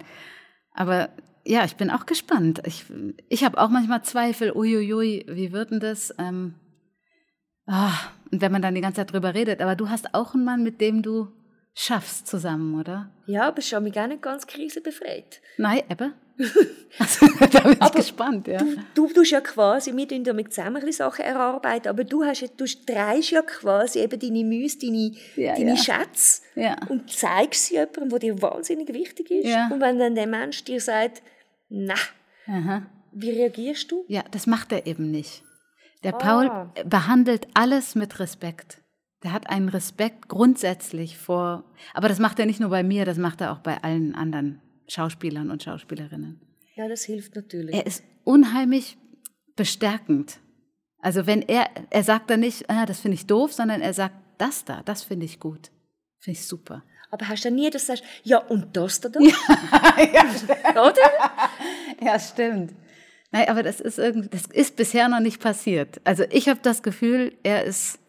Aber 0.73 1.09
ja, 1.43 1.65
ich 1.65 1.75
bin 1.75 1.89
auch 1.89 2.05
gespannt. 2.05 2.61
Ich, 2.65 2.85
ich 3.27 3.43
habe 3.43 3.59
auch 3.59 3.69
manchmal 3.69 4.03
Zweifel. 4.03 4.51
Uiuiui, 4.55 5.25
wie 5.29 5.51
wird 5.51 5.71
denn 5.71 5.79
das? 5.79 6.13
Ähm, 6.19 6.53
ah, 7.65 7.91
und 8.31 8.41
wenn 8.41 8.51
man 8.51 8.61
dann 8.61 8.75
die 8.75 8.81
ganze 8.81 8.97
Zeit 8.97 9.11
drüber 9.13 9.33
redet. 9.33 9.61
Aber 9.61 9.75
du 9.75 9.89
hast 9.89 10.13
auch 10.13 10.35
einen 10.35 10.45
Mann, 10.45 10.61
mit 10.63 10.79
dem 10.79 11.01
du 11.01 11.27
schaffst 11.73 12.27
zusammen, 12.27 12.79
oder? 12.79 13.09
Ja, 13.25 13.47
aber 13.47 13.61
schon 13.61 13.83
mich 13.83 13.93
gar 13.93 14.07
nicht 14.07 14.21
ganz 14.21 14.45
krisenbefreit. 14.47 15.41
Nein, 15.57 15.83
Ebbe? 15.89 16.13
Also, 16.99 17.25
da 17.51 17.59
bin 17.61 17.77
ich 17.81 17.91
gespannt, 17.93 18.47
ja. 18.47 18.59
Du 18.95 19.07
tust 19.07 19.31
ja 19.31 19.39
quasi, 19.39 19.95
wir 19.95 20.07
tun 20.07 20.23
damit 20.25 20.53
zusammen 20.53 20.77
ein 20.77 20.85
bisschen 20.85 21.05
Sachen 21.09 21.23
erarbeiten, 21.23 21.87
aber 21.87 22.03
du, 22.03 22.25
hast, 22.25 22.41
ja- 22.41 22.49
du 22.57 22.65
dreist 22.85 23.31
ja 23.31 23.41
quasi 23.43 23.99
eben 23.99 24.19
deine 24.19 24.43
Müsse, 24.43 24.79
deine, 24.79 25.11
Ja, 25.37 25.53
deine 25.55 25.75
ja. 25.75 25.77
Schätze 25.77 26.41
Ja. 26.55 26.75
und 26.89 27.09
zeigst 27.09 27.67
sie 27.67 27.75
jemandem, 27.75 28.09
der 28.09 28.19
dir 28.19 28.41
wahnsinnig 28.41 28.89
wichtig 28.93 29.31
ist. 29.31 29.47
Ja. 29.47 29.69
Und 29.71 29.79
wenn 29.79 29.99
dann 29.99 30.15
der 30.15 30.27
Mensch 30.27 30.63
dir 30.65 30.81
sagt, 30.81 31.21
na, 31.69 31.93
Aha. 32.47 32.85
wie 33.13 33.29
reagierst 33.31 33.89
du? 33.91 34.03
Ja, 34.09 34.23
das 34.31 34.47
macht 34.47 34.73
er 34.73 34.85
eben 34.85 35.11
nicht. 35.11 35.43
Der 36.03 36.15
Ah. 36.15 36.17
Paul 36.17 36.71
behandelt 36.89 37.47
alles 37.53 37.95
mit 37.95 38.19
Respekt. 38.19 38.80
Der 39.23 39.33
hat 39.33 39.49
einen 39.49 39.69
Respekt 39.69 40.27
grundsätzlich 40.27 41.17
vor, 41.17 41.63
aber 41.93 42.09
das 42.09 42.19
macht 42.19 42.39
er 42.39 42.45
nicht 42.45 42.59
nur 42.59 42.69
bei 42.69 42.83
mir, 42.83 43.05
das 43.05 43.17
macht 43.17 43.41
er 43.41 43.51
auch 43.51 43.59
bei 43.59 43.83
allen 43.83 44.15
anderen 44.15 44.61
Schauspielern 44.87 45.51
und 45.51 45.63
Schauspielerinnen. 45.63 46.41
Ja, 46.75 46.87
das 46.87 47.03
hilft 47.03 47.35
natürlich. 47.35 47.75
Er 47.75 47.85
ist 47.85 48.03
unheimlich 48.23 48.97
bestärkend. 49.55 50.39
Also 50.99 51.27
wenn 51.27 51.41
er, 51.41 51.69
er 51.89 52.03
sagt 52.03 52.29
dann 52.29 52.39
nicht, 52.39 52.69
ah, 52.69 52.85
das 52.85 52.99
finde 52.99 53.15
ich 53.15 53.27
doof, 53.27 53.53
sondern 53.53 53.81
er 53.81 53.93
sagt, 53.93 54.15
das 54.37 54.65
da, 54.65 54.81
das 54.83 55.03
finde 55.03 55.25
ich 55.25 55.39
gut. 55.39 55.71
Finde 56.19 56.39
ich 56.39 56.47
super. 56.47 56.83
aber 57.11 57.27
hast 57.27 57.45
du 57.45 57.51
nie, 57.51 57.69
dass 57.69 57.83
du 57.83 57.87
sagst, 57.87 58.03
ja, 58.23 58.37
und 58.39 58.75
das 58.75 59.01
da 59.01 59.09
da? 59.09 59.19
Oder? 60.81 60.95
Ja, 62.01 62.19
stimmt. 62.19 62.73
Nein, 63.31 63.47
aber 63.49 63.63
das 63.63 63.79
ist 63.79 63.97
irgendwie, 63.97 64.29
das 64.29 64.45
ist 64.47 64.75
bisher 64.75 65.07
noch 65.07 65.19
nicht 65.19 65.39
passiert. 65.39 66.01
Also 66.03 66.23
ich 66.31 66.49
habe 66.49 66.59
das 66.61 66.83
Gefühl, 66.83 67.33
er 67.43 67.63
ist, 67.63 67.99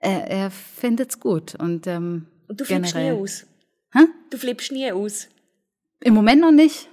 er, 0.00 0.30
er 0.30 0.50
findet 0.50 1.10
es 1.10 1.20
gut 1.20 1.54
und 1.54 1.86
ähm, 1.86 2.26
Und 2.48 2.60
du 2.60 2.64
flippst 2.64 2.94
nie 2.94 3.10
aus. 3.10 3.46
Hä? 3.92 4.00
Du 4.30 4.38
flippst 4.38 4.72
nie 4.72 4.90
aus. 4.92 5.28
Im 6.00 6.14
Moment 6.14 6.40
noch 6.40 6.52
nicht. 6.52 6.88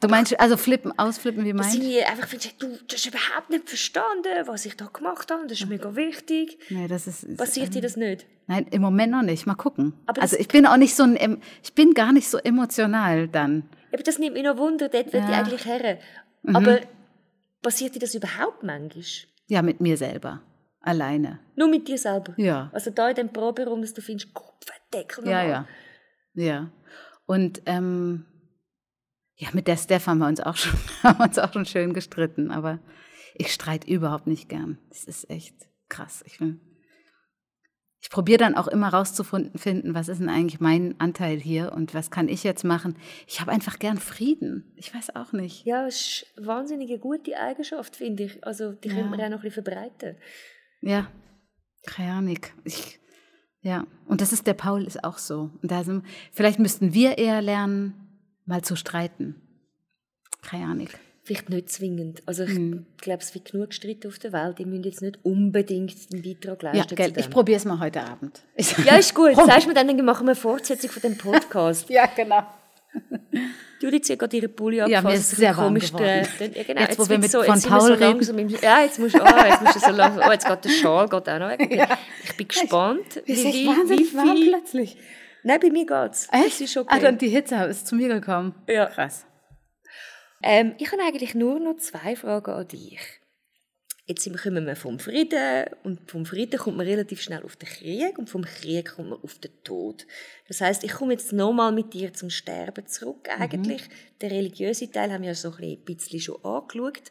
Du 0.00 0.08
meinst 0.08 0.38
also 0.38 0.58
flippen, 0.58 0.92
ausflippen, 0.98 1.44
wie 1.46 1.52
Dass 1.52 1.66
meinst 1.68 1.76
ich 1.76 1.82
nie 1.82 2.02
einfach 2.02 2.28
finde, 2.28 2.48
du, 2.58 2.66
du 2.66 2.94
hast 2.94 3.06
überhaupt 3.06 3.48
nicht 3.48 3.68
verstanden, 3.68 4.46
was 4.46 4.66
ich 4.66 4.76
da 4.76 4.86
gemacht 4.86 5.30
habe. 5.30 5.46
Das 5.46 5.58
ist 5.60 5.66
mega 5.68 5.96
wichtig. 5.96 6.58
Nee, 6.68 6.88
das 6.88 7.06
ist, 7.06 7.24
ist 7.24 7.38
Passiert 7.38 7.74
dir 7.74 7.80
das 7.80 7.96
nicht? 7.96 8.26
Nein, 8.46 8.66
im 8.70 8.82
Moment 8.82 9.12
noch 9.12 9.22
nicht. 9.22 9.46
Mal 9.46 9.54
gucken. 9.54 9.94
Aber 10.04 10.20
also 10.20 10.36
ich 10.36 10.48
bin 10.48 10.66
auch 10.66 10.76
nicht 10.76 10.94
so 10.94 11.04
ein, 11.04 11.40
ich 11.62 11.72
bin 11.74 11.94
gar 11.94 12.12
nicht 12.12 12.28
so 12.28 12.36
emotional 12.36 13.28
dann. 13.28 13.62
Aber 13.92 14.02
das 14.02 14.18
nimmt 14.18 14.34
mich 14.34 14.42
noch 14.42 14.58
Wunder, 14.58 14.90
dort 14.90 15.06
ich 15.06 15.14
Ja. 15.14 15.26
eigentlich 15.28 15.64
her. 15.64 15.98
Aber 16.52 16.80
passiert 17.62 17.94
dir 17.94 18.00
das 18.00 18.14
überhaupt 18.14 18.62
manchmal? 18.62 19.04
Ja, 19.46 19.62
mit 19.62 19.80
mir 19.80 19.96
selber. 19.96 20.42
Alleine. 20.84 21.40
Nur 21.56 21.68
mit 21.68 21.88
dir 21.88 21.98
selber? 21.98 22.34
Ja. 22.36 22.70
Also 22.72 22.90
da 22.90 23.08
in 23.08 23.14
dem 23.16 23.32
Proberaum, 23.32 23.80
dass 23.80 23.94
du 23.94 24.02
findest, 24.02 24.34
Kopfdeckel 24.34 25.26
Ja, 25.26 25.42
ja. 25.42 25.68
Ja. 26.34 26.70
Und 27.26 27.62
ähm, 27.66 28.26
ja, 29.36 29.48
mit 29.52 29.66
der 29.66 29.76
Steph 29.76 30.06
haben 30.06 30.18
wir 30.18 30.26
uns 30.28 30.40
auch 30.40 30.56
schon, 30.56 30.78
haben 31.02 31.18
wir 31.18 31.24
uns 31.24 31.38
auch 31.38 31.52
schon 31.52 31.64
schön 31.66 31.94
gestritten, 31.94 32.50
aber 32.50 32.80
ich 33.34 33.52
streite 33.52 33.86
überhaupt 33.90 34.26
nicht 34.26 34.48
gern. 34.48 34.78
Das 34.90 35.04
ist 35.04 35.28
echt 35.30 35.54
krass. 35.88 36.22
Ich, 36.26 36.40
will- 36.40 36.60
ich 38.00 38.10
probiere 38.10 38.36
dann 38.38 38.54
auch 38.54 38.68
immer 38.68 38.90
rauszufinden, 38.90 39.94
was 39.94 40.08
ist 40.08 40.20
denn 40.20 40.28
eigentlich 40.28 40.60
mein 40.60 40.94
Anteil 41.00 41.38
hier 41.38 41.72
und 41.72 41.94
was 41.94 42.10
kann 42.10 42.28
ich 42.28 42.44
jetzt 42.44 42.62
machen. 42.62 42.96
Ich 43.26 43.40
habe 43.40 43.50
einfach 43.50 43.78
gern 43.78 43.96
Frieden. 43.96 44.74
Ich 44.76 44.94
weiß 44.94 45.16
auch 45.16 45.32
nicht. 45.32 45.64
Ja, 45.64 45.86
es 45.86 45.96
ist 46.22 46.26
eine 46.36 46.46
wahnsinnige 46.46 46.98
gute 46.98 47.38
Eigenschaft, 47.38 47.96
finde 47.96 48.24
ich. 48.24 48.44
Also 48.46 48.72
die 48.72 48.88
Ja. 48.88 48.94
könnte 48.96 49.08
man 49.08 49.20
auch 49.22 49.28
noch 49.30 49.38
ein 49.38 49.42
bisschen 49.42 49.64
verbreiten. 49.64 50.16
Ja, 50.84 51.06
keine 51.86 52.12
Ahnung. 52.12 52.38
Ich, 52.64 52.98
ja, 53.62 53.86
und 54.06 54.20
das 54.20 54.32
ist 54.32 54.46
der 54.46 54.54
Paul 54.54 54.84
ist 54.84 55.02
auch 55.04 55.18
so. 55.18 55.50
Und 55.62 55.70
da 55.70 55.82
sind, 55.84 56.04
vielleicht 56.32 56.58
müssten 56.58 56.92
wir 56.94 57.16
eher 57.18 57.40
lernen, 57.40 57.94
mal 58.44 58.62
zu 58.62 58.76
streiten. 58.76 59.36
Keine 60.42 60.66
Ahnung. 60.66 60.88
Vielleicht 61.22 61.48
nicht 61.48 61.70
zwingend. 61.70 62.22
Also 62.26 62.42
ich 62.44 62.50
Hm. 62.50 62.84
glaube, 62.98 63.22
es 63.22 63.34
wird 63.34 63.50
genug 63.50 63.72
Streit 63.72 64.04
auf 64.06 64.18
der 64.18 64.34
Welt. 64.34 64.58
Die 64.58 64.66
müssen 64.66 64.84
jetzt 64.84 65.00
nicht 65.00 65.18
unbedingt 65.24 65.96
einen 66.12 66.22
Beitrag 66.22 66.62
leisten 66.62 66.78
Ja, 66.90 66.94
gell, 67.06 67.14
ich 67.16 67.30
probiere 67.30 67.56
es 67.56 67.64
mal 67.64 67.78
heute 67.80 68.02
Abend. 68.02 68.42
Ich, 68.54 68.76
ja, 68.84 68.96
ist 68.96 69.14
gut. 69.14 69.34
Sagst 69.46 69.66
mir 69.66 69.72
dann, 69.72 69.88
dann 69.88 70.04
machen 70.04 70.26
wir 70.26 70.32
eine 70.32 70.36
Fortsetzung 70.40 70.90
von 70.90 71.00
dem 71.00 71.16
Podcast. 71.18 71.88
ja, 71.88 72.04
genau. 72.14 72.42
Judith 73.80 74.08
hat 74.10 74.18
gerade 74.18 74.36
ihre 74.36 74.48
Pulli 74.48 74.78
Ja, 74.78 74.86
mir 74.86 74.96
angefasst, 74.98 75.22
ist 75.22 75.32
es 75.32 75.38
sehr 75.38 75.50
ein 75.50 75.56
warm 75.56 75.66
komisch 75.66 75.88
geworden. 75.92 76.26
Ja, 76.54 76.62
genau, 76.62 76.80
Jetzt, 76.80 76.98
wo 76.98 77.02
wir 77.04 77.10
wird's 77.10 77.22
mit 77.22 77.30
so, 77.30 77.42
von 77.42 77.54
jetzt 77.54 77.64
wir 77.64 77.70
Paul 77.70 77.80
so 77.80 77.94
reden. 77.94 78.38
im, 78.38 78.48
Ja, 78.48 78.80
jetzt 78.82 78.98
musst 78.98 79.14
du, 79.14 79.22
oh, 79.22 79.44
jetzt 79.44 79.62
musst 79.62 79.76
du 79.76 79.80
so 79.80 79.90
langsam, 79.90 80.24
oh, 80.26 80.32
jetzt 80.32 80.46
geht 80.46 80.64
der 80.64 80.68
Schal 80.70 81.08
geht 81.08 81.28
auch 81.28 81.38
noch 81.38 81.48
weg. 81.48 81.88
Ich 82.24 82.36
bin 82.36 82.48
gespannt, 82.48 83.22
wie, 83.26 83.32
ist 83.32 83.44
wie, 83.44 83.66
wahnsinnig 83.66 84.12
wie 84.12 84.16
warm 84.16 84.36
viel... 84.36 84.50
plötzlich. 84.50 84.96
Nein, 85.42 85.60
bei 85.60 85.70
mir 85.70 85.84
geht's. 85.84 86.28
Es 86.32 86.60
ist 86.60 86.76
okay. 86.76 86.88
Ah, 86.90 86.98
dann 86.98 87.18
die 87.18 87.28
Hitze 87.28 87.56
ist 87.64 87.86
zu 87.86 87.96
mir 87.96 88.08
gekommen. 88.08 88.54
Ja. 88.66 88.86
Krass. 88.86 89.26
Ähm, 90.42 90.74
ich 90.78 90.90
habe 90.92 91.02
eigentlich 91.02 91.34
nur 91.34 91.58
noch 91.60 91.76
zwei 91.76 92.16
Fragen 92.16 92.50
an 92.50 92.68
dich. 92.68 92.98
Jetzt 94.06 94.30
kommen 94.42 94.66
wir 94.66 94.76
vom 94.76 94.98
Frieden 94.98 95.64
und 95.82 96.10
vom 96.10 96.26
Frieden 96.26 96.58
kommt 96.58 96.76
man 96.76 96.86
relativ 96.86 97.22
schnell 97.22 97.42
auf 97.42 97.56
den 97.56 97.68
Krieg 97.68 98.18
und 98.18 98.28
vom 98.28 98.44
Krieg 98.44 98.96
kommt 98.96 99.08
man 99.08 99.22
auf 99.22 99.38
den 99.38 99.50
Tod. 99.62 100.06
Das 100.46 100.60
heißt, 100.60 100.84
ich 100.84 100.92
komme 100.92 101.14
jetzt 101.14 101.32
nochmal 101.32 101.72
mit 101.72 101.94
dir 101.94 102.12
zum 102.12 102.28
Sterben 102.28 102.86
zurück 102.86 103.30
eigentlich. 103.30 103.88
Der 104.20 104.30
religiöse 104.30 104.90
Teil 104.90 105.10
haben 105.10 105.22
wir 105.22 105.28
ja 105.28 105.34
so 105.34 105.54
ein 105.54 105.84
bisschen 105.84 106.20
schon 106.20 106.44
angeschaut. 106.44 107.10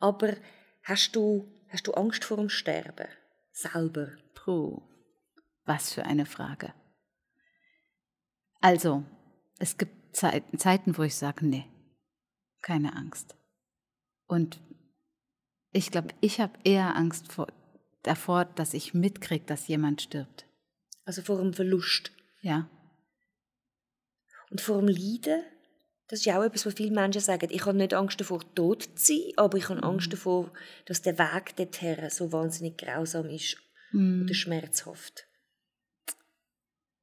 Aber 0.00 0.34
hast 0.82 1.14
du, 1.14 1.46
hast 1.68 1.86
du 1.86 1.92
Angst 1.92 2.24
vor 2.24 2.38
dem 2.38 2.48
Sterben? 2.48 3.06
Selber? 3.52 4.08
Puh, 4.34 4.82
was 5.66 5.92
für 5.92 6.04
eine 6.04 6.26
Frage. 6.26 6.74
Also, 8.60 9.04
es 9.60 9.78
gibt 9.78 10.16
Zeiten, 10.16 10.58
Zeiten 10.58 10.98
wo 10.98 11.02
ich 11.02 11.14
sage, 11.14 11.46
nee, 11.46 11.66
keine 12.60 12.96
Angst. 12.96 13.36
Und 14.26 14.60
ich 15.72 15.90
glaube, 15.90 16.08
ich 16.20 16.40
habe 16.40 16.58
eher 16.64 16.96
Angst 16.96 17.32
vor, 17.32 17.48
davor, 18.02 18.44
dass 18.44 18.74
ich 18.74 18.94
mitkriege, 18.94 19.44
dass 19.44 19.68
jemand 19.68 20.02
stirbt. 20.02 20.46
Also 21.04 21.22
vor 21.22 21.38
dem 21.38 21.52
Verlust? 21.52 22.12
Ja. 22.42 22.68
Und 24.50 24.60
vor 24.60 24.78
dem 24.78 24.88
Leiden? 24.88 25.42
Das 26.08 26.20
ist 26.20 26.24
ja 26.24 26.38
auch 26.38 26.44
etwas, 26.44 26.64
was 26.64 26.74
viele 26.74 26.94
Menschen 26.94 27.20
sagen. 27.20 27.48
Ich 27.50 27.66
habe 27.66 27.76
nicht 27.76 27.92
Angst 27.92 28.18
davor, 28.20 28.40
tot 28.54 28.82
zu 28.82 28.90
sein, 28.94 29.32
aber 29.36 29.58
ich 29.58 29.68
habe 29.68 29.82
Angst 29.82 30.10
davor, 30.12 30.50
dass 30.86 31.02
der 31.02 31.18
Weg 31.18 31.54
dorthin 31.56 32.08
so 32.08 32.32
wahnsinnig 32.32 32.78
grausam 32.78 33.28
ist 33.28 33.58
oder 33.92 34.34
schmerzhaft. 34.34 35.26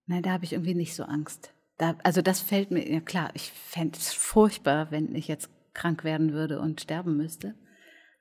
Nein, 0.08 0.24
da 0.24 0.32
habe 0.32 0.46
ich 0.46 0.54
irgendwie 0.54 0.76
nicht 0.76 0.96
so 0.96 1.04
Angst. 1.04 1.52
Da, 1.78 1.98
also 2.04 2.22
das 2.22 2.42
fällt 2.42 2.72
mir, 2.72 2.88
ja 2.88 3.00
klar, 3.00 3.32
ich 3.34 3.52
fände 3.52 3.98
es 3.98 4.14
furchtbar, 4.14 4.92
wenn 4.92 5.14
ich 5.14 5.28
jetzt 5.28 5.50
krank 5.74 6.04
werden 6.04 6.32
würde 6.32 6.60
und 6.60 6.82
sterben 6.82 7.18
müsste. 7.18 7.56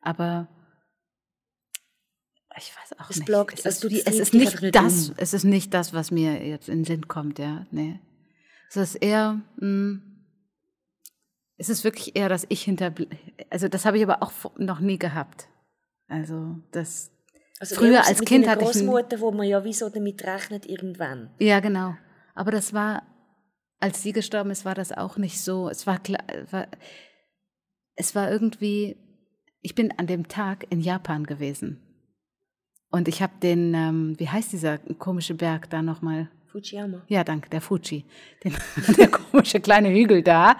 Aber 0.04 0.48
ich 2.56 2.72
weiß 2.76 2.98
auch 3.00 3.10
Es 3.10 3.16
nicht. 3.16 3.26
blockt- 3.28 3.58
es, 3.58 3.64
also 3.66 3.68
ist, 3.68 3.84
du 3.84 3.90
wie, 3.90 4.00
es 4.06 4.18
ist 4.20 4.34
nicht 4.34 4.74
das, 4.74 5.08
um. 5.10 5.14
es 5.18 5.34
ist 5.34 5.44
nicht 5.44 5.74
das, 5.74 5.92
was 5.92 6.10
mir 6.10 6.46
jetzt 6.46 6.68
in 6.68 6.80
den 6.80 6.84
Sinn 6.84 7.08
kommt, 7.08 7.38
ja. 7.38 7.66
Nee. 7.70 7.98
Es 8.68 8.76
ist 8.76 8.94
eher, 8.96 9.40
mh, 9.56 10.00
es 11.56 11.68
ist 11.68 11.84
wirklich 11.84 12.16
eher, 12.16 12.28
dass 12.28 12.46
ich 12.48 12.62
hinter, 12.62 12.92
also 13.50 13.68
das 13.68 13.84
habe 13.84 13.96
ich 13.96 14.02
aber 14.04 14.22
auch 14.22 14.32
noch 14.58 14.80
nie 14.80 14.98
gehabt. 14.98 15.48
Also 16.08 16.58
das, 16.72 17.10
Also 17.60 17.76
Früher 17.76 18.04
als 18.06 18.20
Kind 18.20 18.46
hatte 18.46 18.62
ich 18.64 18.66
ein- 18.76 18.86
Großmutter, 18.86 19.20
wo 19.20 19.30
man 19.32 19.46
ja 19.46 19.64
wieso 19.64 19.88
damit 19.88 20.22
rechnet 20.24 20.66
irgendwann. 20.66 21.30
Ja, 21.38 21.60
genau. 21.60 21.96
Aber 22.34 22.50
das 22.50 22.72
war, 22.72 23.02
als 23.80 24.02
sie 24.02 24.12
gestorben 24.12 24.50
ist, 24.50 24.64
war 24.64 24.74
das 24.74 24.92
auch 24.92 25.16
nicht 25.16 25.40
so. 25.40 25.68
Es 25.68 25.86
war 25.86 25.98
klar, 26.00 26.22
war, 26.50 26.66
es 27.96 28.14
war 28.14 28.30
irgendwie, 28.30 28.96
ich 29.64 29.74
bin 29.74 29.92
an 29.98 30.06
dem 30.06 30.28
Tag 30.28 30.66
in 30.68 30.80
Japan 30.80 31.24
gewesen. 31.24 31.80
Und 32.90 33.08
ich 33.08 33.22
habe 33.22 33.32
den, 33.42 33.72
ähm, 33.74 34.14
wie 34.18 34.28
heißt 34.28 34.52
dieser 34.52 34.76
komische 34.76 35.34
Berg 35.34 35.70
da 35.70 35.80
nochmal? 35.80 36.30
Fujiyama. 36.52 37.02
Ja, 37.08 37.24
danke, 37.24 37.48
der 37.48 37.62
Fuji. 37.62 38.04
Den, 38.44 38.54
der 38.98 39.10
komische 39.10 39.60
kleine 39.60 39.88
Hügel 39.88 40.22
da. 40.22 40.56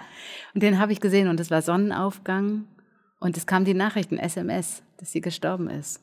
Und 0.55 0.63
den 0.63 0.79
habe 0.79 0.91
ich 0.91 0.99
gesehen 0.99 1.27
und 1.27 1.39
es 1.39 1.51
war 1.51 1.61
Sonnenaufgang. 1.61 2.67
Und 3.19 3.37
es 3.37 3.45
kam 3.45 3.63
die 3.63 3.75
Nachricht, 3.75 4.11
ein 4.11 4.17
SMS, 4.17 4.81
dass 4.97 5.11
sie 5.11 5.21
gestorben 5.21 5.69
ist. 5.69 6.01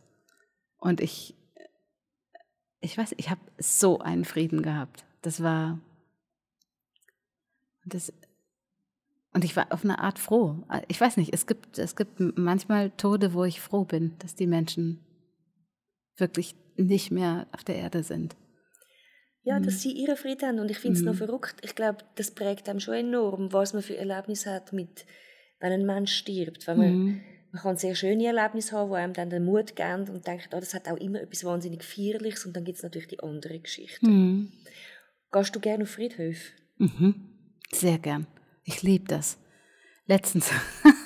Und 0.78 1.00
ich, 1.00 1.34
ich 2.80 2.96
weiß, 2.96 3.16
ich 3.18 3.30
habe 3.30 3.40
so 3.59 3.98
einen 3.98 4.24
Frieden 4.24 4.62
gehabt. 4.62 5.05
Das 5.22 5.42
war, 5.42 5.80
das, 7.84 8.12
und 9.35 9.45
ich 9.45 9.57
war 9.57 9.66
auf 9.72 9.85
eine 9.85 9.99
Art 9.99 10.18
froh. 10.18 10.64
Ich 10.89 11.01
weiß 11.01 11.16
nicht, 11.16 11.33
es 11.33 11.47
gibt, 11.47 11.78
es 11.78 11.97
gibt 11.97 12.20
manchmal 12.39 12.91
Tode, 12.91 13.33
wo 13.35 13.45
ich 13.45 13.61
froh 13.61 13.85
bin, 13.85 14.14
dass 14.18 14.35
die 14.35 14.47
Menschen 14.47 15.01
wirklich 16.16 16.55
nicht 16.76 17.11
mehr 17.11 17.47
auf 17.53 17.64
der 17.64 17.76
Erde 17.76 18.03
sind. 18.03 18.37
Ja, 19.45 19.59
Mhm. 19.59 19.64
dass 19.64 19.80
sie 19.83 19.93
ihren 19.93 20.16
Frieden 20.16 20.47
haben. 20.49 20.59
Und 20.61 20.70
ich 20.70 20.78
finde 20.78 20.99
es 20.99 21.05
noch 21.05 21.14
verrückt. 21.14 21.57
Ich 21.64 21.74
glaube, 21.74 21.99
das 22.16 22.30
prägt 22.30 22.68
einem 22.68 22.80
schon 22.80 22.95
enorm, 22.95 23.53
was 23.53 23.72
man 23.72 23.83
für 23.83 23.97
Erlebnisse 23.97 24.51
hat, 24.53 24.72
mit, 24.72 25.05
wenn 25.61 25.72
ein 25.72 25.87
Mensch 25.87 26.14
stirbt. 26.14 26.66
Wenn 26.66 26.78
man, 26.78 26.95
Mhm. 26.95 27.20
man 27.53 27.62
kann 27.62 27.76
sehr 27.76 27.95
schöne 27.95 28.26
Erlebnisse 28.26 28.76
haben, 28.76 28.91
die 28.91 28.97
einem 28.97 29.12
dann 29.14 29.30
den 29.30 29.45
Mut 29.45 29.74
geben 29.74 30.09
und 30.11 30.26
denkt, 30.26 30.51
oh, 30.55 30.61
das 30.61 30.74
hat 30.74 30.89
auch 30.89 30.97
immer 30.99 31.20
etwas 31.20 31.43
wahnsinnig 31.45 31.83
Feierliches. 31.83 32.47
Und 32.47 32.55
dann 32.55 32.64
gibt 32.64 32.76
es 32.76 32.83
natürlich 32.85 33.09
die 33.09 33.20
andere 33.20 33.59
Geschichte. 33.59 34.07
Mhm. 34.07 34.53
Gehst 35.33 35.57
du 35.57 35.61
gerne 35.61 35.85
auf 35.85 35.91
Friedhöfe? 35.91 36.53
Mhm. 36.78 37.14
Sehr 37.72 37.99
gern. 37.99 38.26
Ich 38.64 38.82
liebe 38.82 39.06
das. 39.06 39.38
Letztens 40.06 40.50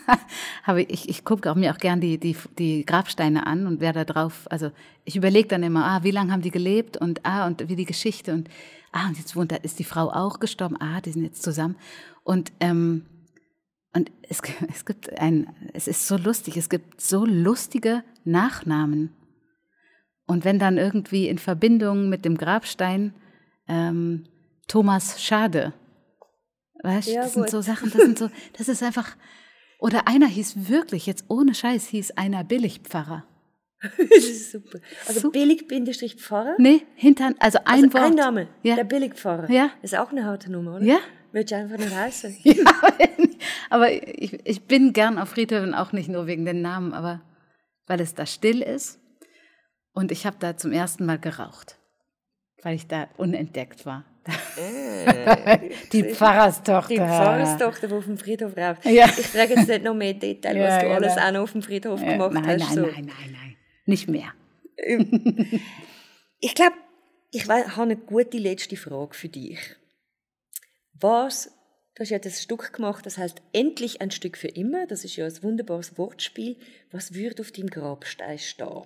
habe 0.62 0.82
ich, 0.82 1.08
ich, 1.08 1.24
gucke 1.24 1.50
auch 1.50 1.54
mir 1.54 1.72
auch 1.72 1.78
gern 1.78 2.00
die, 2.00 2.18
die, 2.18 2.36
die 2.58 2.84
Grabsteine 2.86 3.46
an 3.46 3.66
und 3.66 3.80
wer 3.80 3.92
da 3.92 4.04
drauf, 4.04 4.46
also 4.50 4.70
ich 5.04 5.16
überlege 5.16 5.48
dann 5.48 5.62
immer, 5.62 5.84
ah, 5.84 6.02
wie 6.02 6.10
lange 6.10 6.32
haben 6.32 6.42
die 6.42 6.50
gelebt 6.50 6.96
und 6.96 7.24
ah, 7.24 7.46
und 7.46 7.68
wie 7.68 7.76
die 7.76 7.84
Geschichte 7.84 8.32
und 8.32 8.48
ah, 8.92 9.06
und 9.06 9.18
jetzt 9.18 9.36
wohnt 9.36 9.52
da, 9.52 9.56
ist 9.56 9.78
die 9.78 9.84
Frau 9.84 10.10
auch 10.10 10.40
gestorben, 10.40 10.76
ah, 10.80 11.00
die 11.00 11.12
sind 11.12 11.24
jetzt 11.24 11.42
zusammen. 11.42 11.76
Und, 12.24 12.52
ähm, 12.60 13.04
und 13.92 14.10
es, 14.22 14.40
es 14.72 14.84
gibt 14.84 15.18
ein, 15.18 15.54
es 15.74 15.88
ist 15.88 16.06
so 16.06 16.16
lustig, 16.16 16.56
es 16.56 16.68
gibt 16.68 17.00
so 17.00 17.24
lustige 17.24 18.02
Nachnamen. 18.24 19.12
Und 20.26 20.44
wenn 20.44 20.58
dann 20.58 20.78
irgendwie 20.78 21.28
in 21.28 21.38
Verbindung 21.38 22.08
mit 22.08 22.24
dem 22.24 22.36
Grabstein 22.36 23.14
ähm, 23.68 24.24
Thomas 24.66 25.22
Schade, 25.22 25.72
weißt 26.82 27.08
du, 27.08 27.12
Ja, 27.12 27.22
das 27.22 27.34
sind 27.34 27.42
gut. 27.42 27.50
so 27.50 27.60
Sachen, 27.62 27.90
das 27.90 28.02
sind 28.02 28.18
so, 28.18 28.30
das 28.56 28.68
ist 28.68 28.82
einfach, 28.82 29.16
oder 29.78 30.08
einer 30.08 30.26
hieß 30.26 30.68
wirklich, 30.68 31.06
jetzt 31.06 31.24
ohne 31.28 31.54
Scheiß, 31.54 31.86
hieß 31.88 32.12
einer 32.12 32.44
Billigpfarrer. 32.44 33.24
das 33.82 34.08
ist 34.24 34.52
super. 34.52 34.78
Also 35.06 35.20
Super. 35.20 35.38
billig 35.38 35.68
Bindestrich 35.68 36.16
Pfarrer? 36.16 36.54
Nee, 36.58 36.86
hintern, 36.94 37.34
also 37.38 37.58
ein 37.64 37.84
also 37.84 37.92
Wort. 37.94 38.04
ein 38.04 38.14
Name. 38.14 38.48
Ja. 38.62 38.74
Der 38.74 38.84
Billigpfarrer. 38.84 39.50
Ja. 39.50 39.70
Ist 39.82 39.94
auch 39.96 40.10
eine 40.12 40.24
harte 40.24 40.50
Nummer, 40.50 40.76
oder? 40.76 40.84
Ja. 40.84 40.98
Würdest 41.32 41.52
du 41.52 41.56
einfach 41.56 41.76
nicht 41.78 41.94
heißen? 41.94 42.36
Ja, 42.44 42.64
aber 43.68 43.92
ich, 43.92 44.38
ich 44.46 44.62
bin 44.62 44.92
gern 44.94 45.18
auf 45.18 45.28
Friedhöfen, 45.30 45.74
auch 45.74 45.92
nicht 45.92 46.08
nur 46.08 46.26
wegen 46.26 46.46
den 46.46 46.62
Namen, 46.62 46.94
aber 46.94 47.20
weil 47.86 48.00
es 48.00 48.14
da 48.14 48.24
still 48.24 48.62
ist. 48.62 48.98
Und 49.92 50.10
ich 50.10 50.24
habe 50.24 50.36
da 50.40 50.56
zum 50.56 50.72
ersten 50.72 51.04
Mal 51.04 51.18
geraucht, 51.18 51.78
weil 52.62 52.74
ich 52.74 52.86
da 52.86 53.08
unentdeckt 53.18 53.84
war. 53.84 54.04
die 55.92 56.04
Pfarrerstochter. 56.04 56.88
Die 56.88 56.96
Pfarrerstochter, 56.96 57.88
die 57.88 57.94
auf 57.94 58.04
dem 58.04 58.18
Friedhof 58.18 58.56
raucht. 58.56 58.84
Ja. 58.84 59.06
Ich 59.06 59.26
frage 59.26 59.54
jetzt 59.54 59.68
nicht 59.68 59.84
noch 59.84 59.94
mehr 59.94 60.14
Detail, 60.14 60.54
was 60.58 60.82
Ja, 60.82 60.82
du 60.82 60.90
alles 60.94 61.14
genau. 61.14 61.26
auch 61.28 61.32
noch 61.32 61.40
auf 61.42 61.52
dem 61.52 61.62
Friedhof 61.62 62.02
Äh, 62.02 62.12
gemacht 62.12 62.32
nein, 62.32 62.44
hast. 62.62 62.74
nein, 62.74 62.74
so. 62.74 62.80
nein, 62.82 62.92
nein, 63.06 63.32
nein, 63.32 63.56
nicht 63.86 64.08
mehr. 64.08 64.32
Ich 66.40 66.54
glaube, 66.54 66.76
ich 67.32 67.48
habe 67.48 67.82
eine 67.82 67.96
gute 67.96 68.38
letzte 68.38 68.76
Frage 68.76 69.14
für 69.14 69.28
dich. 69.28 69.58
Was, 70.98 71.52
du 71.94 72.00
hast 72.00 72.10
ja 72.10 72.18
das 72.18 72.42
Stück 72.42 72.72
gemacht, 72.72 73.04
das 73.06 73.18
heißt 73.18 73.42
endlich 73.52 74.00
ein 74.00 74.10
Stück 74.10 74.36
für 74.36 74.48
immer. 74.48 74.86
Das 74.86 75.04
ist 75.04 75.16
ja 75.16 75.26
ein 75.26 75.42
wunderbares 75.42 75.98
Wortspiel. 75.98 76.56
Was 76.90 77.14
würde 77.14 77.42
auf 77.42 77.52
deinem 77.52 77.68
Grabstein 77.70 78.38
stehen, 78.38 78.82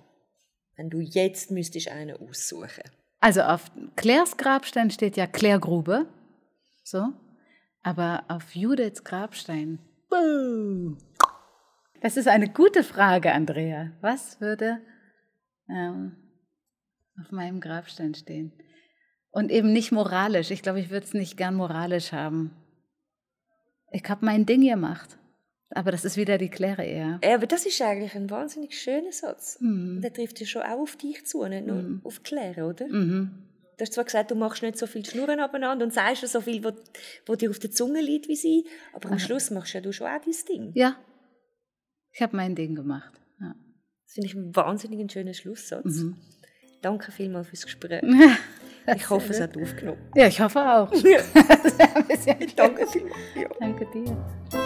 wenn 0.75 0.89
du 0.89 0.99
jetzt 0.99 1.51
müsstest 1.51 1.89
einen 1.89 2.17
aussuchen? 2.17 2.83
Also 3.21 3.43
auf 3.43 3.71
Claires 3.95 4.35
Grabstein 4.35 4.89
steht 4.89 5.15
ja 5.15 5.27
Klärgrube. 5.27 6.07
So. 6.83 7.13
Aber 7.83 8.25
auf 8.27 8.55
Judiths 8.55 9.03
Grabstein. 9.03 9.79
Buh. 10.09 10.97
Das 12.01 12.17
ist 12.17 12.27
eine 12.27 12.49
gute 12.49 12.83
Frage, 12.83 13.31
Andrea. 13.31 13.91
Was 14.01 14.41
würde 14.41 14.81
ähm, 15.69 16.17
auf 17.19 17.31
meinem 17.31 17.61
Grabstein 17.61 18.15
stehen? 18.15 18.51
Und 19.29 19.51
eben 19.51 19.71
nicht 19.71 19.91
moralisch. 19.91 20.49
Ich 20.49 20.63
glaube, 20.63 20.79
ich 20.79 20.89
würde 20.89 21.05
es 21.05 21.13
nicht 21.13 21.37
gern 21.37 21.55
moralisch 21.55 22.11
haben. 22.11 22.51
Ich 23.91 24.03
habe 24.09 24.25
mein 24.25 24.47
Ding 24.47 24.61
gemacht. 24.67 25.19
Aber 25.73 25.91
das 25.91 26.05
ist 26.05 26.17
wieder 26.17 26.37
die 26.37 26.49
Claire 26.49 26.83
eher. 26.83 27.19
Ja, 27.23 27.35
aber 27.35 27.47
das 27.47 27.65
ist 27.65 27.81
eigentlich 27.81 28.15
ein 28.15 28.29
wahnsinnig 28.29 28.77
schöner 28.79 29.11
Satz. 29.11 29.57
Mhm. 29.61 30.01
Der 30.01 30.11
trifft 30.11 30.39
ja 30.39 30.45
schon 30.45 30.63
auch 30.63 30.79
auf 30.79 30.97
dich 30.97 31.25
zu, 31.25 31.45
nicht 31.45 31.65
nur 31.65 32.01
auf 32.03 32.23
Claire, 32.23 32.67
oder? 32.67 32.87
Mhm. 32.87 33.31
Du 33.77 33.83
hast 33.83 33.93
zwar 33.93 34.03
gesagt, 34.03 34.29
du 34.29 34.35
machst 34.35 34.61
nicht 34.61 34.77
so 34.77 34.85
viel 34.85 35.03
Schnurren 35.05 35.39
abeinander 35.39 35.85
und 35.85 35.93
sagst 35.93 36.21
ja 36.21 36.27
so 36.27 36.41
viel, 36.41 36.63
wo, 36.63 36.71
wo 37.25 37.35
dir 37.35 37.49
auf 37.49 37.57
der 37.57 37.71
Zunge 37.71 38.01
liegt 38.01 38.27
wie 38.27 38.35
sie, 38.35 38.67
aber 38.93 39.09
am 39.09 39.17
Schluss 39.17 39.49
machst 39.49 39.73
ja 39.73 39.81
du 39.81 39.91
schon 39.91 40.07
auch 40.07 40.21
dein 40.23 40.35
Ding. 40.47 40.71
Ja. 40.75 40.97
Ich 42.11 42.21
habe 42.21 42.35
mein 42.35 42.53
Ding 42.53 42.75
gemacht. 42.75 43.13
Ja. 43.39 43.55
Das 44.03 44.13
finde 44.13 44.27
ich 44.27 44.35
einen 44.35 44.55
wahnsinnig 44.55 45.11
schönen 45.11 45.33
Schlusssatz. 45.33 45.85
Mhm. 45.85 46.17
Danke 46.81 47.11
vielmals 47.11 47.47
fürs 47.47 47.63
Gespräch. 47.63 48.03
Ich 48.95 49.09
hoffe, 49.11 49.29
es 49.31 49.39
hat 49.39 49.55
aufgenommen. 49.55 50.01
Ja, 50.15 50.25
ich 50.25 50.41
hoffe 50.41 50.59
auch. 50.59 50.89
bisschen 50.89 51.05
Danke 52.55 52.87
vielmals. 52.87 53.15
Ja. 53.35 53.47
Danke 53.59 53.85
dir. 53.93 54.60